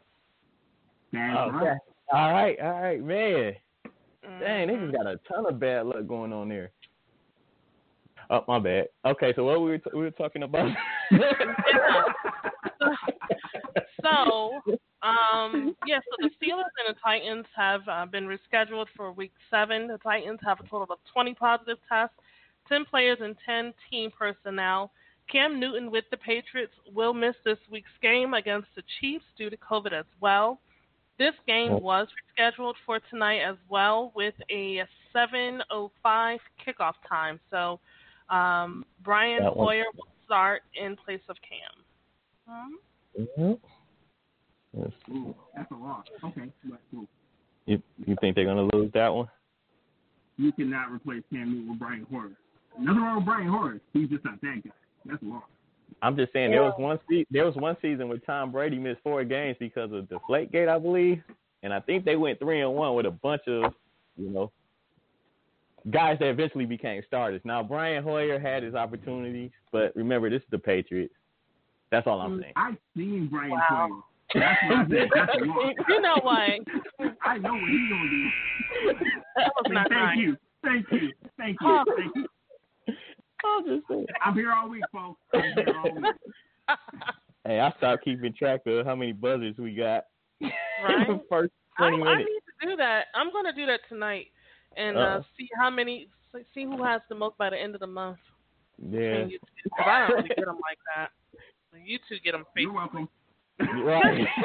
That's 1.12 1.36
Oh, 1.38 1.50
right. 1.50 1.62
okay. 1.62 1.78
All 2.12 2.32
right, 2.32 2.60
all 2.60 2.80
right, 2.82 3.02
man. 3.04 3.54
Dang, 4.40 4.68
they 4.68 4.74
Mhm. 4.74 4.90
just 4.90 4.96
got 5.02 5.06
a 5.06 5.18
ton 5.28 5.46
of 5.46 5.58
bad 5.60 5.86
luck 5.86 6.06
going 6.06 6.32
on 6.32 6.48
there. 6.48 6.70
Oh, 8.30 8.44
my 8.46 8.60
bad. 8.60 8.86
Okay, 9.04 9.32
so 9.34 9.44
what 9.44 9.60
we 9.60 9.70
were 9.70 9.78
t- 9.78 9.90
we 9.92 10.00
were 10.00 10.10
talking 10.12 10.44
about? 10.44 10.70
So, 14.02 14.60
um, 15.02 15.74
yeah, 15.86 15.98
so 15.98 16.16
the 16.18 16.30
Steelers 16.40 16.70
and 16.86 16.94
the 16.94 17.00
Titans 17.02 17.46
have 17.56 17.82
uh, 17.88 18.06
been 18.06 18.26
rescheduled 18.26 18.86
for 18.96 19.12
week 19.12 19.32
seven. 19.50 19.86
The 19.86 19.98
Titans 19.98 20.40
have 20.44 20.60
a 20.60 20.62
total 20.62 20.86
of 20.90 20.98
20 21.12 21.34
positive 21.34 21.78
tests, 21.88 22.14
10 22.68 22.84
players, 22.86 23.18
and 23.20 23.36
10 23.44 23.72
team 23.90 24.10
personnel. 24.16 24.92
Cam 25.30 25.60
Newton 25.60 25.90
with 25.90 26.04
the 26.10 26.16
Patriots 26.16 26.72
will 26.92 27.14
miss 27.14 27.34
this 27.44 27.58
week's 27.70 27.90
game 28.02 28.34
against 28.34 28.68
the 28.74 28.82
Chiefs 29.00 29.24
due 29.38 29.50
to 29.50 29.56
COVID 29.56 29.92
as 29.92 30.06
well. 30.20 30.60
This 31.18 31.34
game 31.46 31.80
was 31.82 32.08
rescheduled 32.38 32.74
for 32.86 32.98
tonight 33.10 33.40
as 33.40 33.56
well 33.68 34.10
with 34.16 34.34
a 34.50 34.82
7:05 35.14 36.38
kickoff 36.66 36.94
time. 37.06 37.38
So 37.50 37.78
um, 38.30 38.84
Brian 39.02 39.42
That 39.42 39.56
one- 39.56 39.66
Hoyer 39.66 39.84
will 39.96 40.06
start 40.24 40.62
in 40.74 40.96
place 40.96 41.20
of 41.28 41.36
Cam. 41.42 41.84
Hmm? 42.48 42.74
Mhm. 43.42 43.60
Yes. 44.72 44.92
Ooh, 45.10 45.34
that's 45.56 45.70
a 45.72 45.74
loss. 45.74 46.06
Okay, 46.22 46.50
cool. 46.92 47.06
You 47.66 47.82
you 48.06 48.16
think 48.20 48.36
they're 48.36 48.44
gonna 48.44 48.68
lose 48.72 48.90
that 48.92 49.12
one? 49.12 49.28
You 50.36 50.52
cannot 50.52 50.90
replace 50.92 51.22
Cam 51.32 51.50
Newton 51.52 51.70
with 51.70 51.78
Brian 51.80 52.06
Hoyer. 52.10 52.30
Nothing 52.78 53.02
wrong 53.02 53.16
with 53.16 53.24
Brian 53.26 53.48
Hoyer. 53.48 53.80
He's 53.92 54.08
just 54.08 54.24
not 54.24 54.40
that 54.40 54.62
guy. 54.64 54.70
That's 55.04 55.22
a 55.22 55.26
loss. 55.26 55.42
I'm 56.02 56.16
just 56.16 56.32
saying 56.32 56.50
there 56.52 56.62
was 56.62 56.74
one 56.78 56.98
se- 57.10 57.26
there 57.30 57.44
was 57.44 57.56
one 57.56 57.76
season 57.82 58.08
where 58.08 58.18
Tom 58.18 58.52
Brady 58.52 58.78
missed 58.78 59.00
four 59.02 59.22
games 59.24 59.56
because 59.58 59.92
of 59.92 60.04
Deflategate, 60.04 60.68
I 60.68 60.78
believe, 60.78 61.22
and 61.62 61.74
I 61.74 61.80
think 61.80 62.04
they 62.04 62.16
went 62.16 62.38
three 62.38 62.60
and 62.60 62.72
one 62.74 62.94
with 62.94 63.06
a 63.06 63.10
bunch 63.10 63.42
of 63.48 63.74
you 64.16 64.30
know 64.30 64.52
guys 65.90 66.18
that 66.20 66.28
eventually 66.28 66.66
became 66.66 67.02
starters. 67.06 67.40
Now 67.44 67.62
Brian 67.62 68.02
Hoyer 68.02 68.38
had 68.38 68.62
his 68.62 68.74
opportunities, 68.74 69.50
but 69.72 69.94
remember 69.96 70.28
this 70.30 70.42
is 70.42 70.48
the 70.50 70.58
Patriots. 70.58 71.14
That's 71.90 72.06
all 72.06 72.20
I'm 72.20 72.38
mm, 72.38 72.42
saying. 72.42 72.52
I've 72.56 72.76
seen 72.96 73.28
Brian 73.30 73.50
Wow. 73.50 73.60
Hoyer. 73.68 74.00
That's 74.34 74.62
what 74.64 74.76
I 74.76 74.88
said. 74.88 75.08
That's 75.14 75.32
a 75.40 75.44
loss. 75.44 75.74
You 75.88 76.00
know 76.00 76.20
what? 76.22 77.14
I 77.24 77.38
know 77.38 77.52
what 77.52 77.68
he's 77.68 77.90
gonna 77.90 78.10
do. 78.10 78.28
That 79.36 79.52
was 79.56 79.66
not 79.70 79.88
Thank 79.88 80.02
nice. 80.02 80.18
you. 80.18 80.36
Thank 80.62 80.86
you. 80.92 81.12
Thank 81.38 81.56
you. 81.60 81.68
Oh. 81.68 81.84
Thank 81.96 82.16
you. 82.16 82.26
I'm 83.44 83.64
just 83.64 83.88
saying. 83.88 84.06
I'm 84.24 84.34
here 84.34 84.52
all 84.52 84.68
week, 84.68 84.84
folks. 84.92 85.20
I'm 85.32 85.42
here 85.54 85.74
all 85.82 85.94
week. 85.94 86.14
Hey, 87.46 87.58
I 87.58 87.72
stopped 87.78 88.04
keeping 88.04 88.34
track 88.34 88.60
of 88.66 88.84
how 88.84 88.94
many 88.94 89.12
buzzers 89.12 89.56
we 89.58 89.74
got. 89.74 90.04
Right? 90.40 91.08
in 91.08 91.16
the 91.16 91.22
first 91.28 91.52
I, 91.78 91.88
twenty 91.88 92.02
I 92.02 92.12
minutes. 92.16 92.30
need 92.30 92.68
to 92.68 92.70
do 92.70 92.76
that. 92.76 93.06
I'm 93.14 93.32
going 93.32 93.46
to 93.46 93.52
do 93.52 93.66
that 93.66 93.80
tonight 93.88 94.26
and 94.80 94.96
uh, 94.96 95.00
Uh-oh. 95.00 95.24
see 95.36 95.48
how 95.58 95.70
many, 95.70 96.08
see 96.54 96.64
who 96.64 96.82
has 96.82 97.00
the 97.08 97.14
most 97.14 97.36
by 97.38 97.50
the 97.50 97.60
end 97.60 97.74
of 97.74 97.80
the 97.80 97.86
month. 97.86 98.18
Yeah. 98.78 99.00
And 99.00 99.30
you 99.30 99.38
two, 99.38 99.70
'cause 99.76 99.86
I 99.86 100.06
don't 100.08 100.16
really 100.16 100.28
get 100.28 100.46
them 100.46 100.58
like 100.62 100.78
that. 100.96 101.10
You 101.84 101.98
two 102.08 102.18
get 102.24 102.32
them 102.32 102.44
You're 102.56 102.72
welcome. 102.72 103.08
Right. 103.58 104.26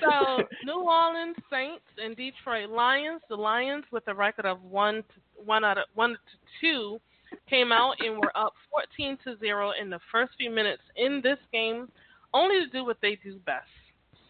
So 0.00 0.44
New 0.64 0.80
Orleans 0.82 1.36
Saints 1.50 1.84
and 2.02 2.14
Detroit 2.16 2.68
Lions. 2.70 3.20
The 3.28 3.34
Lions, 3.36 3.84
with 3.90 4.06
a 4.06 4.14
record 4.14 4.46
of 4.46 4.62
one 4.62 4.96
to 4.96 5.42
one 5.44 5.64
out 5.64 5.78
of 5.78 5.84
one 5.94 6.10
to 6.12 6.18
two, 6.60 7.00
came 7.48 7.72
out 7.72 7.96
and 8.00 8.16
were 8.16 8.36
up 8.36 8.52
14 8.70 9.18
to 9.24 9.36
zero 9.38 9.72
in 9.80 9.90
the 9.90 9.98
first 10.12 10.32
few 10.38 10.50
minutes 10.50 10.82
in 10.96 11.20
this 11.22 11.38
game, 11.52 11.88
only 12.32 12.64
to 12.64 12.70
do 12.70 12.84
what 12.84 12.98
they 13.02 13.18
do 13.24 13.38
best: 13.44 13.66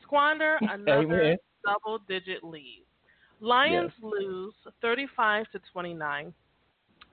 squander 0.02 0.58
another 0.62 1.36
double-digit 1.64 2.42
lead. 2.44 2.84
Lions 3.40 3.92
lose 4.02 4.54
35 4.82 5.46
to 5.52 5.60
29. 5.72 6.32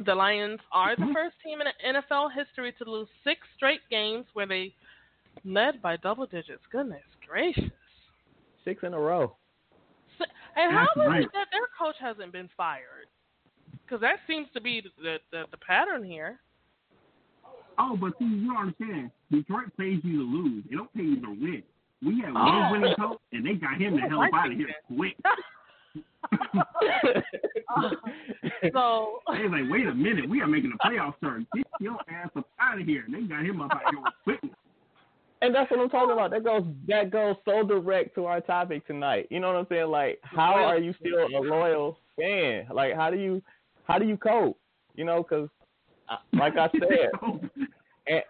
The 0.06 0.16
Lions 0.16 0.60
are 0.72 0.96
the 0.96 1.04
mm-hmm. 1.04 1.14
first 1.14 1.36
team 1.44 1.60
in 1.62 1.96
NFL 1.96 2.30
history 2.34 2.74
to 2.80 2.90
lose 2.90 3.08
six 3.24 3.42
straight 3.56 3.82
games 3.90 4.26
where 4.34 4.48
they 4.48 4.74
led 5.46 5.82
by 5.82 5.98
double 5.98 6.26
digits. 6.26 6.64
Goodness 6.72 7.02
gracious. 7.28 7.72
Six 8.64 8.84
in 8.84 8.94
a 8.94 9.00
row. 9.00 9.36
And 10.58 10.72
how 10.72 10.88
That's 10.96 11.06
is 11.06 11.10
right. 11.10 11.24
it 11.24 11.30
that 11.34 11.48
their 11.52 11.68
coach 11.78 11.96
hasn't 12.00 12.32
been 12.32 12.50
fired? 12.56 13.08
Because 13.84 14.00
that 14.02 14.20
seems 14.26 14.48
to 14.54 14.62
be 14.62 14.82
the, 15.04 15.18
the 15.32 15.44
the 15.52 15.58
pattern 15.58 16.04
here. 16.04 16.40
Oh, 17.78 17.98
but 18.00 18.14
see, 18.18 18.26
you 18.26 18.48
don't 18.48 18.58
understand. 18.58 19.12
Detroit 19.30 19.66
pays 19.78 20.00
you 20.04 20.18
to 20.20 20.24
lose. 20.24 20.64
They 20.70 20.78
don't 20.78 20.94
pay 20.94 21.04
you 21.04 21.22
to 21.22 21.30
win. 21.30 21.64
We 22.02 22.22
had 22.22 22.30
Oh. 22.30 22.44
one 22.44 22.72
winning 22.72 22.96
coach, 22.96 23.20
and 23.34 23.46
they 23.46 23.54
got 23.56 23.82
him 23.82 23.96
the 23.96 24.02
hell 24.08 24.22
out 24.34 24.52
of 24.52 24.58
here 24.58 24.74
quick. 24.96 25.18
so 28.74 29.20
They 29.32 29.44
was 29.44 29.52
like, 29.52 29.70
wait 29.70 29.88
a 29.88 29.94
minute, 29.94 30.30
we 30.30 30.42
are 30.42 30.48
making 30.48 30.74
a 30.74 30.88
playoff 30.88 31.14
turn. 31.22 31.46
Get 31.56 31.66
your 31.80 31.98
ass 32.10 32.30
up 32.36 32.48
out 32.60 32.80
of 32.80 32.88
here. 32.88 33.04
And 33.06 33.14
they 33.14 33.22
got 33.22 33.46
him 33.46 33.62
up 33.62 33.72
out 33.72 33.82
of 33.86 33.94
here 33.94 34.04
quick. 34.24 34.52
And 35.42 35.54
that's 35.54 35.70
what 35.70 35.80
I'm 35.80 35.90
talking 35.90 36.12
about. 36.12 36.32
That 36.32 36.44
goes 36.44 36.64
that 36.88 37.12
goes 37.12 37.36
so 37.46 37.62
direct 37.64 38.16
to 38.16 38.26
our 38.26 38.42
topic 38.42 38.88
tonight. 38.88 39.28
You 39.30 39.40
know 39.40 39.48
what 39.48 39.58
I'm 39.58 39.68
saying? 39.70 39.88
Like, 39.88 40.20
how 40.24 40.54
are 40.56 40.80
you 40.80 40.94
still 41.00 41.28
a 41.28 41.42
loyal 41.42 42.00
fan? 42.18 42.68
Like, 42.74 42.96
how 42.96 43.12
do 43.12 43.18
you 43.18 43.44
how 43.84 44.00
do 44.00 44.08
you 44.08 44.18
cope? 44.18 44.58
You 44.96 45.06
know, 45.06 45.24
because 45.24 45.50
like 46.34 46.58
I 46.58 46.70
said, 46.80 47.10
and, 48.08 48.24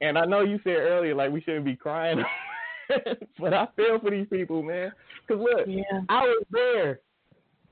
and 0.00 0.18
I 0.18 0.24
know 0.26 0.40
you 0.40 0.60
said 0.64 0.76
earlier, 0.76 1.14
like 1.14 1.32
we 1.32 1.40
shouldn't 1.40 1.64
be 1.64 1.76
crying, 1.76 2.18
but 3.38 3.54
I 3.54 3.66
feel 3.76 3.98
for 4.00 4.10
these 4.10 4.26
people, 4.28 4.62
man. 4.62 4.92
Because 5.26 5.42
look, 5.42 5.66
Yeah. 5.66 6.00
I 6.08 6.22
was 6.22 6.44
there. 6.50 7.00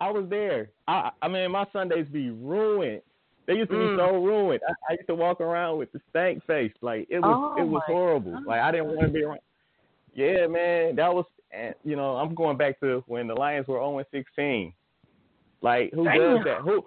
I 0.00 0.10
was 0.10 0.28
there. 0.28 0.70
I 0.88 1.10
I 1.20 1.28
mean, 1.28 1.50
my 1.52 1.66
Sundays 1.72 2.06
be 2.12 2.30
ruined. 2.30 3.02
They 3.46 3.54
used 3.54 3.70
to 3.70 3.76
Mm. 3.76 3.96
be 3.96 4.00
so 4.00 4.24
ruined. 4.24 4.60
I, 4.68 4.72
I 4.90 4.92
used 4.94 5.06
to 5.08 5.14
walk 5.14 5.40
around 5.40 5.78
with 5.78 5.90
the 5.92 6.00
stank 6.10 6.44
face. 6.46 6.72
Like 6.80 7.06
it 7.10 7.20
was 7.20 7.54
Oh, 7.56 7.60
it 7.60 7.66
was 7.66 7.82
horrible. 7.86 8.32
God. 8.32 8.46
Like 8.46 8.60
I 8.60 8.70
didn't 8.72 8.88
want 8.88 9.00
to 9.00 9.08
be 9.08 9.22
around. 9.24 9.40
Yeah, 10.14 10.46
man, 10.46 10.96
that 10.96 11.12
was. 11.12 11.24
And 11.52 11.74
you 11.84 11.96
know, 11.96 12.16
I'm 12.16 12.34
going 12.34 12.56
back 12.56 12.80
to 12.80 13.04
when 13.06 13.26
the 13.26 13.34
Lions 13.34 13.66
were 13.66 13.76
0 13.78 14.02
16. 14.10 14.72
Like 15.60 15.92
who 15.92 16.04
Damn. 16.04 16.18
does 16.18 16.44
that? 16.44 16.60
Who 16.62 16.84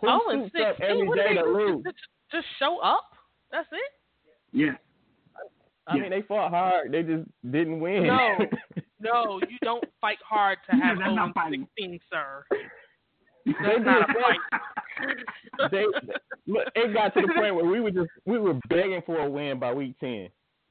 who 0.00 0.08
oh, 0.08 0.20
and 0.30 0.44
suits 0.44 0.64
up 0.64 0.76
16. 0.78 0.90
every 0.90 1.08
What 1.08 1.16
day 1.18 1.28
they 1.28 1.42
to 1.42 1.44
lose? 1.44 1.84
Just, 1.84 1.96
just 2.32 2.46
show 2.58 2.78
up? 2.78 3.04
That's 3.50 3.68
it? 3.70 3.78
Yeah. 4.52 4.72
I 5.86 5.98
mean, 5.98 6.10
they 6.10 6.22
fought 6.22 6.50
hard. 6.50 6.92
They 6.92 7.02
just 7.02 7.28
didn't 7.50 7.80
win. 7.80 8.06
No. 8.06 8.36
No, 9.02 9.40
you 9.50 9.58
don't 9.62 9.84
fight 10.00 10.18
hard 10.26 10.58
to 10.70 10.76
have 10.76 10.98
that's 10.98 11.10
0 11.10 11.14
not 11.16 11.34
fighting. 11.34 11.66
16, 11.76 12.00
sir. 12.08 12.44
they 12.50 13.52
That's 13.60 13.78
did 13.78 13.84
not 13.84 14.08
a 14.08 14.14
fight. 14.14 15.70
they, 15.72 15.84
look, 16.46 16.68
it 16.76 16.94
got 16.94 17.12
to 17.14 17.22
the 17.22 17.34
point 17.34 17.54
where 17.56 17.64
we 17.64 17.80
were 17.80 17.90
just 17.90 18.10
we 18.26 18.38
were 18.38 18.54
begging 18.68 19.02
for 19.04 19.18
a 19.18 19.28
win 19.28 19.58
by 19.58 19.72
week 19.74 19.98
ten. 19.98 20.28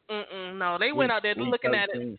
Mm-mm, 0.09 0.57
no, 0.57 0.78
they 0.80 0.91
went 0.91 1.12
out 1.12 1.24
there 1.24 1.36
Week 1.38 1.47
looking 1.49 1.76
at 1.76 1.89
it. 1.93 2.18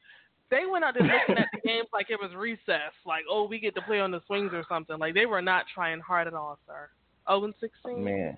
They 0.51 0.65
went 0.71 0.85
out 0.85 0.95
there 0.99 1.09
looking 1.09 1.43
at 1.43 1.49
the 1.53 1.61
games 1.67 1.89
like 1.95 2.11
it 2.11 2.19
was 2.21 2.35
recess, 2.37 2.93
like 3.07 3.25
oh 3.31 3.47
we 3.49 3.59
get 3.59 3.75
to 3.77 3.83
play 3.83 4.01
on 4.01 4.11
the 4.11 4.21
swings 4.27 4.51
or 4.53 4.65
something. 4.69 4.99
Like 4.99 5.15
they 5.15 5.25
were 5.25 5.43
not 5.43 5.65
trying 5.75 6.01
hard 6.01 6.27
at 6.27 6.35
all, 6.35 6.59
sir. 6.67 6.91
Oh 7.27 7.45
and 7.45 7.55
sixteen. 7.59 8.05
Man, 8.05 8.37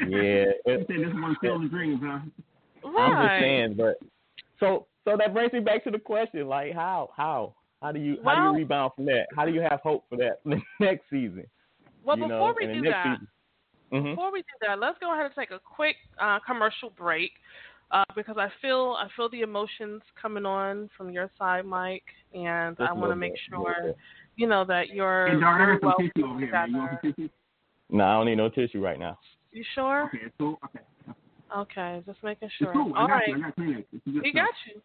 yeah. 0.00 0.52
It, 0.66 0.86
this 0.86 1.14
one 1.14 1.36
field 1.40 1.64
of 1.64 1.70
dreams, 1.70 2.00
huh? 2.02 2.18
I'm 2.98 3.28
just 3.28 3.40
saying, 3.40 3.74
but 3.76 3.98
so 4.60 4.86
so 5.04 5.16
that 5.16 5.32
brings 5.32 5.52
me 5.52 5.60
back 5.60 5.84
to 5.84 5.90
the 5.90 5.98
question, 5.98 6.46
like 6.48 6.72
how 6.74 7.10
how 7.16 7.54
how 7.82 7.92
do 7.92 8.00
you 8.00 8.18
how 8.24 8.34
do 8.34 8.42
you 8.42 8.54
rebound 8.54 8.92
from 8.96 9.06
that? 9.06 9.26
How 9.34 9.44
do 9.44 9.52
you 9.52 9.60
have 9.60 9.80
hope 9.82 10.04
for 10.08 10.16
that 10.16 10.40
next 10.80 11.04
season? 11.10 11.46
Well, 12.04 12.16
you 12.16 12.24
before 12.24 12.50
know, 12.50 12.54
we 12.58 12.66
do 12.72 12.82
that, 12.82 13.04
season. 13.04 13.28
Mhm. 13.92 14.10
before 14.12 14.32
we 14.32 14.40
do 14.40 14.66
that, 14.66 14.78
let's 14.78 14.98
go 14.98 15.12
ahead 15.12 15.26
and 15.26 15.34
take 15.34 15.50
a 15.50 15.60
quick 15.60 15.96
uh, 16.18 16.38
commercial 16.40 16.90
break. 16.90 17.32
uh, 17.92 18.04
because 18.14 18.36
I 18.38 18.48
feel 18.60 18.96
I 18.98 19.08
feel 19.16 19.28
the 19.28 19.42
emotions 19.42 20.02
coming 20.20 20.44
on 20.44 20.90
from 20.96 21.10
your 21.10 21.30
side, 21.38 21.64
Mike, 21.64 22.04
and 22.34 22.76
Just 22.76 22.88
I 22.88 22.92
a 22.92 22.96
want 22.96 23.12
to 23.12 23.16
make 23.16 23.34
sure 23.48 23.94
you 24.36 24.46
know 24.46 24.64
that 24.64 24.90
you're 24.90 25.26
And 25.26 25.40
Darn, 25.40 25.76
I 25.76 25.80
some 25.80 25.88
well 25.88 25.96
tissue 25.98 26.26
over 26.26 26.38
here. 26.40 26.66
You 26.66 26.76
want 26.76 26.98
some 27.02 27.12
tissue? 27.12 27.28
No, 27.90 28.04
I 28.04 28.12
don't 28.14 28.26
need 28.26 28.36
no 28.36 28.48
tissue 28.48 28.80
right 28.80 28.98
now. 28.98 29.18
You 29.52 29.64
sure? 29.74 30.06
Okay, 30.06 30.32
cool. 30.38 30.58
Okay. 30.64 30.80
Okay, 31.56 32.02
just 32.06 32.22
making 32.22 32.46
It's 32.48 32.54
sure. 32.56 32.72
cool. 32.72 32.92
I 32.94 33.00
All 33.00 33.06
got 33.08 33.14
right, 33.14 33.28
you. 33.28 33.36
I 33.36 33.40
got 33.40 33.54
It's 33.92 34.04
good 34.04 34.24
he 34.24 34.32
got 34.32 34.48
you. 34.66 34.80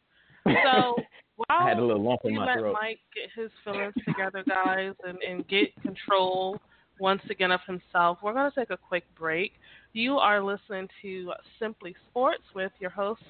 So 0.63 0.95
I 1.49 1.67
had 1.67 1.77
a 1.77 1.81
while 1.81 1.87
little 1.87 2.03
lump 2.03 2.21
in 2.23 2.33
we 2.33 2.39
my 2.39 2.45
let 2.45 2.59
throat. 2.59 2.73
Mike 2.79 2.99
get 3.13 3.29
his 3.35 3.51
feelings 3.63 3.93
together, 4.05 4.43
guys, 4.47 4.93
and, 5.05 5.17
and 5.21 5.47
get 5.47 5.69
control 5.81 6.59
once 7.01 7.21
again 7.29 7.51
of 7.51 7.59
himself, 7.65 8.19
we're 8.21 8.33
going 8.33 8.49
to 8.49 8.57
take 8.57 8.69
a 8.69 8.77
quick 8.77 9.03
break. 9.17 9.53
You 9.93 10.17
are 10.17 10.41
listening 10.41 10.87
to 11.01 11.33
Simply 11.59 11.95
Sports 12.09 12.43
with 12.55 12.71
your 12.79 12.91
host. 12.91 13.23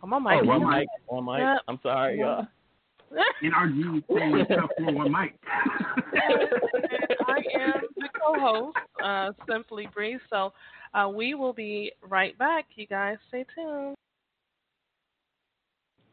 Come 0.00 0.14
on, 0.14 0.22
Mike. 0.22 0.40
Oh, 0.42 0.46
one 0.46 0.68
mic, 0.68 0.88
one 1.06 1.24
mic. 1.26 1.40
Yep. 1.40 1.58
I'm 1.68 1.78
sorry, 1.82 2.18
y'all. 2.18 2.46
NRG 3.44 4.02
saying 4.08 4.44
stuff 4.46 4.70
for 4.78 4.92
one 4.92 5.12
mic. 5.12 5.34
and 6.14 6.48
I 7.26 7.36
am 7.60 7.82
the 7.96 8.08
co-host, 8.18 8.76
uh, 9.04 9.32
Simply 9.48 9.88
Bree. 9.92 10.18
So 10.30 10.52
uh, 10.94 11.08
we 11.08 11.34
will 11.34 11.52
be 11.52 11.92
right 12.08 12.36
back. 12.38 12.66
You 12.74 12.86
guys 12.86 13.18
stay 13.28 13.44
tuned. 13.54 13.94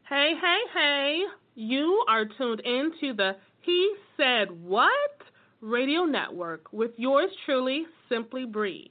Hey, 0.08 0.32
hey, 0.40 0.58
hey! 0.72 1.22
You 1.54 2.04
are 2.08 2.24
tuned 2.24 2.60
in 2.60 2.92
to 3.00 3.12
the 3.12 3.36
He 3.60 3.94
Said 4.16 4.50
What 4.62 4.90
radio 5.60 6.04
network 6.04 6.72
with 6.72 6.92
yours 6.96 7.30
truly, 7.44 7.84
Simply 8.08 8.46
Bree. 8.46 8.90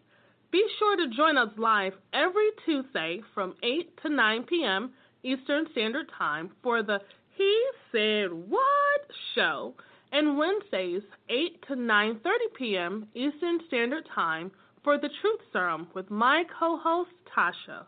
Be 0.51 0.63
sure 0.77 0.95
to 0.97 1.15
join 1.15 1.38
us 1.38 1.49
live 1.57 1.93
every 2.13 2.49
Tuesday 2.65 3.21
from 3.33 3.55
8 3.63 3.99
to 4.03 4.09
9 4.09 4.43
p.m. 4.43 4.91
Eastern 5.23 5.65
Standard 5.71 6.09
Time 6.17 6.51
for 6.61 6.83
the 6.83 6.99
He 7.35 7.65
Said 7.91 8.31
What 8.31 9.01
show, 9.33 9.73
and 10.11 10.38
Wednesdays 10.38 11.01
8 11.29 11.65
to 11.67 11.75
9:30 11.75 12.19
p.m. 12.57 13.07
Eastern 13.13 13.59
Standard 13.67 14.07
Time 14.13 14.51
for 14.88 14.97
the 14.97 15.09
Truth 15.19 15.41
Serum 15.51 15.89
with 15.93 16.09
my 16.09 16.45
co-host 16.57 17.11
Tasha. 17.35 17.83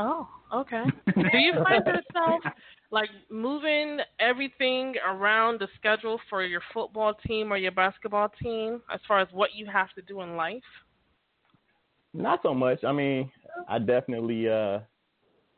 Oh, 0.00 0.26
okay. 0.54 0.84
Do 1.14 1.38
you 1.38 1.52
find 1.64 1.84
yourself 1.84 2.40
like 2.90 3.10
moving 3.30 3.98
everything 4.18 4.94
around 5.06 5.60
the 5.60 5.68
schedule 5.76 6.18
for 6.30 6.42
your 6.42 6.62
football 6.72 7.12
team 7.26 7.52
or 7.52 7.58
your 7.58 7.72
basketball 7.72 8.30
team 8.42 8.80
as 8.92 9.00
far 9.06 9.20
as 9.20 9.28
what 9.32 9.50
you 9.54 9.66
have 9.66 9.92
to 9.96 10.02
do 10.02 10.22
in 10.22 10.36
life? 10.36 10.62
Not 12.14 12.40
so 12.42 12.54
much. 12.54 12.82
I 12.82 12.92
mean, 12.92 13.30
I 13.68 13.78
definitely 13.78 14.48
uh 14.48 14.80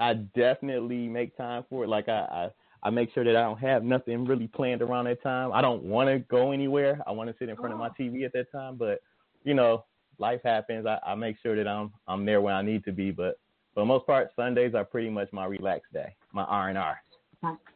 I 0.01 0.15
definitely 0.15 1.07
make 1.07 1.37
time 1.37 1.65
for 1.71 1.85
it. 1.85 1.89
Like 1.89 2.09
I, 2.09 2.51
I 2.83 2.89
I 2.89 2.91
make 2.91 3.15
sure 3.15 3.23
that 3.23 3.37
I 3.37 3.43
don't 3.43 3.61
have 3.61 3.85
nothing 3.85 4.25
really 4.25 4.49
planned 4.49 4.83
around 4.83 5.05
that 5.05 5.23
time. 5.23 5.53
I 5.53 5.63
don't 5.63 5.85
want 5.85 6.09
to 6.09 6.19
go 6.19 6.51
anywhere. 6.51 7.01
I 7.07 7.13
want 7.13 7.31
to 7.31 7.37
sit 7.39 7.49
in 7.49 7.55
front 7.55 7.73
of 7.73 7.79
my 7.79 7.91
TV 7.91 8.25
at 8.25 8.33
that 8.33 8.51
time, 8.51 8.77
but 8.77 8.99
you 9.45 9.55
know, 9.55 9.85
life 10.19 10.41
happens. 10.45 10.85
I, 10.85 10.99
I 11.07 11.15
make 11.15 11.37
sure 11.41 11.55
that 11.55 11.69
I'm 11.69 11.93
I'm 12.09 12.27
there 12.27 12.41
where 12.41 12.55
I 12.55 12.63
need 12.63 12.85
to 12.87 12.93
be, 12.93 13.13
but 13.13 13.37
for 13.75 13.81
the 13.81 13.87
most 13.87 14.07
part, 14.07 14.31
Sundays 14.37 14.75
are 14.75 14.85
pretty 14.85 15.11
much 15.11 15.33
my 15.33 15.47
relaxed 15.47 15.93
day, 15.93 16.15
my 16.33 16.45
R 16.45 16.69
and 16.69 16.79
R. 16.79 17.01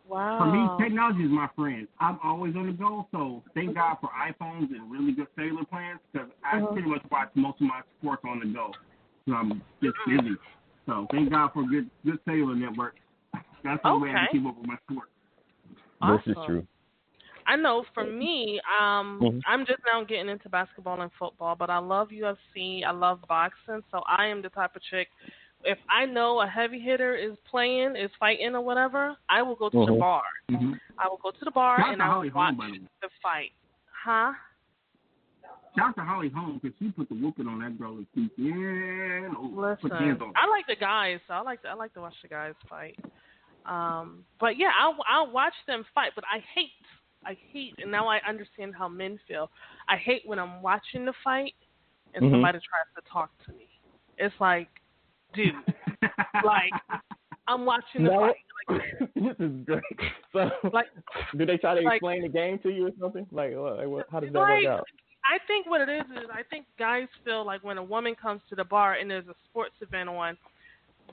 Wow. 0.09 0.39
For 0.39 0.47
me, 0.47 0.69
technology 0.79 1.25
is 1.25 1.31
my 1.31 1.49
friend. 1.57 1.89
I'm 1.99 2.21
always 2.23 2.55
on 2.55 2.67
the 2.67 2.73
go, 2.73 3.09
so 3.11 3.43
thank 3.55 3.75
God 3.75 3.97
for 4.01 4.11
iPhones 4.11 4.71
and 4.71 4.91
really 4.91 5.13
good 5.13 5.27
cellular 5.35 5.65
plans 5.65 5.99
because 6.13 6.29
I 6.45 6.59
Uh-huh. 6.59 6.73
pretty 6.73 6.89
much 6.89 7.03
watch 7.11 7.31
most 7.35 7.61
of 7.61 7.67
my 7.67 7.81
sports 7.99 8.23
on 8.25 8.39
the 8.39 8.47
go. 8.47 8.73
So 9.27 9.35
I'm 9.35 9.61
just 9.83 9.97
busy. 10.07 10.37
So 10.87 11.09
thank 11.11 11.31
God 11.31 11.53
for 11.53 11.65
good 11.65 11.91
good 12.05 12.21
cellular 12.25 12.55
networks. 12.55 13.01
That's 13.65 13.83
the 13.83 13.99
way 13.99 14.11
I 14.11 14.13
can 14.13 14.29
keep 14.31 14.47
up 14.47 14.57
with 14.57 14.69
my 14.69 14.79
sports. 14.89 15.11
Awesome. 16.01 16.23
This 16.25 16.37
is 16.37 16.45
true. 16.47 16.67
I 17.49 17.57
know 17.57 17.85
for 17.95 18.05
me, 18.05 18.61
um, 18.81 19.21
Mhm. 19.21 19.41
I'm 19.47 19.67
just 19.67 19.81
now 19.85 20.05
getting 20.05 20.29
into 20.29 20.49
basketball 20.49 21.01
and 21.01 21.13
football, 21.15 21.57
but 21.57 21.71
I 21.71 21.79
love 21.79 22.11
UFC. 22.13 22.85
I 22.85 22.91
love 22.91 23.25
boxing, 23.29 23.83
so 23.91 24.03
I 24.07 24.27
am 24.27 24.43
the 24.43 24.51
type 24.51 24.77
of 24.77 24.83
chick. 24.83 25.11
If 25.67 25.79
I 25.91 26.07
know 26.07 26.41
a 26.41 26.47
heavy 26.47 26.79
hitter 26.81 27.17
is 27.17 27.37
playing, 27.51 27.97
is 27.97 28.11
fighting 28.21 28.55
or 28.55 28.61
whatever, 28.61 29.17
I 29.29 29.43
will 29.43 29.57
go 29.57 29.69
to 29.69 29.79
the 29.87 29.93
Mhm. 29.93 29.99
bar. 29.99 30.23
Mm-hmm. 30.51 30.75
I 30.99 31.09
will 31.09 31.19
go 31.19 31.31
to 31.33 31.45
the 31.45 31.51
bar 31.51 31.81
Shout 31.81 31.93
and 31.93 32.03
I 32.03 32.09
will 32.17 32.31
watch 32.31 32.55
Holm, 32.57 32.89
the 33.03 33.09
fight. 33.23 33.53
Huh? 34.05 34.33
Shout 35.77 35.89
out 35.89 35.97
to 35.97 36.03
Holly 36.03 36.31
Holm 36.31 36.59
because 36.63 36.77
she 36.79 36.91
put 36.93 37.09
the 37.09 37.15
whooping 37.17 37.47
on 37.49 37.59
that 37.59 37.79
girl 37.79 37.97
this 37.97 38.07
weekend. 38.15 39.35
Oh, 39.37 39.51
Listen. 39.53 40.33
I 40.37 40.47
like 40.47 40.67
the 40.67 40.77
guys, 40.77 41.21
so 41.27 41.35
I 41.35 41.41
like 41.41 41.61
to, 41.63 41.69
I 41.69 41.75
like 41.75 41.93
to 41.95 42.01
watch 42.01 42.15
the 42.23 42.29
guys 42.29 42.55
fight. 42.69 42.99
Um, 43.67 44.25
but 44.39 44.57
yeah, 44.57 44.71
I'll 44.81 44.97
I'll 45.09 45.31
watch 45.31 45.53
them 45.67 45.85
fight, 45.95 46.13
but 46.15 46.25
I 46.33 46.39
hate 46.55 46.71
I 47.27 47.37
hate, 47.53 47.75
and 47.83 47.91
now 47.91 48.07
I 48.07 48.21
understand 48.27 48.75
how 48.77 48.89
men 48.89 49.19
feel. 49.27 49.51
I 49.89 49.97
hate 49.97 50.23
when 50.25 50.39
I'm 50.39 50.63
watching 50.63 51.05
the 51.05 51.13
fight 51.25 51.55
and 52.15 52.25
Mhm. 52.25 52.31
somebody 52.31 52.59
tries 52.61 52.87
to 52.95 53.11
talk 53.11 53.37
to 53.47 53.53
me. 53.53 53.69
It's 54.17 54.39
like, 54.41 54.69
dude, 55.37 55.55
like 56.45 56.73
I'm 57.49 57.65
watching 57.65 58.03
the 58.05 58.11
No. 58.11 58.21
fight. 58.21 58.37
this 59.15 59.37
is 59.39 59.65
great. 59.65 59.83
So, 60.33 60.51
like, 60.73 60.87
do 61.39 61.47
they 61.47 61.57
try 61.57 61.75
to 61.77 61.81
like- 61.83 61.97
explain 61.97 62.23
the 62.23 62.29
game 62.29 62.59
to 62.61 62.71
you 62.71 62.89
or 62.89 62.91
something? 63.01 63.25
Like, 63.31 63.55
what, 63.55 63.77
like, 63.77 63.87
what, 63.87 64.07
how 64.11 64.19
does 64.21 64.33
that 64.33 64.39
Like, 64.41 64.65
work 64.65 64.81
out? 64.81 64.85
I 65.25 65.39
think 65.47 65.67
what 65.69 65.81
it 65.81 65.89
is 65.89 66.05
is 66.23 66.29
I 66.33 66.43
think 66.51 66.67
guys 66.79 67.07
feel 67.25 67.45
like 67.45 67.63
when 67.63 67.79
a 67.79 67.83
woman 67.85 68.15
comes 68.21 68.41
to 68.49 68.55
the 68.57 68.65
bar 68.65 68.95
and 68.95 69.09
there's 69.11 69.27
a 69.29 69.35
sports 69.49 69.75
event 69.81 70.09
on, 70.09 70.37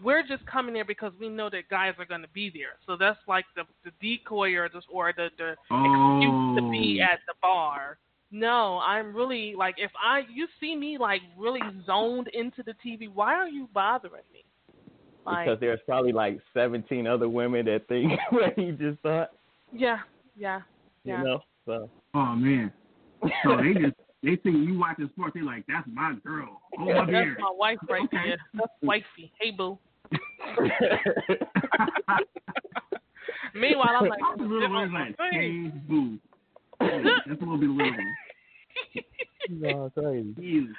we're 0.04 0.24
just 0.24 0.44
coming 0.48 0.74
there 0.74 0.86
because 0.86 1.12
we 1.20 1.30
know 1.30 1.50
that 1.52 1.70
guys 1.70 1.94
are 2.00 2.06
going 2.06 2.22
to 2.22 2.28
be 2.30 2.50
there. 2.50 2.78
So 2.88 2.96
that's 2.98 3.20
like 3.28 3.46
the 3.56 3.64
the 3.84 3.92
decoy 4.02 4.54
or 4.56 4.68
the 4.70 4.82
or 4.92 5.14
the 5.16 5.30
the 5.38 5.52
excuse 5.52 6.58
to 6.58 6.70
be 6.72 7.00
Oh. 7.02 7.12
at 7.14 7.20
the 7.28 7.34
bar 7.42 7.98
No, 8.36 8.80
I'm 8.80 9.16
really 9.16 9.54
like 9.56 9.76
if 9.78 9.92
I 10.04 10.24
you 10.34 10.48
see 10.60 10.76
me 10.76 10.98
like 10.98 11.22
really 11.38 11.62
zoned 11.86 12.30
into 12.30 12.64
the 12.64 12.74
TV, 12.84 13.08
why 13.14 13.36
are 13.36 13.48
you 13.48 13.70
bothering 13.76 14.24
me? 14.34 14.44
Like, 15.24 15.46
because 15.46 15.60
there's 15.60 15.80
probably 15.86 16.12
like 16.14 16.40
17 16.56 17.06
other 17.06 17.30
women 17.30 17.66
that 17.68 17.88
think 17.88 18.12
what 18.32 18.54
he 18.58 18.72
just 18.72 19.00
thought. 19.02 19.30
yeah, 19.72 20.00
yeah, 20.36 20.62
yeah. 21.04 21.20
You 21.20 21.24
know, 21.24 21.44
so 21.68 21.90
Oh 22.16 22.36
man. 22.36 22.74
So 23.44 23.58
they 23.58 23.74
just 23.80 23.94
they 24.24 24.36
think 24.38 24.68
you 24.68 24.80
watching 24.80 25.10
sports. 25.14 25.34
They 25.36 25.42
like 25.42 25.64
that's 25.68 25.88
my 25.94 26.16
girl. 26.26 26.60
Oh 26.80 26.86
my 26.86 26.94
That's 27.02 27.08
beard. 27.12 27.38
my 27.40 27.54
wife 27.56 27.78
right 27.88 28.02
Okay. 28.06 28.18
there. 28.30 28.38
That's 28.56 28.72
wifey. 28.82 29.32
Hey 29.40 29.52
boo. 29.52 29.78
Meanwhile, 33.54 33.96
I'm 34.02 34.10
like, 34.10 34.20
I'm 34.26 34.40
just 34.40 34.50
little 34.50 34.62
"Get 34.62 34.72
words 34.72 34.92
off 34.92 35.00
like 35.00 35.16
hey 35.32 35.72
boo. 35.88 36.18
Hey, 36.90 37.04
That's 37.28 37.42
a 37.42 37.46
little 37.46 37.58
bit 37.58 37.70
of 37.70 37.76
little 37.76 37.94
no, 39.50 39.92
crazy. 39.94 40.34
Jesus 40.40 40.76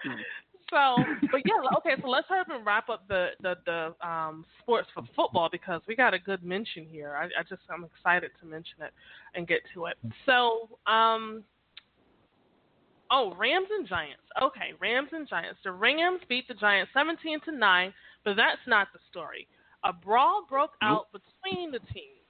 So, 0.70 1.04
but 1.30 1.42
yeah, 1.44 1.76
okay. 1.78 2.00
So 2.00 2.08
let's 2.08 2.26
hurry 2.28 2.40
up 2.40 2.48
and 2.50 2.64
wrap 2.64 2.88
up 2.88 3.06
the 3.08 3.28
the 3.42 3.54
the 3.66 4.06
um 4.06 4.44
sports 4.60 4.88
for 4.94 5.02
football 5.14 5.48
because 5.50 5.82
we 5.86 5.94
got 5.94 6.14
a 6.14 6.18
good 6.18 6.42
mention 6.42 6.86
here. 6.90 7.16
I, 7.16 7.24
I 7.26 7.42
just 7.48 7.62
I'm 7.70 7.84
excited 7.84 8.30
to 8.40 8.46
mention 8.46 8.82
it 8.82 8.92
and 9.34 9.46
get 9.46 9.60
to 9.74 9.86
it. 9.86 9.96
So, 10.26 10.68
um, 10.86 11.44
oh, 13.10 13.34
Rams 13.38 13.68
and 13.76 13.86
Giants. 13.86 14.22
Okay, 14.42 14.72
Rams 14.80 15.10
and 15.12 15.28
Giants. 15.28 15.58
The 15.64 15.72
Rams 15.72 16.20
beat 16.28 16.48
the 16.48 16.54
Giants 16.54 16.90
17 16.94 17.40
to 17.46 17.52
nine, 17.52 17.92
but 18.24 18.34
that's 18.36 18.62
not 18.66 18.88
the 18.92 19.00
story. 19.10 19.46
A 19.84 19.92
brawl 19.92 20.46
broke 20.48 20.72
out 20.82 21.08
between 21.12 21.70
the 21.70 21.80
teams. 21.92 22.24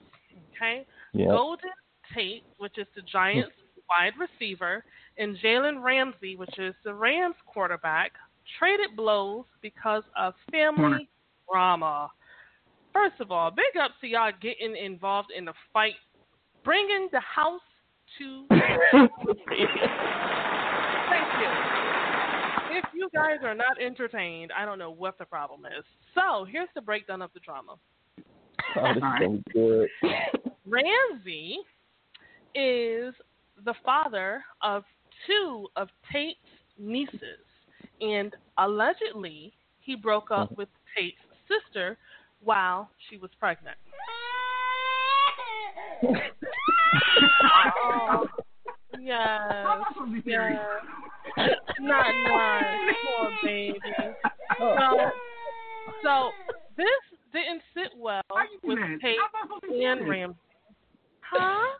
Okay, 0.57 0.85
Yeah. 1.13 1.29
Golden 1.29 1.71
Tate, 2.15 2.45
which 2.59 2.79
is 2.79 2.87
the 2.97 3.03
Giants 3.03 3.55
wide 3.89 4.13
receiver, 4.19 4.85
and 5.19 5.37
Jalen 5.39 5.83
Ramsey, 5.83 6.37
which 6.37 6.59
is 6.59 6.75
the 6.85 6.95
Rams 6.95 7.37
quarterback, 7.47 8.13
traded 8.59 8.97
blows 8.97 9.45
because 9.63 10.03
of 10.17 10.35
family 10.51 10.77
Corner. 10.77 11.01
drama. 11.51 12.11
First 12.93 13.21
of 13.21 13.31
all, 13.31 13.51
big 13.51 13.81
ups 13.81 13.95
to 14.01 14.07
y'all 14.07 14.33
getting 14.41 14.77
involved 14.77 15.31
in 15.37 15.45
the 15.45 15.55
fight, 15.73 15.95
bringing 16.65 17.09
the 17.13 17.21
house 17.21 17.61
to. 18.19 18.47
Thank 18.51 18.61
you. 21.41 21.49
If 22.77 22.85
you 22.93 23.09
guys 23.15 23.39
are 23.45 23.55
not 23.55 23.81
entertained, 23.81 24.51
I 24.57 24.65
don't 24.65 24.79
know 24.79 24.91
what 24.91 25.19
the 25.19 25.25
problem 25.25 25.65
is. 25.67 25.85
So 26.15 26.45
here's 26.45 26.69
the 26.75 26.81
breakdown 26.81 27.23
of 27.23 27.31
the 27.35 27.41
drama. 27.41 27.77
Oh, 28.77 28.89
this 28.89 28.97
is 28.97 29.01
gonna 29.01 29.43
good. 29.53 29.89
Ramsey 30.67 31.59
is 32.55 33.15
the 33.65 33.75
father 33.85 34.43
of 34.63 34.85
two 35.27 35.69
of 35.77 35.89
Tate's 36.13 36.39
nieces, 36.79 37.45
and 38.01 38.35
allegedly 38.59 39.53
he 39.81 39.95
broke 39.95 40.31
up 40.31 40.57
with 40.57 40.69
Tate's 40.97 41.17
sister 41.49 41.97
while 42.43 42.91
she 43.09 43.17
was 43.17 43.31
pregnant. 43.39 43.77
oh, 47.85 48.27
yes, 49.01 49.67
yes. 50.27 50.59
Not 51.81 52.07
nice, 52.29 52.95
poor 53.19 53.31
baby. 53.43 53.81
So, 54.59 55.11
so 56.03 56.31
this 56.77 56.87
didn't 57.33 57.63
sit 57.75 57.99
well 57.99 58.23
with? 58.63 58.79
Tate 59.03 59.17
I'm 59.19 59.33
not 59.33 59.43
supposed 59.43 59.65
to 59.65 59.71
be 59.71 59.85
and. 59.85 60.09
Ramsey. 60.09 60.39
Huh? 61.21 61.79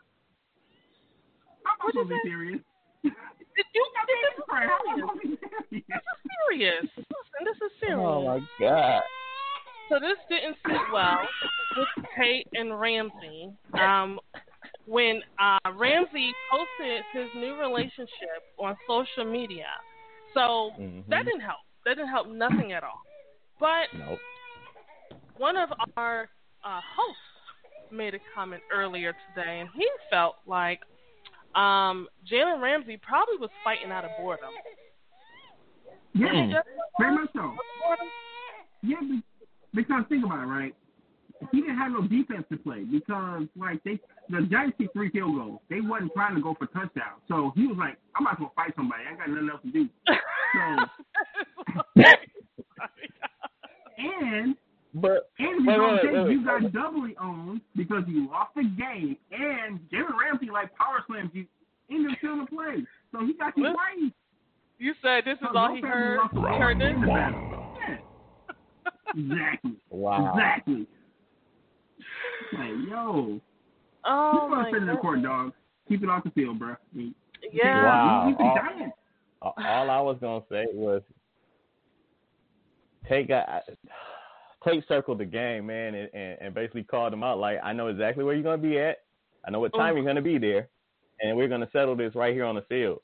I'm 1.65 1.77
not 1.79 1.91
supposed 1.91 2.09
to 2.09 2.15
be 2.15 2.29
serious. 2.29 2.61
Did 3.03 3.65
you? 3.73 3.85
This 4.07 4.21
is 4.37 4.43
Right, 4.51 4.67
serious. 4.67 4.99
not 4.99 5.09
supposed 5.09 5.21
to 5.21 5.27
be 5.27 5.37
serious. 5.39 5.85
This 5.89 6.01
is 6.01 6.19
serious. 6.49 6.85
Listen, 6.97 7.41
this 7.45 7.57
is 7.65 7.71
serious. 7.79 7.99
Oh 8.01 8.25
my 8.25 8.39
god. 8.59 9.01
So 9.89 9.99
this 9.99 10.17
didn't 10.29 10.57
sit 10.65 10.81
well 10.91 11.19
with 11.77 12.05
Tate 12.17 12.47
and 12.53 12.79
Ramsey. 12.79 13.51
Um, 13.79 14.19
when 14.87 15.21
uh, 15.39 15.59
Ramsey 15.75 16.31
posted 16.51 17.03
his 17.13 17.27
new 17.35 17.55
relationship 17.59 18.41
on 18.57 18.75
social 18.87 19.25
media, 19.25 19.67
so 20.33 20.71
Mhm. 20.79 21.05
that 21.09 21.25
didn't 21.25 21.41
help. 21.41 21.59
That 21.85 21.95
didn't 21.97 22.09
help 22.09 22.27
nothing 22.27 22.71
at 22.73 22.83
all. 22.83 22.99
But 23.59 23.87
Nope. 23.93 24.19
one 25.37 25.55
of 25.55 25.69
our 25.97 26.29
uh, 26.63 26.81
hosts 26.95 27.21
made 27.91 28.15
a 28.15 28.19
comment 28.33 28.63
earlier 28.73 29.15
today, 29.35 29.59
and 29.59 29.69
he 29.75 29.87
felt 30.09 30.37
like 30.47 30.81
um, 31.55 32.07
Jalen 32.29 32.61
Ramsey 32.61 32.97
probably 32.97 33.37
was 33.39 33.49
fighting 33.63 33.91
out 33.91 34.05
of 34.05 34.11
boredom. 34.19 34.49
Yeah, 36.13 36.47
He 36.47 36.55
very 36.99 37.15
much 37.15 37.29
so. 37.33 37.55
boredom. 37.81 38.07
Yeah, 38.81 38.99
be- 39.01 39.23
because 39.73 40.03
think 40.09 40.25
about 40.25 40.43
it, 40.43 40.47
right? 40.47 40.75
He 41.51 41.61
didn't 41.61 41.77
have 41.77 41.91
no 41.91 42.01
defense 42.01 42.45
to 42.49 42.57
play 42.57 42.83
because, 42.83 43.43
like, 43.57 43.83
they 43.83 43.99
the 44.29 44.41
Giants 44.49 44.77
kicked 44.77 44.93
three 44.93 45.09
field 45.09 45.35
goals. 45.35 45.59
They 45.69 45.81
wasn't 45.81 46.13
trying 46.13 46.35
to 46.35 46.41
go 46.41 46.55
for 46.57 46.65
touchdowns. 46.67 47.21
So 47.27 47.51
he 47.55 47.67
was 47.67 47.77
like, 47.77 47.97
I'm 48.15 48.25
about 48.25 48.39
to 48.39 48.49
fight 48.55 48.73
somebody. 48.75 49.03
I 49.05 49.11
ain't 49.11 49.19
got 49.19 49.29
nothing 49.29 49.49
else 49.49 49.61
to 49.61 49.71
do. 49.71 49.89
So, 51.95 52.01
and 53.97 54.55
But 54.97 55.29
and 55.39 55.59
if 55.59 55.67
wait, 55.67 55.73
you 55.73 55.81
don't 55.81 55.95
wait, 55.95 56.13
wait, 56.13 56.31
you 56.31 56.37
wait. 56.47 56.61
got 56.63 56.71
doubly 56.73 57.15
owned 57.21 57.59
because 57.75 58.03
you 58.07 58.29
lost 58.29 58.51
the 58.55 58.63
game, 58.63 59.17
and 59.31 59.79
Jalen 59.91 60.17
Ramsey 60.19 60.49
like 60.51 60.73
power 60.75 61.03
slams 61.05 61.31
you 61.33 61.45
in 61.89 62.03
the 62.03 62.15
field 62.21 62.39
of 62.43 62.47
play. 62.47 62.85
So 63.11 63.25
he 63.25 63.33
got 63.33 63.57
you 63.57 63.63
What? 63.63 63.73
twice. 63.73 64.11
You 64.79 64.93
said 65.01 65.23
this 65.25 65.33
is 65.41 65.47
So 65.51 65.57
all 65.57 65.75
he 65.75 65.81
heard. 65.81 66.17
lost 66.19 66.33
He 66.33 66.39
heard 66.57 66.79
this. 66.79 66.93
battle. 67.05 67.41
Yeah. 67.89 67.97
Exactly. 69.17 69.71
Wow. 69.89 70.33
Exactly. 70.33 70.87
Like, 72.53 72.89
yo, 72.89 73.39
Oh 74.03 74.31
you 74.43 74.49
my 74.49 74.55
gonna 74.63 74.69
sit 74.73 74.81
in 74.81 74.87
the 74.87 74.95
court, 74.97 75.21
dog. 75.23 75.53
Keep 75.87 76.03
it 76.03 76.09
off 76.09 76.23
the 76.23 76.31
field, 76.31 76.59
bro. 76.59 76.75
Yeah. 77.51 77.83
Wow. 77.83 78.23
you, 78.27 78.31
you 78.31 78.37
the 78.37 78.91
All- 79.41 79.53
All 79.57 79.65
all 79.65 79.89
I 79.89 79.99
was 80.01 80.17
gonna 80.21 80.43
say 80.49 80.65
was 80.73 81.01
take 83.07 83.29
a 83.29 83.61
take 84.67 84.87
circled 84.87 85.19
the 85.19 85.25
game, 85.25 85.67
man, 85.67 85.95
and, 85.95 86.09
and, 86.13 86.37
and 86.41 86.53
basically 86.53 86.83
called 86.83 87.13
him 87.13 87.23
out. 87.23 87.39
Like 87.39 87.59
I 87.63 87.73
know 87.73 87.87
exactly 87.87 88.23
where 88.23 88.33
you're 88.33 88.43
gonna 88.43 88.57
be 88.57 88.79
at. 88.79 88.97
I 89.47 89.51
know 89.51 89.59
what 89.59 89.71
oh. 89.73 89.77
time 89.77 89.93
Oh. 89.93 89.95
you're 89.97 90.05
gonna 90.05 90.21
be 90.21 90.37
there, 90.37 90.67
and 91.21 91.37
we're 91.37 91.47
gonna 91.47 91.69
settle 91.71 91.95
this 91.95 92.15
right 92.15 92.33
here 92.33 92.45
on 92.45 92.55
the 92.55 92.61
field. 92.63 92.99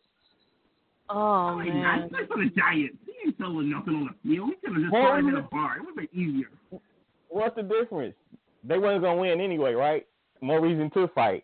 Oh 1.09 1.55
Like, 1.57 1.68
man. 1.68 2.09
That's 2.12 2.28
for 2.28 2.38
the 2.38 2.49
Giants. 2.49 2.97
He 3.05 3.28
ain't 3.28 3.38
selling 3.38 3.70
nothing 3.70 3.95
on 3.95 4.09
the 4.09 4.30
field. 4.30 4.49
He 4.49 4.55
could 4.68 4.74
have 4.74 4.82
just 4.82 4.93
Well, 4.93 5.03
started 5.03 5.28
in 5.28 5.34
he- 5.34 5.39
a 5.39 5.43
bar. 5.43 5.78
It 5.78 5.80
would 5.82 5.99
have 5.99 6.12
been 6.12 6.20
easier. 6.20 6.82
What's 7.30 7.55
the 7.55 7.64
difference? 7.64 8.16
They 8.64 8.78
wasn't 8.78 9.03
gonna 9.03 9.20
win 9.20 9.41
anyway, 9.41 9.74
right? 9.74 10.05
More 10.41 10.62
reason 10.62 10.89
to 10.91 11.07
fight. 11.09 11.43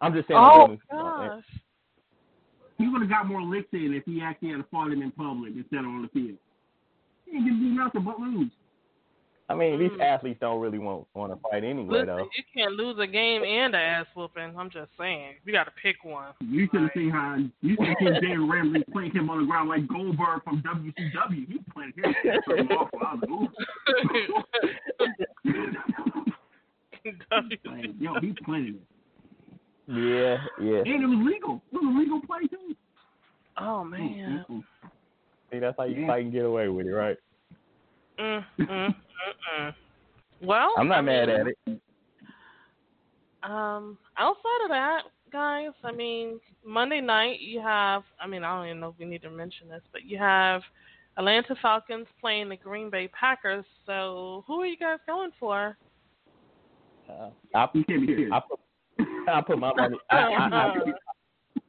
I'm 0.00 0.12
just 0.14 0.28
saying. 0.28 0.40
Oh 0.40 0.76
gosh. 0.90 1.42
He 2.78 2.88
would 2.88 3.02
have 3.02 3.10
got 3.10 3.26
more 3.26 3.42
licks 3.42 3.68
in 3.72 3.92
if 3.92 4.04
he 4.06 4.22
actually 4.22 4.50
had 4.50 4.64
fought 4.70 4.90
him 4.92 5.02
in 5.02 5.10
public 5.10 5.52
instead 5.54 5.80
of 5.80 5.86
on 5.86 6.02
the 6.02 6.08
field. 6.08 6.38
He 7.26 7.36
ain't 7.36 7.46
gonna 7.46 7.60
do 7.60 7.66
nothing 7.66 8.02
but 8.04 8.18
lose. 8.18 8.50
I 9.50 9.54
mean, 9.54 9.80
these 9.80 9.90
Mm. 9.90 10.00
athletes 10.00 10.38
don't 10.40 10.60
really 10.60 10.78
want 10.78 11.08
want 11.12 11.32
to 11.32 11.38
fight 11.50 11.64
anyway, 11.64 11.88
Listen, 11.88 12.06
though. 12.06 12.28
you 12.36 12.44
can't 12.54 12.74
lose 12.74 12.96
a 13.00 13.06
game 13.06 13.42
and 13.42 13.74
an 13.74 13.80
ass 13.80 14.06
whooping. 14.14 14.54
I'm 14.56 14.70
just 14.70 14.90
saying. 14.96 15.34
You 15.44 15.52
got 15.52 15.64
to 15.64 15.72
pick 15.82 16.04
one. 16.04 16.32
You 16.40 16.68
should 16.70 16.82
have 16.82 16.90
seen 16.94 17.10
how 17.10 17.36
you 17.60 17.74
should 17.76 17.86
have 17.88 17.96
seen 17.98 18.14
Jalen 18.22 18.48
Ramsey 18.48 18.84
playing 18.92 19.10
him 19.10 19.28
on 19.28 19.40
the 19.40 19.46
ground 19.46 19.68
like 19.68 19.88
Goldberg 19.88 20.44
from 20.44 20.62
WCW. 20.62 21.46
He 21.48 21.58
playing 21.74 21.92
him 21.96 22.14
something 22.46 22.68
awful. 22.76 23.48
I 27.32 27.40
was 27.40 27.50
like, 27.64 27.90
yo, 27.98 28.20
he 28.20 28.32
playing 28.44 28.76
it. 28.76 28.82
Yeah, 29.88 30.36
yeah. 30.62 30.78
And 30.80 31.02
it 31.02 31.06
was 31.06 31.26
legal. 31.26 31.62
It 31.72 31.74
was 31.82 31.94
a 31.94 31.98
legal 31.98 32.20
play 32.20 32.46
too. 32.46 32.76
oh 33.58 33.82
man. 33.84 34.44
Mm-mm. 34.48 34.62
See, 35.50 35.58
that's 35.58 35.76
how 35.76 35.84
you 35.84 36.02
Yeah. 36.02 36.06
fight 36.06 36.22
and 36.24 36.32
get 36.32 36.44
away 36.44 36.68
with 36.68 36.86
it, 36.86 36.90
right? 36.92 37.16
Mm, 38.18 38.44
mm, 38.60 38.94
mm, 39.28 39.68
mm. 39.68 39.74
Well, 40.42 40.72
I'm 40.78 40.88
not 40.88 40.98
I 40.98 41.02
mad 41.02 41.28
mean, 41.28 41.40
at 41.40 41.46
it. 41.46 41.80
Um, 43.42 43.98
outside 44.18 44.64
of 44.64 44.70
that, 44.70 45.02
guys, 45.32 45.70
I 45.84 45.92
mean, 45.92 46.40
Monday 46.64 47.00
night 47.00 47.40
you 47.40 47.60
have. 47.60 48.02
I 48.20 48.26
mean, 48.26 48.44
I 48.44 48.56
don't 48.56 48.66
even 48.66 48.80
know 48.80 48.88
if 48.88 48.94
we 48.98 49.04
need 49.04 49.22
to 49.22 49.30
mention 49.30 49.68
this, 49.68 49.82
but 49.92 50.04
you 50.04 50.18
have 50.18 50.62
Atlanta 51.16 51.54
Falcons 51.60 52.06
playing 52.20 52.48
the 52.48 52.56
Green 52.56 52.90
Bay 52.90 53.08
Packers. 53.08 53.64
So, 53.86 54.44
who 54.46 54.60
are 54.60 54.66
you 54.66 54.76
guys 54.76 54.98
going 55.06 55.30
for? 55.38 55.76
Uh, 57.08 57.30
I, 57.54 57.66
You 57.74 57.84
can't 57.84 58.06
be 58.06 58.14
serious. 58.14 58.32
I 58.32 58.40
put 58.40 58.60
I 59.28 59.40
put 59.40 59.58
my 59.58 59.72
money 59.74 59.96
I, 60.10 60.92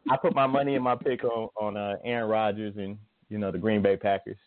I 0.10 0.18
put 0.18 0.36
my 0.36 0.48
money 0.48 0.76
in 0.76 0.84
my 0.84 0.96
pick 0.96 1.24
on 1.24 1.50
on 1.60 1.78
uh, 1.78 1.96
Aaron 2.04 2.30
Rodgers 2.30 2.76
and 2.78 2.98
you 3.30 3.38
know 3.38 3.52
the 3.52 3.58
Green 3.58 3.82
Bay 3.82 3.98
Packers. 3.98 4.38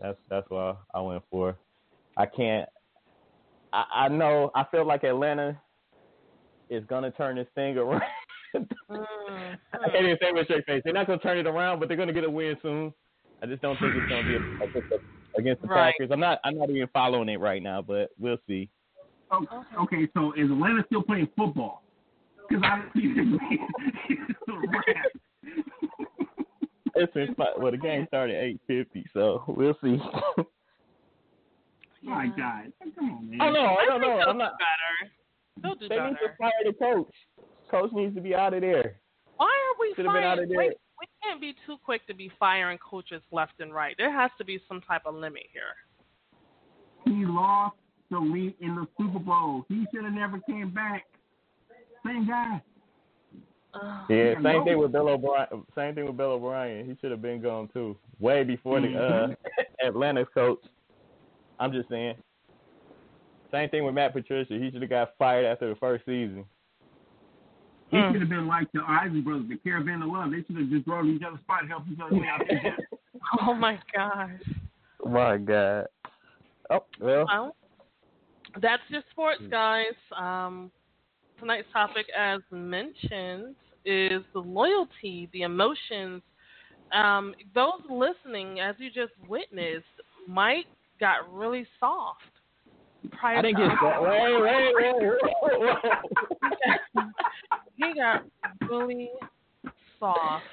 That's 0.00 0.18
that's 0.30 0.48
what 0.50 0.78
I 0.94 1.00
went 1.00 1.22
for. 1.30 1.56
I 2.18 2.26
can't. 2.26 2.68
I, 3.72 3.84
I 3.94 4.08
know. 4.08 4.50
I 4.54 4.64
feel 4.70 4.86
like 4.86 5.04
Atlanta 5.04 5.58
is 6.68 6.84
gonna 6.88 7.10
turn 7.12 7.36
this 7.36 7.46
thing 7.54 7.78
around. 7.78 8.02
Mm. 8.54 8.66
I 9.72 9.88
can't 9.90 10.04
even 10.04 10.18
say 10.20 10.32
with 10.32 10.46
straight 10.46 10.66
face. 10.66 10.82
They're 10.84 10.92
not 10.92 11.06
gonna 11.06 11.20
turn 11.20 11.38
it 11.38 11.46
around, 11.46 11.78
but 11.78 11.88
they're 11.88 11.96
gonna 11.96 12.12
get 12.12 12.24
a 12.24 12.30
win 12.30 12.56
soon. 12.60 12.92
I 13.42 13.46
just 13.46 13.62
don't 13.62 13.78
think 13.78 13.94
it's 13.94 14.08
gonna 14.10 14.26
be 14.26 14.34
a, 14.34 14.64
against 14.68 14.88
the, 14.90 14.98
against 15.38 15.62
the 15.62 15.68
Right. 15.68 15.94
Packers. 15.98 16.10
I'm 16.12 16.20
not. 16.20 16.40
I'm 16.44 16.58
not 16.58 16.68
even 16.70 16.88
following 16.92 17.28
it 17.28 17.38
right 17.40 17.62
now, 17.62 17.80
but 17.82 18.10
we'll 18.18 18.38
see. 18.48 18.68
Oh, 19.30 19.44
okay, 19.82 20.08
so 20.14 20.32
is 20.32 20.50
Atlanta 20.50 20.82
still 20.86 21.02
playing 21.02 21.28
football? 21.36 21.82
Because 22.48 22.64
I 22.64 22.78
don't 22.78 22.92
see 22.94 23.14
them 23.14 23.38
It's 26.94 27.12
in 27.14 27.34
fi- 27.36 27.52
well, 27.58 27.70
the 27.70 27.76
game 27.76 28.06
started 28.08 28.34
at 28.36 28.42
eight 28.42 28.60
fifty, 28.66 29.04
so 29.14 29.44
we'll 29.46 29.76
see. 29.82 29.98
My 32.18 32.26
God, 32.26 32.72
come 32.82 33.10
on, 33.10 33.30
man. 33.30 33.40
I 33.40 33.50
know. 33.52 33.76
I 33.76 33.84
don't 33.86 34.00
think 34.00 34.12
know. 34.12 34.18
they'll 34.18 34.28
I'm 34.30 34.38
not. 34.38 34.54
better. 34.58 35.12
They'll 35.62 35.74
do 35.76 35.88
They 35.88 36.00
need 36.00 36.16
to 36.18 36.36
fire 36.36 36.50
the 36.64 36.72
coach. 36.72 37.14
Coach 37.70 37.92
needs 37.92 38.16
to 38.16 38.20
be 38.20 38.34
out 38.34 38.54
of 38.54 38.60
there. 38.60 38.96
Why 39.36 39.46
are 39.46 39.76
we 39.78 39.92
Should've 39.94 40.10
out 40.10 40.16
of 40.16 40.22
firing? 40.22 40.48
there. 40.48 40.58
Wait, 40.58 40.72
we 40.98 41.06
can't 41.22 41.40
be 41.40 41.54
too 41.64 41.76
quick 41.84 42.04
to 42.08 42.14
be 42.14 42.28
firing 42.40 42.78
coaches 42.78 43.22
left 43.30 43.60
and 43.60 43.72
right. 43.72 43.94
There 43.98 44.12
has 44.12 44.32
to 44.38 44.44
be 44.44 44.60
some 44.66 44.80
type 44.80 45.02
of 45.06 45.14
limit 45.14 45.44
here. 45.52 45.76
He 47.04 47.24
lost 47.24 47.76
the 48.10 48.18
lead 48.18 48.56
in 48.60 48.74
the 48.74 48.88
Super 48.98 49.20
Bowl. 49.20 49.64
He 49.68 49.86
should 49.94 50.02
have 50.02 50.12
never 50.12 50.40
came 50.40 50.70
back. 50.74 51.04
Same 52.04 52.26
guy. 52.26 52.60
Yeah, 54.08 54.34
same 54.34 54.42
know. 54.42 54.64
thing 54.64 54.78
with 54.78 54.90
Bill 54.90 55.08
O'Brien. 55.08 55.46
Same 55.76 55.94
thing 55.94 56.06
with 56.06 56.16
Bill 56.16 56.32
O'Brien. 56.32 56.84
He 56.84 56.96
should 57.00 57.12
have 57.12 57.22
been 57.22 57.40
gone 57.40 57.68
too, 57.72 57.96
way 58.18 58.42
before 58.42 58.80
the 58.80 58.96
uh, 58.98 59.86
Atlanta's 59.86 60.26
coach. 60.34 60.58
I'm 61.58 61.72
just 61.72 61.88
saying. 61.88 62.14
Same 63.50 63.68
thing 63.70 63.84
with 63.84 63.94
Matt 63.94 64.12
Patricia. 64.12 64.54
He 64.54 64.70
should 64.70 64.82
have 64.82 64.90
got 64.90 65.12
fired 65.18 65.46
after 65.46 65.68
the 65.68 65.76
first 65.76 66.04
season. 66.04 66.44
He 67.90 67.96
Hmm. 67.96 68.12
should 68.12 68.20
have 68.20 68.28
been 68.28 68.46
like 68.46 68.70
the 68.72 68.82
Isley 68.86 69.22
brothers, 69.22 69.48
the 69.48 69.56
Caravan 69.56 70.02
of 70.02 70.10
Love. 70.10 70.30
They 70.30 70.42
should 70.44 70.56
have 70.56 70.68
just 70.68 70.84
thrown 70.84 71.08
each 71.08 71.22
other's 71.22 71.40
spot 71.40 71.62
and 71.62 71.70
helped 71.70 71.88
each 71.90 71.98
other 72.00 72.24
out. 72.26 72.74
Oh 73.42 73.52
my 73.52 73.78
gosh. 73.94 74.40
My 75.04 75.36
God. 75.36 75.86
Oh 76.70 76.84
well. 77.00 77.26
Well, 77.26 77.56
that's 78.62 78.82
just 78.90 79.04
sports, 79.10 79.42
guys. 79.50 79.94
Um, 80.16 80.70
tonight's 81.38 81.66
topic, 81.72 82.06
as 82.16 82.40
mentioned, 82.50 83.54
is 83.84 84.22
the 84.32 84.38
loyalty, 84.40 85.28
the 85.32 85.42
emotions. 85.42 86.22
Um, 86.92 87.34
those 87.54 87.82
listening, 87.90 88.60
as 88.60 88.76
you 88.78 88.88
just 88.90 89.12
witnessed, 89.28 89.84
Mike 90.26 90.66
got 91.00 91.32
really 91.32 91.66
soft. 91.80 92.20
Prior 93.12 93.38
I 93.38 93.42
didn't 93.42 93.58
get 93.58 93.68
that. 93.82 94.02
Wait, 94.02 94.42
wait, 94.42 94.74
wait, 94.74 94.94
wait. 96.94 96.94
he 97.76 97.94
got 97.94 98.24
really 98.68 99.10
soft, 100.00 100.44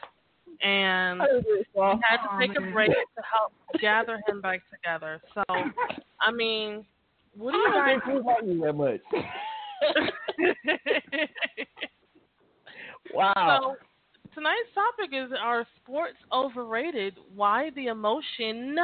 and 0.62 1.22
I 1.22 1.26
soft. 1.74 1.98
we 1.98 2.02
had 2.08 2.18
to 2.18 2.30
Oh, 2.32 2.40
take 2.40 2.52
a 2.52 2.62
oh, 2.62 2.72
break 2.72 2.92
to 2.92 3.22
help 3.32 3.52
gather 3.82 4.22
him 4.28 4.42
back 4.42 4.62
together. 4.72 5.20
So, 5.34 5.44
I 6.22 6.32
mean, 6.32 6.86
what 7.36 7.52
do 7.52 7.58
you 7.58 7.68
I 7.68 7.72
guys? 7.74 8.00
didn't 8.06 8.24
think 8.24 8.26
we 8.26 8.34
like 8.34 8.46
you 8.46 8.62
that 8.62 8.74
much. 8.74 9.02
wow. 13.14 13.60
So 13.62 13.76
tonight's 14.34 14.74
topic 14.74 15.12
is 15.14 15.32
are 15.42 15.66
sports 15.82 16.18
overrated? 16.32 17.16
Why 17.36 17.70
the 17.76 17.88
emotion 17.88 18.78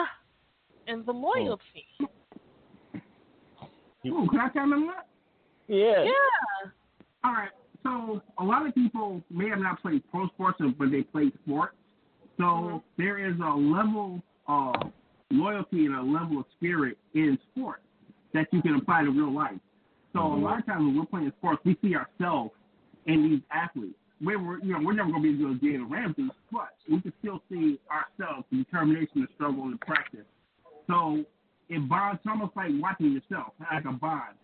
and 0.88 1.06
the 1.06 1.12
loyalty? 1.12 1.86
Ooh, 4.08 4.28
can 4.30 4.40
I 4.40 4.50
tell 4.50 4.70
them 4.70 4.88
that? 4.88 5.08
yeah. 5.68 6.04
Yeah. 6.04 6.72
All 7.24 7.34
right. 7.34 7.50
So 7.84 8.22
a 8.40 8.44
lot 8.44 8.68
of 8.68 8.74
people 8.76 9.22
may 9.30 9.50
have 9.50 9.60
not 9.60 9.82
played 9.82 10.04
pro 10.12 10.28
sports, 10.30 10.60
but 10.78 10.92
they 10.92 11.02
played 11.04 11.34
sports. 11.44 11.76
So 12.38 12.44
Mm-hmm. 12.44 12.78
there 12.98 13.18
is 13.20 13.36
a 13.40 13.54
level 13.54 14.22
of 14.48 14.74
loyalty 15.30 15.86
and 15.86 15.96
a 15.96 16.02
level 16.02 16.40
of 16.40 16.46
spirit 16.58 16.98
in 17.14 17.38
sports 17.52 17.84
that 18.34 18.48
you 18.52 18.62
can 18.62 18.76
apply 18.76 19.04
to 19.04 19.12
real 19.12 19.32
life. 19.34 19.60
So 20.14 20.20
a 20.20 20.36
lot 20.36 20.60
of 20.60 20.66
times 20.66 20.86
when 20.86 20.98
we're 20.98 21.06
playing 21.06 21.32
sports, 21.38 21.62
we 21.64 21.78
see 21.82 21.96
ourselves 21.96 22.52
in 23.06 23.24
these 23.30 23.42
athletes. 23.52 23.96
We're, 24.22 24.40
we're 24.44 24.60
you 24.60 24.74
know 24.74 24.80
we're 24.84 24.94
never 24.94 25.10
going 25.12 25.24
to 25.24 25.30
be 25.30 25.34
as 25.36 25.40
good 25.40 25.56
as 25.56 25.62
Jalen 25.82 25.90
Ramsey, 25.92 26.30
but 26.52 26.70
we 26.90 27.02
can 27.02 27.14
still 27.20 27.42
see 27.50 27.80
ourselves, 27.90 28.46
the 28.52 28.58
determination, 28.58 29.22
the 29.22 29.28
struggle, 29.36 29.64
and 29.64 29.74
the 29.74 29.78
practice. 29.86 30.26
So 30.88 31.24
it 31.70 31.90
bonds. 31.90 32.20
It's 32.24 32.30
almost 32.30 32.56
like 32.56 32.72
watching 32.80 33.12
yourself, 33.14 33.54
like 33.72 33.86
a 33.86 33.92
bond. 33.92 34.36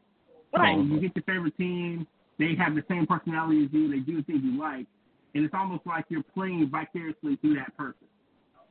Right. 0.56 0.76
So 0.76 0.82
you 0.82 1.00
get 1.00 1.16
your 1.16 1.24
favorite 1.24 1.58
team. 1.58 2.08
They 2.40 2.56
have 2.56 2.76
the 2.76 2.84
same 2.88 3.06
personality 3.06 3.66
as 3.66 3.74
you. 3.74 3.90
They 3.90 4.00
do 4.00 4.18
the 4.18 4.24
things 4.24 4.42
you 4.44 4.60
like, 4.60 4.86
and 5.34 5.44
it's 5.44 5.54
almost 5.54 5.86
like 5.86 6.06
you're 6.10 6.24
playing 6.34 6.70
vicariously 6.72 7.36
through 7.38 7.56
that 7.56 7.76
person. 7.78 8.08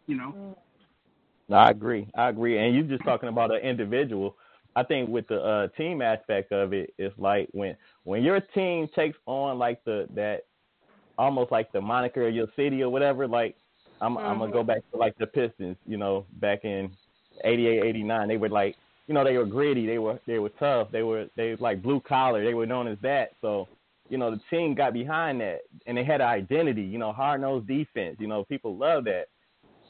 You 0.07 0.17
know. 0.17 0.57
No, 1.49 1.57
I 1.57 1.71
agree. 1.71 2.09
I 2.15 2.29
agree. 2.29 2.59
And 2.59 2.75
you're 2.75 2.85
just 2.85 3.05
talking 3.05 3.29
about 3.29 3.53
an 3.53 3.61
individual. 3.61 4.37
I 4.75 4.83
think 4.83 5.09
with 5.09 5.27
the 5.29 5.41
uh, 5.41 5.69
team 5.69 6.03
aspect 6.03 6.53
of 6.53 6.73
it, 6.73 6.93
it's 6.99 7.17
like 7.19 7.49
when 7.53 7.77
when 8.05 8.23
your 8.23 8.41
team 8.41 8.89
takes 8.95 9.19
on 9.27 9.59
like 9.59 9.83
the 9.85 10.07
that 10.15 10.43
almost 11.19 11.51
like 11.51 11.73
the 11.73 11.81
moniker 11.81 12.29
of 12.29 12.35
your 12.35 12.49
city 12.57 12.83
or 12.83 12.91
whatever. 12.91 13.27
Like 13.27 13.57
I'm 14.01 14.17
I'm 14.19 14.39
gonna 14.39 14.53
go 14.53 14.63
back 14.63 14.83
to 14.93 14.99
like 14.99 15.17
the 15.19 15.27
Pistons. 15.27 15.77
You 15.87 15.97
know, 15.97 16.27
back 16.35 16.65
in 16.65 16.91
'88, 17.45 17.83
'89, 17.85 18.29
they 18.29 18.37
were 18.37 18.49
like 18.49 18.77
you 19.07 19.15
know 19.15 19.25
they 19.25 19.37
were 19.37 19.47
gritty. 19.47 19.87
They 19.87 19.99
were 19.99 20.19
they 20.27 20.39
were 20.39 20.51
tough. 20.51 20.89
They 20.91 21.03
were 21.03 21.27
they 21.37 21.51
were 21.51 21.57
like 21.59 21.83
blue 21.83 22.01
collar. 22.01 22.45
They 22.45 22.55
were 22.55 22.67
known 22.67 22.89
as 22.89 22.99
that. 23.03 23.33
So 23.41 23.69
you 24.09 24.19
know 24.19 24.31
the 24.31 24.41
team 24.51 24.75
got 24.75 24.93
behind 24.93 25.41
that 25.41 25.61
and 25.87 25.97
they 25.97 26.05
had 26.05 26.21
an 26.21 26.29
identity. 26.29 26.83
You 26.83 26.99
know, 26.99 27.13
hard 27.13 27.41
nosed 27.41 27.67
defense. 27.69 28.17
You 28.19 28.27
know, 28.29 28.45
people 28.45 28.77
love 28.77 29.05
that. 29.05 29.27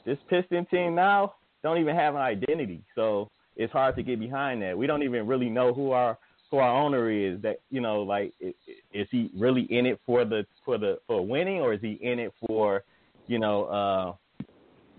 This 0.05 0.17
Piston 0.29 0.65
team 0.67 0.95
now 0.95 1.33
don't 1.63 1.79
even 1.79 1.95
have 1.95 2.15
an 2.15 2.21
identity. 2.21 2.83
So 2.95 3.29
it's 3.55 3.73
hard 3.73 3.95
to 3.95 4.03
get 4.03 4.19
behind 4.19 4.61
that. 4.61 4.77
We 4.77 4.87
don't 4.87 5.03
even 5.03 5.27
really 5.27 5.49
know 5.49 5.73
who 5.73 5.91
our 5.91 6.17
who 6.51 6.57
our 6.57 6.81
owner 6.81 7.09
is. 7.09 7.41
That 7.41 7.57
you 7.69 7.81
know, 7.81 8.03
like 8.03 8.33
i- 8.41 8.47
i- 8.67 8.99
is 8.99 9.07
he 9.11 9.31
really 9.35 9.63
in 9.63 9.85
it 9.85 9.99
for 10.05 10.25
the 10.25 10.45
for 10.63 10.77
the 10.77 10.99
for 11.07 11.25
winning, 11.25 11.61
or 11.61 11.73
is 11.73 11.81
he 11.81 11.93
in 11.93 12.19
it 12.19 12.33
for 12.45 12.83
you 13.27 13.39
know 13.39 13.65
uh 13.65 14.13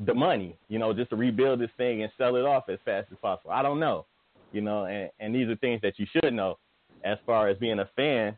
the 0.04 0.14
money? 0.14 0.56
You 0.68 0.78
know, 0.78 0.92
just 0.92 1.10
to 1.10 1.16
rebuild 1.16 1.60
this 1.60 1.70
thing 1.76 2.02
and 2.02 2.12
sell 2.18 2.36
it 2.36 2.44
off 2.44 2.68
as 2.68 2.78
fast 2.84 3.08
as 3.12 3.18
possible. 3.20 3.50
I 3.50 3.62
don't 3.62 3.80
know. 3.80 4.06
You 4.52 4.60
know, 4.62 4.84
and 4.86 5.10
and 5.20 5.34
these 5.34 5.48
are 5.48 5.56
things 5.56 5.80
that 5.82 5.98
you 5.98 6.06
should 6.12 6.32
know 6.32 6.58
as 7.04 7.18
far 7.26 7.48
as 7.48 7.58
being 7.58 7.78
a 7.80 7.88
fan 7.96 8.36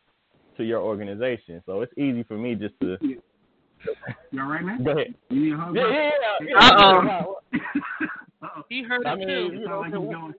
to 0.57 0.65
your 0.65 0.81
organization. 0.81 1.63
So 1.67 1.81
it's 1.83 1.93
easy 1.97 2.23
for 2.25 2.37
me 2.37 2.55
just 2.55 2.75
to 2.81 2.97
You 3.01 3.21
all 4.43 4.47
right, 4.49 4.63
man? 4.65 4.83
go 4.85 4.91
ahead. 4.91 5.15
You 5.31 5.41
need 5.41 5.53
a 5.55 5.57
hug? 5.57 5.75
Yeah, 5.77 5.89
yeah, 5.91 6.11
yeah. 6.49 6.59
Uh-oh. 6.59 7.37
Uh-oh. 8.43 8.63
He 8.69 8.83
heard 8.83 9.07
I 9.07 9.13
it 9.15 9.19
mean, 9.19 9.29
too. 9.29 9.51
you 9.55 9.65
Sound 9.65 9.67
know, 9.67 9.81
like 9.81 9.87
he's 9.93 9.95
going. 10.15 10.35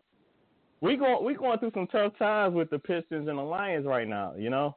we 0.82 0.98
going 0.98 1.26
we 1.26 1.34
going 1.36 1.60
through 1.60 1.72
some 1.74 1.88
tough 1.88 2.18
times 2.20 2.54
with 2.54 2.70
the 2.70 2.80
Pistons 2.80 3.28
and 3.28 3.38
the 3.38 3.42
Lions 3.44 3.86
right 3.86 4.08
now. 4.08 4.34
You 4.38 4.50
know, 4.50 4.76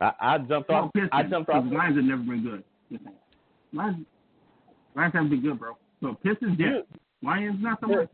I, 0.00 0.12
I 0.20 0.38
jumped 0.38 0.68
Well, 0.70 0.84
off. 0.84 0.92
Pistons, 0.92 1.10
I 1.12 1.22
jumped 1.24 1.50
off. 1.50 1.64
the 1.68 1.74
Lions 1.76 1.96
have 1.96 2.04
never 2.04 2.22
been 2.22 2.42
good. 2.42 3.00
Lions, 3.72 4.06
Lions 4.94 5.12
haven't 5.14 5.30
been 5.30 5.42
good, 5.42 5.58
bro. 5.58 5.76
So 6.00 6.16
Pistons, 6.22 6.58
yeah. 6.58 6.80
Lions, 7.22 7.56
not 7.60 7.78
so 7.80 7.86
much. 7.86 8.08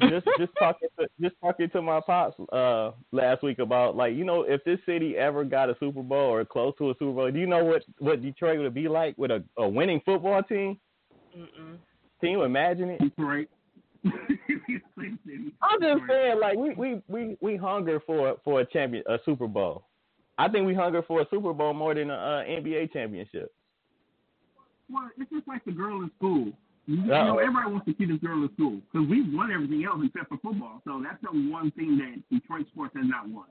just 0.00 0.26
just 0.38 0.52
talking 0.58 0.88
to 0.98 1.06
just 1.20 1.34
talking 1.40 1.68
to 1.70 1.82
my 1.82 2.00
pops 2.00 2.34
uh 2.50 2.92
last 3.12 3.42
week 3.42 3.58
about 3.58 3.94
like 3.94 4.14
you 4.14 4.24
know 4.24 4.42
if 4.42 4.64
this 4.64 4.78
city 4.86 5.16
ever 5.18 5.44
got 5.44 5.68
a 5.68 5.76
Super 5.78 6.02
Bowl 6.02 6.32
or 6.32 6.44
close 6.44 6.74
to 6.78 6.90
a 6.90 6.94
Super 6.94 7.12
Bowl, 7.12 7.30
do 7.30 7.38
you 7.38 7.46
know 7.46 7.64
what 7.64 7.82
what 7.98 8.22
Detroit 8.22 8.58
would 8.58 8.74
be 8.74 8.88
like 8.88 9.16
with 9.18 9.30
a, 9.30 9.44
a 9.58 9.68
winning 9.68 10.00
football 10.04 10.42
team? 10.42 10.78
Mm-mm. 11.36 11.76
Can 12.20 12.30
you 12.30 12.42
imagine 12.42 12.90
it? 12.90 13.00
Detroit. 13.00 13.48
I'm 14.04 15.80
just 15.80 16.02
saying, 16.08 16.40
like 16.40 16.56
we 16.56 16.74
we 16.74 17.02
we 17.08 17.36
we 17.40 17.56
hunger 17.56 18.00
for 18.06 18.36
for 18.44 18.60
a 18.60 18.64
champion 18.64 19.04
a 19.08 19.18
Super 19.24 19.46
Bowl. 19.46 19.84
I 20.38 20.48
think 20.48 20.66
we 20.66 20.74
hunger 20.74 21.02
for 21.02 21.20
a 21.20 21.26
Super 21.30 21.52
Bowl 21.52 21.74
more 21.74 21.94
than 21.94 22.10
a 22.10 22.14
uh, 22.14 22.44
NBA 22.44 22.92
championship. 22.92 23.52
Well, 24.90 25.10
it's 25.18 25.30
just 25.30 25.48
like 25.48 25.64
the 25.64 25.72
girl 25.72 26.02
in 26.02 26.10
school. 26.18 26.52
You, 26.86 26.96
you 27.04 27.12
Uh-oh. 27.12 27.24
know, 27.26 27.38
everybody 27.38 27.70
wants 27.70 27.86
to 27.86 27.94
see 27.96 28.06
this 28.06 28.18
girl 28.18 28.42
in 28.42 28.50
school 28.54 28.80
because 28.92 29.08
we've 29.08 29.32
won 29.32 29.52
everything 29.52 29.84
else 29.84 30.00
except 30.04 30.28
for 30.28 30.38
football. 30.38 30.80
So 30.84 31.00
that's 31.02 31.20
the 31.22 31.28
one 31.50 31.70
thing 31.72 31.96
that 31.98 32.22
Detroit 32.30 32.66
sports 32.72 32.94
has 32.96 33.06
not 33.06 33.28
won. 33.28 33.46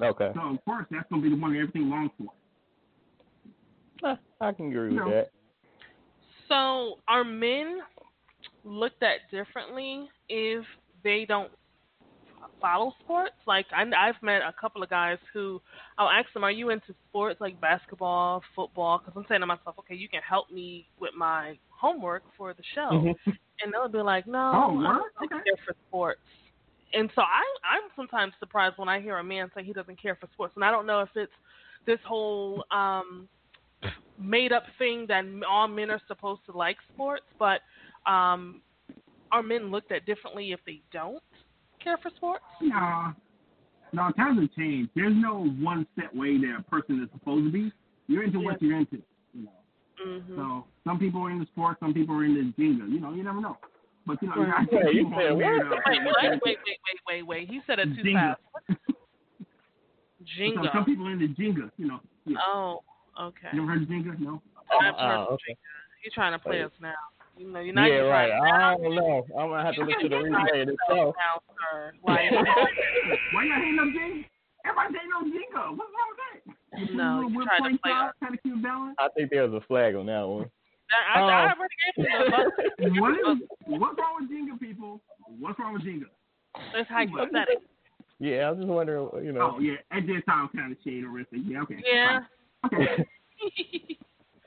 Okay, 0.00 0.30
So 0.34 0.40
of 0.54 0.64
course 0.64 0.86
that's 0.90 1.08
going 1.10 1.22
to 1.22 1.28
be 1.28 1.34
the 1.34 1.40
one 1.40 1.52
that 1.54 1.58
everything 1.58 1.90
longs 1.90 2.10
for. 2.18 2.30
I 4.40 4.52
can 4.52 4.68
agree 4.68 4.90
with 4.90 4.98
No. 4.98 5.10
that. 5.10 5.30
So 6.48 6.94
are 7.08 7.24
men 7.24 7.78
looked 8.64 9.02
at 9.02 9.28
differently 9.32 10.08
if 10.28 10.64
they 11.02 11.24
don't 11.26 11.50
follow 12.60 12.92
sports? 13.00 13.34
Like 13.46 13.66
I, 13.74 13.82
I've 13.82 14.20
met 14.22 14.42
a 14.42 14.54
couple 14.60 14.82
of 14.82 14.90
guys 14.90 15.18
who 15.32 15.60
I'll 15.98 16.10
ask 16.10 16.32
them, 16.32 16.44
"Are 16.44 16.50
you 16.50 16.70
into 16.70 16.94
sports 17.08 17.40
like 17.40 17.60
basketball, 17.60 18.42
football?" 18.54 18.98
Because 18.98 19.14
I'm 19.16 19.26
saying 19.28 19.40
to 19.40 19.46
myself, 19.46 19.76
"Okay, 19.80 19.94
you 19.94 20.08
can 20.08 20.20
help 20.28 20.50
me 20.50 20.86
with 21.00 21.12
my 21.16 21.58
homework 21.70 22.22
for 22.36 22.54
the 22.54 22.62
show," 22.74 23.14
and 23.26 23.72
they'll 23.72 23.88
be 23.88 23.98
like, 24.00 24.26
"No, 24.26 24.38
Oh, 24.38 24.70
I 24.70 24.74
word? 24.74 24.82
don't 25.20 25.30
really 25.30 25.44
care 25.44 25.56
for 25.66 25.74
sports." 25.88 26.20
And 26.94 27.10
so 27.14 27.22
I, 27.22 27.42
I'm 27.64 27.90
sometimes 27.96 28.32
surprised 28.40 28.78
when 28.78 28.88
I 28.88 29.00
hear 29.00 29.18
a 29.18 29.24
man 29.24 29.50
say 29.54 29.62
he 29.62 29.72
doesn't 29.72 30.00
care 30.00 30.16
for 30.16 30.28
sports, 30.32 30.54
and 30.56 30.64
I 30.64 30.70
don't 30.70 30.86
know 30.86 31.00
if 31.00 31.10
it's 31.14 31.32
this 31.86 31.98
whole 32.06 32.64
um 32.70 33.28
made 34.18 34.52
up 34.52 34.64
thing 34.78 35.06
that 35.08 35.24
all 35.48 35.68
men 35.68 35.90
are 35.90 36.00
supposed 36.08 36.40
to 36.46 36.56
like 36.56 36.76
sports, 36.92 37.24
but 37.38 37.60
um 38.10 38.62
are 39.30 39.42
men 39.42 39.70
looked 39.70 39.92
at 39.92 40.06
differently 40.06 40.52
if 40.52 40.60
they 40.64 40.80
don't 40.92 41.22
care 41.88 41.98
for 42.02 42.10
sports? 42.16 42.44
No, 42.60 43.12
no, 43.92 44.10
times 44.12 44.40
have 44.40 44.52
changed. 44.54 44.90
There's 44.94 45.14
no 45.16 45.46
one 45.60 45.86
set 45.98 46.14
way 46.14 46.36
that 46.38 46.56
a 46.58 46.62
person 46.70 47.02
is 47.02 47.08
supposed 47.18 47.46
to 47.46 47.50
be. 47.52 47.72
You're 48.06 48.24
into 48.24 48.40
what 48.40 48.60
you're 48.60 48.76
into. 48.78 48.98
You 49.34 49.44
know. 49.44 49.50
Mm-hmm. 50.06 50.36
So 50.36 50.64
some 50.84 50.98
people 50.98 51.22
are 51.22 51.30
into 51.30 51.46
sports, 51.46 51.80
some 51.80 51.94
people 51.94 52.14
are 52.16 52.24
into 52.24 52.52
Jenga. 52.60 52.90
You 52.90 53.00
know, 53.00 53.12
you 53.14 53.22
never 53.24 53.40
know. 53.40 53.56
But 54.06 54.22
you 54.22 54.28
know, 54.28 54.36
Right. 54.36 54.54
I 54.62 54.64
think 54.66 54.82
Yeah, 54.84 54.90
you 54.90 55.10
said 55.16 55.26
are 55.26 55.34
what? 55.34 55.84
Wait, 55.86 56.00
wait, 56.04 56.14
wait, 56.22 56.40
wait, 56.44 56.58
wait, 56.66 57.00
wait, 57.08 57.22
wait. 57.26 57.48
He 57.50 57.60
said 57.66 57.78
it 57.78 57.88
too 57.96 58.02
Jenga. 58.02 58.36
fast. 58.66 58.78
So 60.64 60.68
some 60.74 60.84
people 60.84 61.06
are 61.08 61.12
into 61.12 61.28
Jenga. 61.28 61.70
You 61.78 61.88
know. 61.88 62.00
Yeah. 62.26 62.36
Oh, 62.46 62.82
okay. 63.20 63.48
You 63.52 63.62
ever 63.62 63.72
heard 63.72 63.82
of 63.82 63.88
Jenga? 63.88 64.18
No. 64.20 64.42
I've 64.80 64.94
heard 64.94 65.16
Oh, 65.16 65.22
of 65.22 65.28
okay. 65.34 65.52
Jenga. 65.52 66.04
You're 66.04 66.12
trying 66.14 66.32
to 66.32 66.38
play 66.38 66.62
us 66.62 66.70
now. 66.80 66.92
You 67.38 67.52
know, 67.52 67.60
you're 67.60 67.74
not 67.74 67.86
Yeah, 67.86 67.98
right. 68.10 68.32
I 68.32 68.76
don't 68.76 68.94
know. 68.94 69.24
I'm 69.38 69.48
gonna 69.48 69.62
have 69.64 69.74
to 69.76 69.80
You 69.82 69.86
listen 69.86 70.02
to 70.02 70.08
the 70.08 70.22
can 70.24 70.32
replay 70.32 70.62
of 70.62 70.66
this 70.68 70.76
show. 70.88 71.14
now, 71.16 71.40
sir. 71.72 71.92
Like, 72.06 72.30
Why 73.32 73.44
y'all 73.44 73.54
hating 73.62 73.78
on 73.78 73.94
Jenga? 73.94 74.24
Everybody 74.66 74.94
hating 74.98 75.12
on 75.16 75.24
Jenga. 75.32 75.76
What's 75.76 75.92
wrong 75.94 76.10
with 76.10 76.20
that? 76.88 76.94
No, 76.94 77.14
Little 77.16 77.30
you 77.30 77.38
whip 77.38 77.46
tried 77.46 77.56
to 77.58 77.62
play 77.62 77.70
play 77.78 77.90
style, 77.90 78.12
Kind 78.20 78.34
of 78.34 78.42
keep 78.42 78.62
balance. 78.62 78.96
I 78.98 79.08
think 79.16 79.30
there's 79.30 79.54
a 79.54 79.60
flag 79.62 79.94
on 79.94 80.06
that 80.06 80.22
one. 80.26 80.50
I, 80.90 81.18
I, 81.18 81.22
I 81.22 81.52
Um, 81.52 81.58
already 81.58 81.74
gave 81.86 82.92
him 82.92 83.00
What 83.02 83.12
is, 83.12 83.38
what's 83.66 83.98
wrong 83.98 84.14
with 84.20 84.30
Jenga, 84.30 84.58
people? 84.60 85.00
What's 85.38 85.58
wrong 85.58 85.74
with 85.74 85.82
Jenga? 85.82 86.06
That's 86.74 86.88
how 86.88 87.00
you 87.02 87.28
said 87.32 87.46
it. 87.50 87.62
Yeah, 88.18 88.48
I 88.48 88.50
was 88.50 88.58
just 88.58 88.68
wondering, 88.68 89.08
you 89.24 89.30
know. 89.32 89.54
Oh 89.54 89.60
yeah, 89.60 89.74
at 89.92 90.04
this 90.06 90.24
time 90.26 90.48
kind 90.56 90.72
of 90.72 90.78
shade 90.82 91.04
horrific. 91.04 91.38
Yeah, 91.46 91.62
okay. 91.62 91.82
Yeah. 91.86 92.20
Okay. 92.66 93.06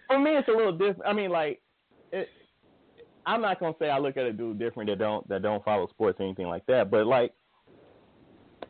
For 0.08 0.20
me, 0.20 0.32
it's 0.32 0.48
a 0.50 0.52
little 0.52 0.74
different. 0.78 1.04
I 1.06 1.14
mean, 1.14 1.30
like, 1.32 1.62
it, 2.12 2.28
I'm 3.26 3.42
not 3.42 3.60
gonna 3.60 3.76
say 3.80 3.90
I 3.90 4.00
look 4.00 4.18
at 4.18 4.26
a 4.26 4.34
dude 4.34 4.60
different 4.60 4.90
that 4.90 5.00
don't 5.00 5.28
that 5.30 5.42
don't 5.42 5.64
follow 5.64 5.88
sports 5.88 6.20
or 6.20 6.24
anything 6.24 6.48
like 6.48 6.66
that, 6.68 6.90
but 6.90 7.06
like, 7.06 7.34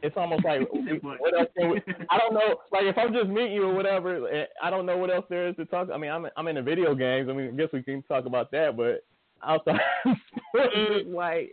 it's 0.01 0.17
almost 0.17 0.43
like 0.43 0.61
what 0.71 1.39
else 1.39 1.49
can 1.57 1.69
we, 1.69 1.81
I 2.09 2.17
don't 2.17 2.33
know. 2.33 2.57
Like, 2.71 2.83
if 2.83 2.97
I'm 2.97 3.13
just 3.13 3.27
meeting 3.27 3.53
you 3.53 3.63
or 3.63 3.73
whatever, 3.73 4.27
eh, 4.29 4.45
I 4.61 4.69
don't 4.69 4.85
know 4.85 4.97
what 4.97 5.09
else 5.09 5.25
there 5.29 5.47
is 5.47 5.55
to 5.57 5.65
talk. 5.65 5.89
I 5.93 5.97
mean, 5.97 6.11
I'm 6.11 6.27
I'm 6.35 6.47
into 6.47 6.63
video 6.63 6.95
games. 6.95 7.29
I 7.29 7.33
mean, 7.33 7.47
I 7.49 7.51
guess 7.51 7.69
we 7.71 7.83
can 7.83 8.03
talk 8.03 8.25
about 8.25 8.51
that, 8.51 8.75
but 8.75 9.05
outside 9.43 9.79
sports, 10.49 10.75
like, 11.07 11.51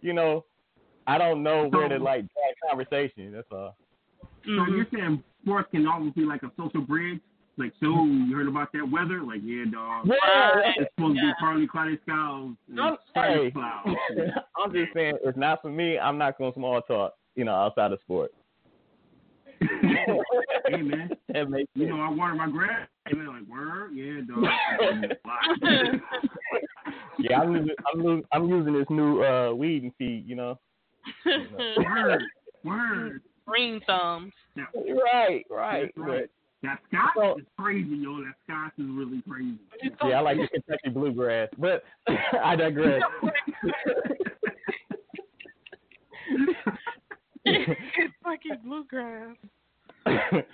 you 0.00 0.12
know, 0.12 0.44
I 1.06 1.18
don't 1.18 1.42
know 1.42 1.68
where 1.68 1.88
to 1.88 1.98
like 1.98 2.22
drag 2.22 2.54
conversation. 2.68 3.32
That's 3.32 3.48
all. 3.50 3.76
So 4.44 4.50
you're 4.50 4.86
saying 4.92 5.22
sports 5.42 5.68
can 5.70 5.86
almost 5.86 6.16
be 6.16 6.24
like 6.24 6.42
a 6.42 6.50
social 6.56 6.80
bridge? 6.80 7.20
Like, 7.58 7.72
so 7.80 8.04
you 8.04 8.34
heard 8.34 8.48
about 8.48 8.72
that 8.72 8.88
weather? 8.90 9.22
Like, 9.22 9.40
yeah, 9.44 9.64
dog. 9.70 10.06
Yeah. 10.06 10.72
It's 10.76 10.90
supposed 10.96 11.18
to 11.18 11.22
be 11.22 11.32
partly 11.38 11.66
cloudy 11.66 11.98
skies. 12.02 12.54
and 12.68 12.80
I'm, 12.80 12.96
hey, 13.14 13.50
clouds. 13.50 13.90
I'm 14.56 14.72
just 14.72 14.94
saying, 14.94 15.18
it's 15.22 15.36
not 15.36 15.60
for 15.60 15.70
me. 15.70 15.98
I'm 15.98 16.16
not 16.16 16.38
going 16.38 16.52
to 16.52 16.58
small 16.58 16.80
talk, 16.80 17.14
you 17.34 17.44
know, 17.44 17.54
outside 17.54 17.92
of 17.92 18.00
sports. 18.00 18.34
hey 19.60 20.82
man, 20.82 21.10
That 21.28 21.50
makes 21.50 21.70
you 21.74 21.84
sense. 21.86 21.94
know 21.94 22.02
I 22.02 22.08
water 22.10 22.34
my 22.34 22.50
grass. 22.50 22.88
And 23.06 23.16
Hey 23.16 23.22
man, 23.22 23.34
like 23.34 23.48
word, 23.48 23.92
yeah, 23.94 24.20
dog. 24.26 24.44
Yeah, 27.18 27.40
I'm 27.40 27.52
using, 27.52 27.74
I'm, 27.92 28.02
lo- 28.02 28.22
I'm 28.32 28.48
using 28.48 28.72
this 28.72 28.86
new 28.90 29.22
uh, 29.22 29.52
weed 29.52 29.82
and 29.84 29.92
feed, 29.96 30.24
you 30.26 30.34
know. 30.34 30.58
word, 31.76 32.22
word. 32.64 33.22
Green 33.46 33.80
thumbs. 33.86 34.32
Now, 34.56 34.66
Right, 34.74 35.44
right. 35.50 35.92
That's 35.94 36.08
right. 36.08 36.30
That 36.62 36.78
Scott 36.88 37.38
is 37.38 37.46
crazy, 37.58 37.96
yo. 37.96 38.18
That 38.22 38.34
Scott 38.44 38.72
is 38.78 38.86
really 38.88 39.22
crazy. 39.28 39.58
But, 39.98 40.08
yeah, 40.08 40.18
I 40.18 40.20
like 40.20 40.36
the 40.36 40.48
Kentucky 40.48 40.90
bluegrass, 40.90 41.48
but 41.58 41.82
I 42.42 42.54
digress. 42.56 43.02
Kentucky 47.44 48.50
bluegrass. 48.64 49.36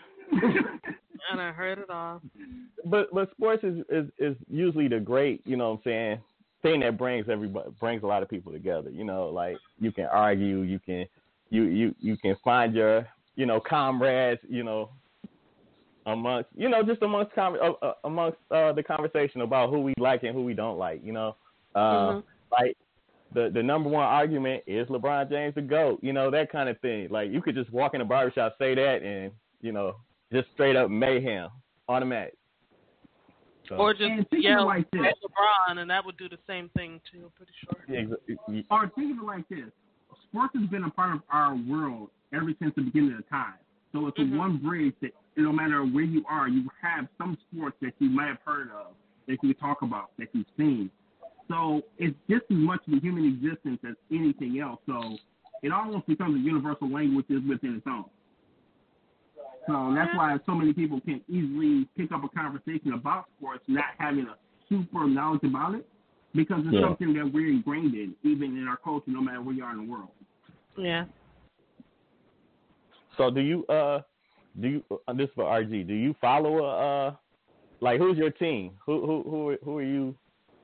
And 1.31 1.41
I 1.43 1.53
heard 1.53 1.79
it 1.79 1.91
all. 1.91 2.23
but 2.87 3.13
but 3.13 3.31
sports 3.33 3.63
is, 3.63 3.85
is 3.91 4.07
is 4.19 4.37
usually 4.49 4.89
the 4.89 4.99
great, 4.99 5.43
you 5.45 5.57
know 5.57 5.71
what 5.71 5.77
I'm 5.77 5.81
saying, 5.85 6.21
thing 6.63 6.81
that 6.81 6.97
brings 6.97 7.29
everybody 7.29 7.71
brings 7.79 8.03
a 8.03 8.07
lot 8.07 8.23
of 8.23 8.31
people 8.31 8.51
together. 8.51 8.89
You 8.91 9.05
know, 9.05 9.27
like 9.29 9.57
you 9.79 9.93
can 9.93 10.07
argue, 10.07 10.63
you 10.63 10.79
can 10.79 11.05
you 11.51 11.65
you 11.65 11.95
you 12.01 12.17
can 12.17 12.37
find 12.43 12.75
your 12.75 13.07
you 13.37 13.45
know 13.45 13.61
comrades, 13.61 14.41
you 14.49 14.65
know, 14.65 14.91
amongst 16.13 16.49
you 16.57 16.69
know 16.69 16.83
just 16.83 17.03
amongst 17.03 17.33
con- 17.35 17.59
uh, 17.61 17.73
uh, 17.85 17.93
amongst 18.05 18.39
uh, 18.51 18.73
the 18.73 18.83
conversation 18.83 19.41
about 19.43 19.71
who 19.71 19.81
we 19.81 19.95
like 19.99 20.23
and 20.23 20.35
who 20.35 20.43
we 20.45 20.55
don't 20.55 20.79
like. 20.79 21.01
You 21.05 21.13
know, 21.13 21.37
uh, 21.75 21.81
Mhm. 22.13 22.23
like 22.51 22.77
the 23.35 23.51
the 23.51 23.63
number 23.63 23.89
one 23.91 24.05
argument 24.05 24.63
is 24.67 24.89
LeBron 24.89 25.29
James 25.29 25.55
the 25.55 25.63
goat. 25.63 25.99
You 26.03 26.13
know 26.13 26.31
that 26.31 26.51
kind 26.51 26.69
of 26.69 26.79
thing. 26.81 27.09
Like 27.11 27.31
you 27.31 27.43
could 27.43 27.55
just 27.55 27.71
walk 27.73 27.95
in 27.95 28.01
a 28.01 28.05
barbershop, 28.05 28.57
say 28.59 28.75
that, 28.75 29.03
and 29.03 29.33
you 29.61 29.73
know 29.73 29.97
just 30.33 30.49
straight 30.55 30.77
up 30.77 30.91
mayhem, 30.91 31.49
automatic. 31.89 32.35
So- 33.69 33.77
Or 33.77 33.93
just 33.93 34.03
And 34.05 34.17
think 34.31 34.33
of 34.33 34.39
it 34.39 34.43
yell 34.45 34.67
like 34.67 34.91
this. 34.93 35.03
LeBron, 35.23 35.79
and 35.79 35.91
that 35.91 36.05
would 36.05 36.17
do 36.17 36.29
the 36.29 36.39
same 36.47 36.71
thing 36.71 37.01
too. 37.13 37.25
I'm 37.25 37.31
pretty 37.33 37.53
sure. 37.61 37.95
Ex- 37.95 38.65
Or 38.71 38.89
think 38.95 39.13
of 39.13 39.23
it 39.23 39.27
like 39.27 39.47
this: 39.49 39.71
sports 40.25 40.55
has 40.59 40.67
been 40.71 40.85
a 40.85 40.91
part 40.91 41.17
of 41.17 41.23
our 41.31 41.55
world 41.69 42.11
ever 42.33 42.51
since 42.61 42.75
the 42.77 42.83
beginning 42.83 43.13
of 43.19 43.29
time. 43.29 43.55
So 43.93 44.07
it's 44.07 44.19
Mhm. 44.19 44.35
a 44.35 44.39
one 44.39 44.57
bridge 44.59 44.95
that 45.01 45.13
no 45.39 45.53
matter 45.53 45.83
where 45.83 46.05
you 46.05 46.25
are, 46.29 46.49
you 46.49 46.69
have 46.83 47.07
some 47.17 47.39
sports 47.51 47.77
that 47.81 47.93
you 47.99 48.11
might 48.11 48.29
have 48.29 48.39
heard 48.45 48.71
of, 48.71 48.93
that 49.27 49.39
you 49.43 49.55
talk 49.55 49.83
about, 49.83 50.11
that 50.19 50.29
you've 50.33 50.47
seen. 50.57 50.91
So 51.49 51.83
it's 51.99 52.17
just 52.29 52.45
as 52.51 52.57
much 52.57 52.81
of 52.87 52.95
a 52.95 53.01
human 53.01 53.25
existence 53.25 53.79
as 53.89 53.95
anything 54.11 54.61
else. 54.61 54.81
So 54.87 55.17
it 55.63 55.73
almost 55.73 56.07
becomes 56.07 56.37
a 56.37 56.39
universal 56.39 56.91
language 56.91 57.27
within 57.29 57.77
its 57.77 57.87
own. 57.87 58.05
So 59.67 59.93
that's 59.95 60.15
why 60.17 60.39
so 60.47 60.55
many 60.55 60.73
people 60.73 61.01
can 61.01 61.21
easily 61.29 61.89
pick 61.97 62.11
up 62.11 62.25
a 62.25 62.29
conversation 62.29 62.95
about 62.95 63.27
sports, 63.37 63.63
not 63.69 63.85
having 63.99 64.27
a 64.27 64.37
super 64.69 65.07
knowledge 65.07 65.45
about 65.45 65.75
it, 65.75 65.87
because 66.35 66.61
it's 66.65 66.75
Yeah. 66.75 66.89
something 66.89 67.13
that 67.15 67.33
we're 67.33 67.49
ingrained 67.51 67.95
in, 67.95 68.15
even 68.23 68.57
in 68.57 68.67
our 68.67 68.79
culture, 68.79 69.11
no 69.11 69.21
matter 69.21 69.43
where 69.43 69.55
you 69.55 69.65
are 69.65 69.73
in 69.73 69.87
the 69.87 69.93
world. 69.93 70.11
Yeah. 70.77 71.05
So 73.17 73.31
do 73.31 73.41
you 73.41 73.67
uh 73.67 74.01
do 74.61 74.69
you 74.69 74.85
uh, 75.07 75.13
this 75.13 75.27
is 75.29 75.35
for 75.35 75.45
RG? 75.45 75.87
Do 75.87 75.95
you 75.95 76.15
follow 76.21 76.59
a 76.65 77.07
uh 77.09 77.15
like 77.81 77.99
who's 78.01 78.17
your 78.17 78.31
team? 78.31 78.73
Who 78.87 79.07
who 79.07 79.23
who 79.31 79.49
are- 79.51 79.59
who 79.65 79.79
are 79.79 79.83
you 79.83 80.15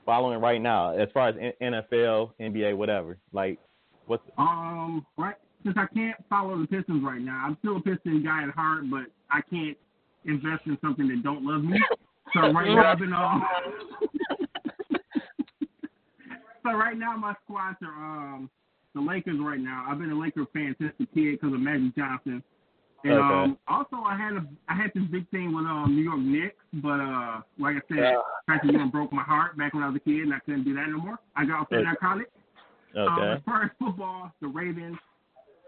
following 0.04 0.40
right 0.40 0.60
now 0.60 0.92
as 0.96 1.08
far 1.14 1.28
as 1.28 1.34
NFL, 1.62 2.32
NBA, 2.40 2.76
whatever? 2.76 3.16
Like 3.32 3.58
what's 4.06 4.22
Um, 4.36 5.06
right. 5.16 5.36
Since 5.64 5.76
I 5.78 5.86
can't 5.94 6.16
follow 6.28 6.60
the 6.60 6.66
Pistons 6.66 7.02
right 7.02 7.22
now, 7.22 7.42
I'm 7.46 7.56
still 7.60 7.76
a 7.78 7.80
Pistons 7.80 8.22
guy 8.22 8.42
at 8.42 8.50
heart, 8.50 8.84
but 8.90 9.06
I 9.30 9.40
can't 9.48 9.78
invest 10.26 10.66
in 10.66 10.76
something 10.82 11.08
that 11.08 11.22
don't 11.22 11.42
love 11.44 11.64
me. 11.64 11.80
So 12.34 12.40
right 12.52 12.68
now 12.68 12.92
I've 12.92 12.98
been 12.98 13.12
um. 13.14 13.42
so 16.62 16.72
right 16.72 16.96
now 16.98 17.16
my 17.16 17.34
squads 17.44 17.78
are 17.82 17.88
um 18.34 18.50
the 18.94 19.00
Lakers 19.00 19.38
right 19.40 19.58
now. 19.60 19.86
I've 19.88 19.98
been 19.98 20.10
a 20.10 20.18
Laker 20.18 20.44
fan 20.52 20.74
since 20.78 20.92
the 20.98 21.06
kid 21.06 21.32
because 21.40 21.52
of 21.54 21.60
Magic 21.60 21.96
Johnson. 21.96 22.42
And 23.04 23.12
Okay. 23.18 23.34
um, 23.34 23.58
also 23.68 23.96
I 23.96 24.16
had 24.16 24.32
a 24.34 24.46
I 24.68 24.74
had 24.74 24.90
this 24.94 25.04
big 25.04 25.28
thing 25.30 25.54
with 25.54 25.66
um 25.66 25.94
New 25.94 26.02
York 26.02 26.18
Knicks, 26.20 26.56
but 26.74 27.00
uh 27.00 27.42
like 27.58 27.76
I 27.76 27.80
said, 27.88 27.98
Yeah. 27.98 28.20
Patrick 28.48 28.72
Ewing 28.72 28.90
broke 28.90 29.12
my 29.12 29.22
heart 29.22 29.56
back 29.56 29.74
when 29.74 29.82
I 29.82 29.88
was 29.88 29.96
a 29.96 30.00
kid, 30.00 30.20
and 30.22 30.34
I 30.34 30.38
couldn't 30.40 30.64
do 30.64 30.74
that 30.74 30.88
no 30.88 30.98
more. 30.98 31.18
I 31.36 31.44
got 31.44 31.60
off 31.60 31.68
that 31.70 31.76
Okay. 31.76 31.84
narcotic. 31.84 32.30
Um, 32.96 33.08
okay? 33.18 33.32
as 33.32 33.40
far 33.44 33.64
as 33.64 33.70
football, 33.78 34.32
the 34.40 34.48
Ravens, 34.48 34.96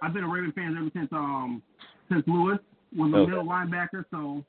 I've 0.03 0.15
been 0.15 0.25
a 0.25 0.29
Raven 0.29 0.53
fan 0.53 0.77
ever 0.79 0.91
since 0.95 1.13
um 1.13 1.63
since 2.11 2.25
Lewis 2.27 2.59
was 2.97 3.13
a 3.13 3.17
Okay. 3.17 3.27
middle 3.31 3.45
linebacker. 3.45 4.05
So, 4.11 4.43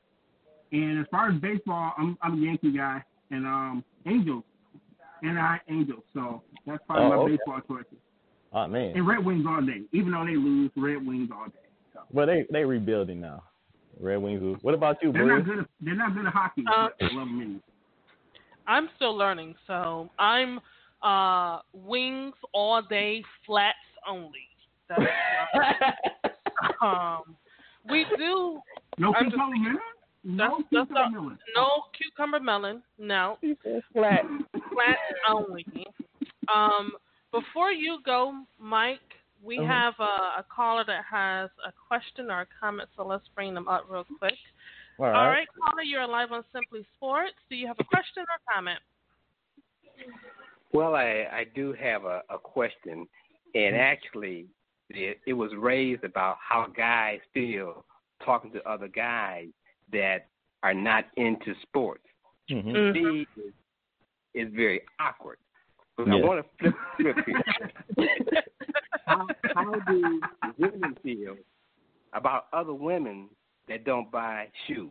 and 0.72 1.00
as 1.00 1.06
far 1.12 1.30
as 1.30 1.36
baseball, 1.42 1.94
I'm 1.98 2.18
I'm 2.22 2.42
a 2.42 2.46
Yankee 2.46 2.72
guy, 2.72 3.04
and 3.32 3.46
um 3.46 3.84
Angels, 4.06 4.44
and 5.24 5.38
I 5.38 5.60
Angels. 5.68 6.04
So 6.14 6.42
that's 6.66 6.82
probably 6.88 7.06
Oh, 7.06 7.10
my 7.10 7.16
okay. 7.18 7.32
baseball 7.36 7.60
choices. 7.68 8.00
Oh 8.54 8.66
man. 8.68 8.96
And 8.96 9.06
Red 9.06 9.26
Wings 9.26 9.46
all 9.46 9.62
day, 9.62 9.82
even 9.92 10.14
though 10.14 10.26
they 10.26 10.38
lose, 10.38 10.72
Red 10.78 11.06
Wings 11.06 11.30
all 11.34 11.48
day. 11.48 11.67
Well 12.12 12.28
they 12.28 12.46
they 12.52 12.64
rebuilding 12.64 13.20
now. 13.22 13.44
Red 14.00 14.18
Wings. 14.18 14.58
What 14.62 14.74
about 14.76 14.98
you, 15.02 15.12
They're 15.12 15.26
not 15.26 15.44
Bruce? 15.44 15.56
good. 15.58 15.60
At, 15.64 15.70
they're 15.82 15.96
not 15.96 16.14
good 16.16 16.28
at 16.28 16.34
hockey. 16.34 16.64
Uh, 16.72 16.90
love 17.14 17.28
I'm 18.68 18.90
still 18.96 19.16
learning, 19.18 19.56
so 19.66 20.10
I'm 20.20 20.60
uh 21.02 21.60
wings 21.74 22.34
all 22.54 22.82
day, 22.82 23.24
flats 23.46 23.78
only. 24.08 24.48
That's 24.90 25.02
um 26.82 27.36
we 27.90 28.06
do 28.18 28.60
No 28.98 29.14
I'm 29.14 29.30
cucumber 29.30 29.56
just- 29.56 29.64
melon. 29.64 29.80
No 30.24 30.58
that's, 30.58 30.64
that's 30.72 30.88
cucumber 30.90 31.18
a- 31.18 31.22
melon. 31.22 31.38
no 31.56 31.68
cucumber 31.98 32.40
melon, 32.40 32.84
no. 32.98 33.38
Flat. 33.94 34.22
Flat 34.52 34.98
only. 35.30 35.66
Um 36.54 36.92
before 37.32 37.72
you 37.72 38.00
go, 38.06 38.34
Mike, 38.60 39.00
we 39.44 39.58
Uh-huh. 39.60 39.68
have 39.68 39.94
a, 40.00 40.40
a 40.40 40.46
caller 40.54 40.84
that 40.86 41.04
has 41.10 41.50
a 41.66 41.72
question 41.88 42.30
or 42.32 42.42
a 42.42 42.48
comment, 42.60 42.90
so 42.96 43.06
let's 43.06 43.28
bring 43.36 43.54
them 43.54 43.68
up 43.68 43.86
real 43.90 44.06
quick. 44.20 44.34
All 45.00 45.06
All 45.06 45.12
right. 45.12 45.30
right, 45.30 45.48
caller, 45.64 45.84
you're 45.84 46.08
live 46.08 46.32
on 46.32 46.44
Simply 46.52 46.86
Sports. 46.96 47.36
Do 47.50 47.56
you 47.56 47.68
have 47.68 47.78
a 47.80 47.84
question 47.84 48.24
or 48.24 48.54
comment? 48.54 48.80
Well, 50.74 50.96
I, 50.96 51.28
I 51.32 51.46
do 51.56 51.74
have 51.74 52.06
a, 52.06 52.22
a 52.30 52.38
question, 52.38 53.08
and 53.56 53.76
actually, 53.76 54.48
it, 54.90 55.20
it 55.26 55.34
was 55.34 55.52
raised 55.58 56.04
about 56.04 56.38
how 56.40 56.68
guys 56.76 57.20
feel 57.34 57.86
talking 58.26 58.52
to 58.54 58.70
other 58.70 58.88
guys 58.88 59.48
that 59.92 60.28
are 60.64 60.74
not 60.74 61.06
into 61.16 61.54
sports. 61.62 62.04
Mm-hmm. 62.50 62.70
Mm-hmm. 62.70 62.94
See, 63.16 63.28
is, 63.42 64.48
is 64.48 64.54
very 64.56 64.82
awkward. 65.00 65.38
But 65.96 66.08
Yeah. 66.08 66.16
I 66.16 66.26
want 66.26 66.46
to 66.46 66.50
flip 66.60 66.76
the 66.98 67.12
script 67.14 67.30
here. 67.96 68.44
how, 69.08 69.28
how 69.56 69.80
do 69.88 70.22
women 70.58 70.96
feel 71.02 71.36
about 72.14 72.46
other 72.54 72.74
women 72.74 73.30
that 73.68 73.84
don't 73.84 74.12
buy 74.12 74.48
shoes? 74.68 74.90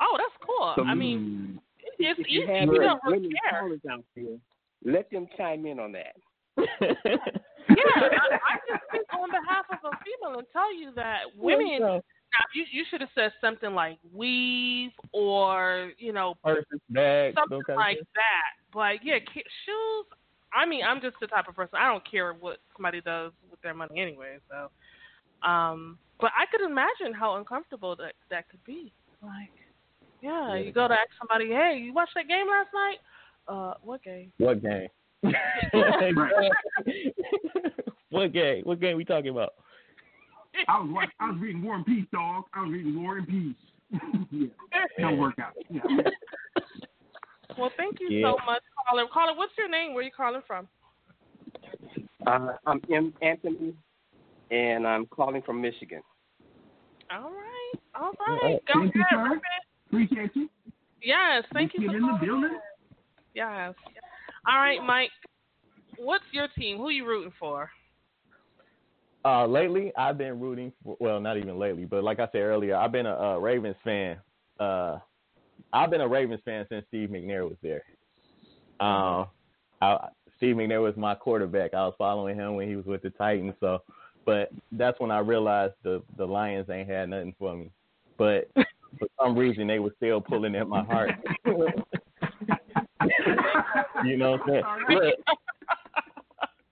Oh, 0.00 0.16
that's 0.16 0.46
cool. 0.46 0.72
So, 0.76 0.84
I 0.84 0.94
mean, 0.94 1.58
it's 1.98 2.18
if 2.20 2.26
you 2.28 2.42
easy. 2.42 2.52
have 2.52 2.68
We 2.68 2.78
don't 2.78 3.00
really 3.04 3.28
women 3.28 3.32
care. 3.50 3.92
out 3.92 4.04
there, 4.14 4.36
let 4.84 5.10
them 5.10 5.26
chime 5.36 5.66
in 5.66 5.80
on 5.80 5.92
that. 5.92 6.16
Yeah, 7.68 7.82
I, 7.96 8.06
I 8.06 8.56
can 8.68 8.78
speak 8.88 9.06
on 9.12 9.28
behalf 9.28 9.66
of 9.72 9.78
a 9.82 9.90
female 10.04 10.38
and 10.38 10.46
tell 10.52 10.72
you 10.72 10.92
that 10.94 11.22
women. 11.36 11.80
Now, 11.80 12.42
you 12.54 12.64
you 12.70 12.84
should 12.90 13.00
have 13.00 13.10
said 13.14 13.32
something 13.40 13.74
like 13.74 13.98
weave 14.12 14.92
or 15.12 15.90
you 15.98 16.12
know 16.12 16.34
Purses, 16.44 16.80
bags, 16.90 17.36
something 17.36 17.74
like 17.76 17.98
that. 17.98 18.50
But 18.72 19.04
yeah, 19.04 19.18
shoes. 19.34 20.06
I 20.56 20.66
mean, 20.66 20.82
I'm 20.84 21.00
just 21.00 21.16
the 21.20 21.26
type 21.26 21.48
of 21.48 21.54
person. 21.54 21.78
I 21.78 21.90
don't 21.90 22.08
care 22.10 22.32
what 22.32 22.58
somebody 22.74 23.00
does 23.00 23.32
with 23.50 23.60
their 23.62 23.74
money 23.74 24.00
anyway. 24.00 24.38
So, 24.48 25.48
um, 25.48 25.98
but 26.20 26.30
I 26.36 26.46
could 26.50 26.64
imagine 26.64 27.12
how 27.18 27.36
uncomfortable 27.36 27.94
that 27.96 28.14
that 28.30 28.48
could 28.48 28.64
be. 28.64 28.92
Like, 29.22 29.50
yeah, 30.22 30.56
you 30.56 30.72
go 30.72 30.88
to 30.88 30.94
ask 30.94 31.10
somebody, 31.18 31.50
hey, 31.50 31.78
you 31.82 31.92
watched 31.92 32.12
that 32.14 32.28
game 32.28 32.46
last 32.48 32.68
night? 32.72 32.98
Uh, 33.48 33.74
what 33.82 34.02
game? 34.02 34.32
What 34.38 34.62
game? 34.62 34.88
what 38.10 38.32
game? 38.32 38.64
What 38.64 38.80
game 38.80 38.96
we 38.96 39.04
talking 39.04 39.30
about? 39.30 39.54
I 40.68 40.80
was 40.80 40.88
watch, 40.90 41.10
I 41.20 41.30
was 41.30 41.40
reading 41.40 41.62
War 41.62 41.76
and 41.76 41.86
Peace, 41.86 42.06
dog. 42.12 42.44
I 42.54 42.62
was 42.62 42.72
reading 42.72 43.02
War 43.02 43.18
and 43.18 43.28
Peace. 43.28 43.54
yeah, 44.32 44.48
don't 44.98 45.18
work 45.18 45.38
out. 45.38 45.52
Yeah. 45.68 45.80
Well, 47.58 47.70
thank 47.76 48.00
you 48.00 48.10
Yeah. 48.10 48.30
so 48.30 48.36
much, 48.44 48.62
caller. 48.88 49.06
Caller, 49.12 49.36
what's 49.36 49.52
your 49.56 49.68
name? 49.68 49.94
Where 49.94 50.00
are 50.00 50.02
you 50.04 50.10
calling 50.14 50.42
from? 50.46 50.68
Uh, 52.26 52.54
I'm 52.66 52.80
M. 52.92 53.14
Anthony, 53.22 53.74
and 54.50 54.86
I'm 54.86 55.06
calling 55.06 55.42
from 55.42 55.60
Michigan. 55.60 56.02
All 57.10 57.30
right, 57.30 57.72
all 57.94 58.02
All 58.02 58.14
right. 58.26 58.42
right. 58.42 58.62
Go 58.66 58.80
Thank 58.80 58.94
you, 58.94 59.00
ahead. 59.02 59.06
sir. 59.10 59.30
Rip 59.30 59.38
it. 59.38 59.88
Appreciate 59.88 60.30
you. 60.34 60.48
Yes, 61.02 61.44
thank 61.52 61.72
you 61.74 61.80
Get 61.80 61.90
for 61.90 61.96
in 61.96 62.02
the 62.02 62.08
calling 62.08 62.26
building. 62.26 62.50
in. 62.50 62.60
Yes. 63.34 63.74
All 64.48 64.58
right, 64.58 64.82
Mike. 64.84 65.10
What's 65.98 66.24
your 66.32 66.48
team? 66.58 66.78
Who 66.78 66.88
are 66.88 66.92
you 66.92 67.06
rooting 67.06 67.32
for? 67.38 67.70
Uh, 69.24 69.46
lately, 69.46 69.92
I've 69.96 70.18
been 70.18 70.40
rooting. 70.40 70.72
For, 70.84 70.96
well, 71.00 71.20
not 71.20 71.36
even 71.36 71.58
lately, 71.58 71.84
but 71.84 72.04
like 72.04 72.18
I 72.18 72.28
said 72.32 72.42
earlier, 72.42 72.76
I've 72.76 72.92
been 72.92 73.06
a, 73.06 73.14
uh 73.16 73.36
Ravens 73.38 73.76
fan. 73.84 74.18
Uh, 74.58 74.98
I've 75.76 75.90
been 75.90 76.00
a 76.00 76.08
Ravens 76.08 76.40
fan 76.42 76.64
since 76.70 76.86
Steve 76.88 77.10
McNair 77.10 77.44
was 77.44 77.58
there. 77.62 77.82
Um, 78.80 79.26
I, 79.82 80.08
Steve 80.38 80.56
McNair 80.56 80.82
was 80.82 80.96
my 80.96 81.14
quarterback. 81.14 81.74
I 81.74 81.84
was 81.84 81.94
following 81.98 82.34
him 82.34 82.54
when 82.56 82.66
he 82.66 82.76
was 82.76 82.86
with 82.86 83.02
the 83.02 83.10
Titans. 83.10 83.52
So, 83.60 83.82
but 84.24 84.50
that's 84.72 84.98
when 85.00 85.10
I 85.10 85.18
realized 85.18 85.74
the 85.82 86.02
the 86.16 86.24
Lions 86.24 86.70
ain't 86.70 86.88
had 86.88 87.10
nothing 87.10 87.34
for 87.38 87.54
me. 87.54 87.70
But 88.16 88.48
for 88.98 89.08
some 89.20 89.36
reason, 89.36 89.66
they 89.66 89.78
were 89.78 89.92
still 89.98 90.18
pulling 90.18 90.56
at 90.56 90.66
my 90.66 90.82
heart. 90.82 91.10
you 94.02 94.16
know 94.16 94.30
what 94.32 94.40
I'm 94.40 94.48
saying? 94.48 94.64
Look, 94.88 95.14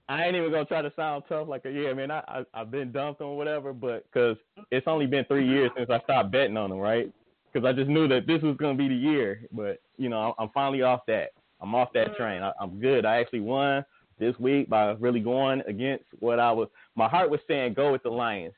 I 0.09 0.24
ain't 0.24 0.34
even 0.36 0.50
gonna 0.50 0.64
try 0.64 0.80
to 0.80 0.92
sound 0.96 1.24
tough 1.28 1.46
like 1.46 1.66
a 1.66 1.70
yeah, 1.70 1.92
man. 1.92 2.11
I, 2.11 2.20
I 2.26 2.44
I've 2.55 2.70
been 2.70 2.90
dumped 2.90 3.20
on 3.20 3.36
whatever, 3.36 3.74
but 3.74 4.07
because 4.11 4.38
it's 4.70 4.86
only 4.86 5.07
been 5.07 5.26
three 5.26 5.46
years 5.46 5.70
since 5.76 5.90
I 5.90 6.00
stopped 6.00 6.32
betting 6.32 6.57
on 6.57 6.70
them, 6.70 6.78
right? 6.78 7.12
Because 7.55 7.66
I 7.68 7.72
just 7.72 7.88
knew 7.88 8.09
that 8.09 8.26
this 8.26 8.42
was 8.42 8.57
gonna 8.57 8.76
be 8.76 8.88
the 8.88 8.94
year. 8.96 9.42
But 9.52 9.80
you 9.96 10.09
know, 10.09 10.34
I'm, 10.38 10.48
finally 10.50 10.82
off 10.82 11.07
that. 11.07 11.28
I'm 11.61 11.74
off 11.74 11.92
that 11.94 12.16
train. 12.16 12.42
I, 12.42 12.52
I'm 12.61 12.80
good. 12.80 13.05
I 13.07 13.20
actually 13.20 13.40
won 13.40 13.84
this 14.18 14.36
week 14.40 14.68
by 14.68 14.90
really 14.92 15.20
going 15.20 15.62
against 15.68 16.05
what 16.18 16.40
I 16.40 16.50
was. 16.50 16.68
My 16.96 17.09
heart 17.09 17.30
was 17.30 17.40
saying 17.46 17.74
go 17.74 17.92
with 17.92 18.02
the 18.02 18.11
Lions, 18.11 18.55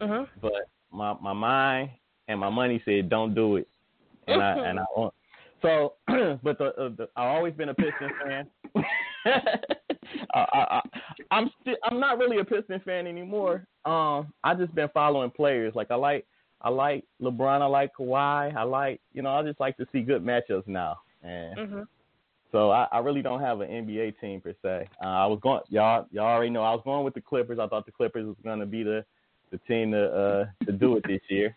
Uh-huh. 0.00 0.26
but 0.42 0.68
my 0.90 1.14
my 1.22 1.32
mind 1.32 1.90
and 2.28 2.40
my 2.40 2.50
money 2.50 2.82
said 2.84 3.08
don't 3.08 3.34
do 3.34 3.56
it, 3.56 3.68
and 4.26 4.42
I 4.42 4.58
and 4.68 4.80
I 4.80 4.84
want. 4.96 5.14
So, 5.62 5.94
but 6.42 6.58
the, 6.58 6.74
uh, 6.78 6.88
the 6.96 7.08
I've 7.16 7.28
always 7.28 7.54
been 7.54 7.70
a 7.70 7.74
Pistons 7.74 8.12
fan. 8.24 8.46
I, 9.24 9.40
I, 10.34 10.44
I, 10.52 10.80
I'm 11.30 11.50
still 11.60 11.76
I'm 11.84 11.98
not 12.00 12.18
really 12.18 12.38
a 12.38 12.44
Pistons 12.44 12.82
fan 12.84 13.06
anymore. 13.06 13.66
Um, 13.84 14.32
I 14.44 14.54
just 14.54 14.74
been 14.74 14.88
following 14.92 15.30
players. 15.30 15.74
Like 15.74 15.90
I 15.90 15.94
like 15.94 16.26
I 16.66 16.68
like 16.70 17.04
LeBron. 17.22 17.62
I 17.62 17.66
like 17.66 17.92
Kawhi. 17.96 18.56
I 18.56 18.62
like 18.64 19.00
you 19.14 19.22
know 19.22 19.30
I 19.30 19.42
just 19.44 19.60
like 19.60 19.76
to 19.76 19.86
see 19.92 20.00
good 20.02 20.24
matchups 20.24 20.66
now. 20.66 20.96
And 21.22 21.56
Mm-hmm. 21.56 21.80
so 22.50 22.70
I, 22.72 22.88
I 22.90 22.98
really 22.98 23.22
don't 23.22 23.40
have 23.40 23.60
an 23.60 23.68
NBA 23.68 24.18
team 24.20 24.40
per 24.40 24.52
se. 24.62 24.88
Uh, 25.02 25.06
I 25.06 25.26
was 25.26 25.38
going 25.42 25.60
y'all 25.68 26.06
y'all 26.10 26.24
already 26.26 26.50
know 26.50 26.62
I 26.62 26.72
was 26.72 26.82
going 26.84 27.04
with 27.04 27.14
the 27.14 27.20
Clippers. 27.20 27.60
I 27.60 27.68
thought 27.68 27.86
the 27.86 27.92
Clippers 27.92 28.26
was 28.26 28.36
going 28.42 28.58
to 28.58 28.66
be 28.66 28.82
the 28.82 29.04
the 29.52 29.58
team 29.68 29.92
to 29.92 30.04
uh 30.22 30.44
to 30.66 30.72
do 30.72 30.96
it 30.96 31.04
this 31.06 31.20
year. 31.28 31.56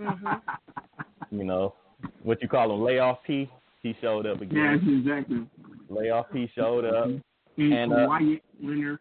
Mm-hmm. 0.00 1.36
You 1.36 1.44
know 1.44 1.74
what 2.22 2.40
you 2.40 2.46
call 2.48 2.70
him 2.72 2.80
Playoff 2.80 3.18
P. 3.26 3.50
He 3.82 3.96
showed 4.00 4.24
up 4.26 4.40
again. 4.40 4.80
Yes, 4.84 4.98
exactly. 4.98 5.46
Layoff 5.90 6.26
P 6.32 6.48
showed 6.54 6.84
up. 6.84 7.06
And, 7.06 7.72
And, 7.72 7.92
uh, 7.92 7.96
Kawhi 7.96 8.40
Leonard. 8.62 8.98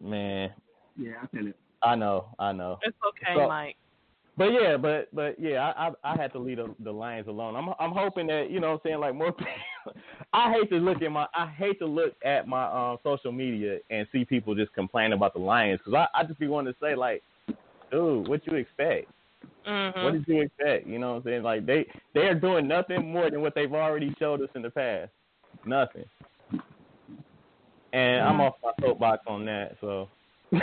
Man, 0.00 0.50
Yeah, 0.96 1.12
I 1.22 1.26
said 1.34 1.46
it. 1.46 1.56
I 1.82 1.94
know, 1.96 2.26
I 2.38 2.52
know. 2.52 2.78
It's 2.82 2.96
okay, 3.06 3.34
So- 3.36 3.48
Mike. 3.48 3.76
But 4.34 4.48
yeah, 4.54 4.78
but 4.78 5.08
but 5.14 5.38
yeah, 5.38 5.60
I 5.76 5.88
I, 5.88 6.14
I 6.14 6.16
had 6.16 6.32
to 6.32 6.38
leave 6.38 6.56
the, 6.56 6.74
the 6.82 6.90
Lions 6.90 7.28
alone. 7.28 7.54
I'm 7.54 7.68
I'm 7.78 7.92
hoping 7.94 8.26
that 8.28 8.50
you 8.50 8.60
know 8.60 8.68
what 8.68 8.74
I'm 8.76 8.80
saying 8.82 8.98
like 9.00 9.14
more. 9.14 9.30
people 9.32 10.00
I 10.32 10.50
hate 10.50 10.70
to 10.70 10.76
look 10.76 11.02
at 11.02 11.12
my 11.12 11.26
I 11.34 11.48
hate 11.48 11.78
to 11.80 11.86
look 11.86 12.14
at 12.24 12.48
my 12.48 12.64
um 12.92 12.96
social 13.02 13.30
media 13.30 13.80
and 13.90 14.06
see 14.10 14.24
people 14.24 14.54
just 14.54 14.72
complain 14.72 15.12
about 15.12 15.34
the 15.34 15.38
Lions 15.40 15.80
because 15.84 15.92
I 16.14 16.18
I 16.18 16.24
just 16.24 16.38
be 16.40 16.46
wanting 16.48 16.72
to 16.72 16.78
say 16.80 16.94
like, 16.94 17.22
dude, 17.90 18.26
what 18.26 18.40
you 18.46 18.56
expect? 18.56 19.10
Mm-hmm. 19.68 20.02
What 20.02 20.12
did 20.14 20.24
you 20.26 20.40
expect? 20.40 20.86
You 20.86 20.98
know 20.98 21.10
what 21.10 21.16
I'm 21.18 21.22
saying? 21.24 21.42
Like 21.42 21.66
they 21.66 21.84
they 22.14 22.22
are 22.22 22.34
doing 22.34 22.66
nothing 22.66 23.12
more 23.12 23.30
than 23.30 23.42
what 23.42 23.54
they've 23.54 23.70
already 23.74 24.14
showed 24.18 24.40
us 24.40 24.48
in 24.54 24.62
the 24.62 24.70
past. 24.70 25.10
Nothing. 25.66 26.04
And 27.92 28.22
I'm 28.24 28.38
Mhm. 28.38 28.48
off 28.48 28.54
my 28.62 28.72
soapbox 28.80 29.24
on 29.26 29.44
that. 29.44 29.76
So 29.82 30.08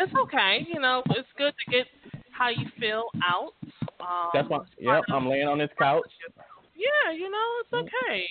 It's 0.00 0.12
okay. 0.24 0.64
You 0.72 0.80
know, 0.80 1.02
it's 1.10 1.28
good 1.36 1.52
to 1.64 1.70
get 1.70 1.86
how 2.30 2.48
you 2.50 2.66
feel 2.78 3.04
out. 3.24 3.52
Um, 4.00 4.30
that's 4.32 4.48
why. 4.48 4.60
Yep, 4.78 5.02
I'm 5.12 5.28
laying 5.28 5.48
on 5.48 5.58
this 5.58 5.70
couch. 5.78 6.08
Yeah, 6.76 7.10
you 7.12 7.28
know, 7.30 7.48
it's 7.60 7.72
okay. 7.72 8.26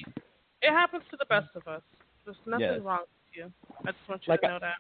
It 0.62 0.72
happens 0.72 1.04
to 1.12 1.18
the 1.18 1.26
best 1.26 1.48
of 1.56 1.68
us. 1.68 1.82
There's 2.26 2.38
nothing 2.46 2.68
Yes. 2.76 2.82
wrong 2.82 3.00
with 3.02 3.36
you. 3.36 3.52
I 3.86 3.92
just 3.92 4.08
want 4.10 4.22
you 4.26 4.32
Like 4.32 4.42
to 4.42 4.48
I- 4.48 4.52
know 4.52 4.60
that. 4.60 4.76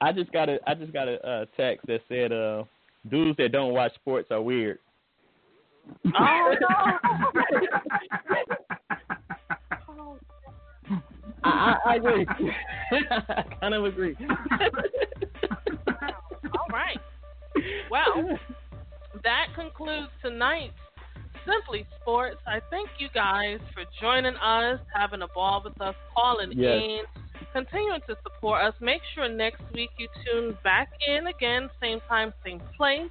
I 0.00 0.12
just 0.12 0.30
got 0.32 0.48
a 0.48 0.60
I 0.68 0.74
just 0.74 0.92
got 0.92 1.08
a 1.08 1.20
uh, 1.26 1.44
text 1.56 1.84
that 1.88 2.00
said 2.08 2.32
uh 2.32 2.62
dudes 3.10 3.36
that 3.38 3.50
don't 3.50 3.72
watch 3.72 3.92
sports 3.96 4.30
are 4.30 4.40
weird. 4.42 4.78
Oh 6.16 6.54
no. 6.60 6.68
I, 11.44 11.44
I, 11.44 11.76
I 11.86 11.94
agree. 11.96 12.26
I 13.28 13.42
kind 13.60 13.74
of 13.74 13.84
agree. 13.86 14.16
All 16.44 16.66
right. 16.72 16.98
Well, 17.90 18.38
that 19.24 19.46
concludes 19.54 20.08
tonight's 20.22 20.74
Simply 21.46 21.86
Sports. 22.00 22.36
I 22.46 22.60
thank 22.70 22.88
you 22.98 23.08
guys 23.14 23.58
for 23.74 23.84
joining 24.00 24.34
us, 24.36 24.78
having 24.94 25.22
a 25.22 25.28
ball 25.34 25.62
with 25.64 25.80
us, 25.80 25.94
calling 26.14 26.52
Yes. 26.52 26.82
in, 26.82 27.00
continuing 27.52 28.00
to 28.08 28.16
support 28.22 28.62
us. 28.62 28.74
Make 28.80 29.00
sure 29.14 29.28
next 29.28 29.62
week 29.72 29.90
you 29.98 30.08
tune 30.30 30.58
back 30.62 30.88
in 31.08 31.26
again, 31.28 31.70
same 31.80 32.00
time, 32.08 32.32
same 32.44 32.60
place, 32.76 33.10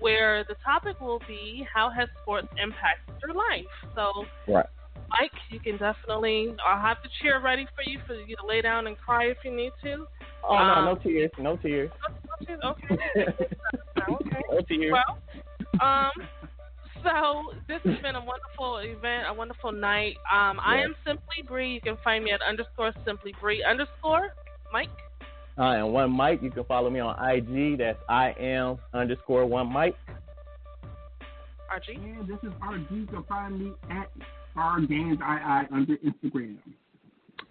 where 0.00 0.44
the 0.44 0.54
topic 0.64 1.00
will 1.00 1.20
be 1.28 1.66
how 1.72 1.90
has 1.90 2.08
sports 2.22 2.48
impacted 2.62 3.14
your 3.22 3.34
life. 3.34 3.66
So, 3.94 4.24
Right. 4.48 4.66
Mike, 5.10 5.30
you 5.50 5.60
can 5.60 5.76
definitely. 5.76 6.56
I'll 6.66 6.80
have 6.80 6.96
the 7.02 7.10
chair 7.22 7.38
ready 7.40 7.66
for 7.76 7.88
you 7.88 8.00
for 8.06 8.14
you 8.14 8.34
to 8.36 8.46
lay 8.46 8.62
down 8.62 8.86
and 8.86 8.96
cry 8.98 9.26
if 9.26 9.36
you 9.44 9.54
need 9.54 9.72
to. 9.82 10.06
Oh 10.42 10.56
no, 10.56 10.74
Um, 10.74 10.84
no 10.86 10.94
tears, 10.96 11.30
no 11.38 11.56
tears. 11.58 11.90
Okay. 12.64 12.98
okay. 14.52 14.90
Well, 14.90 15.18
um, 15.80 16.12
so 17.02 17.52
this 17.68 17.80
has 17.84 18.00
been 18.02 18.14
a 18.14 18.24
wonderful 18.24 18.78
event, 18.78 19.26
a 19.28 19.34
wonderful 19.34 19.72
night. 19.72 20.16
Um, 20.32 20.58
I 20.60 20.80
am 20.82 20.94
Simply 21.06 21.42
Bree. 21.46 21.74
You 21.74 21.80
can 21.80 21.96
find 22.02 22.24
me 22.24 22.32
at 22.32 22.40
underscore 22.42 22.92
Simply 23.04 23.34
Bree 23.40 23.62
underscore 23.62 24.34
Mike. 24.72 24.88
I 25.56 25.76
am 25.76 25.92
one 25.92 26.10
Mike. 26.10 26.42
You 26.42 26.50
can 26.50 26.64
follow 26.64 26.90
me 26.90 27.00
on 27.00 27.14
IG. 27.16 27.78
That's 27.78 27.98
I 28.08 28.34
am 28.38 28.78
underscore 28.92 29.46
one 29.46 29.72
Mike. 29.72 29.96
RG. 31.70 31.96
And 31.96 32.28
this 32.28 32.38
is 32.42 32.52
RG. 32.62 32.90
You 32.90 33.06
can 33.06 33.24
find 33.24 33.60
me 33.60 33.72
at 33.90 34.10
R 34.56 34.80
Games 34.80 35.18
II 35.20 35.76
under 35.76 35.96
Instagram. 35.98 36.56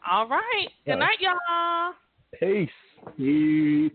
All 0.09 0.27
right. 0.27 0.67
Good 0.85 0.97
night, 0.97 1.17
y'all. 1.19 1.93
Peace. 2.39 2.69
Peace. 3.17 3.91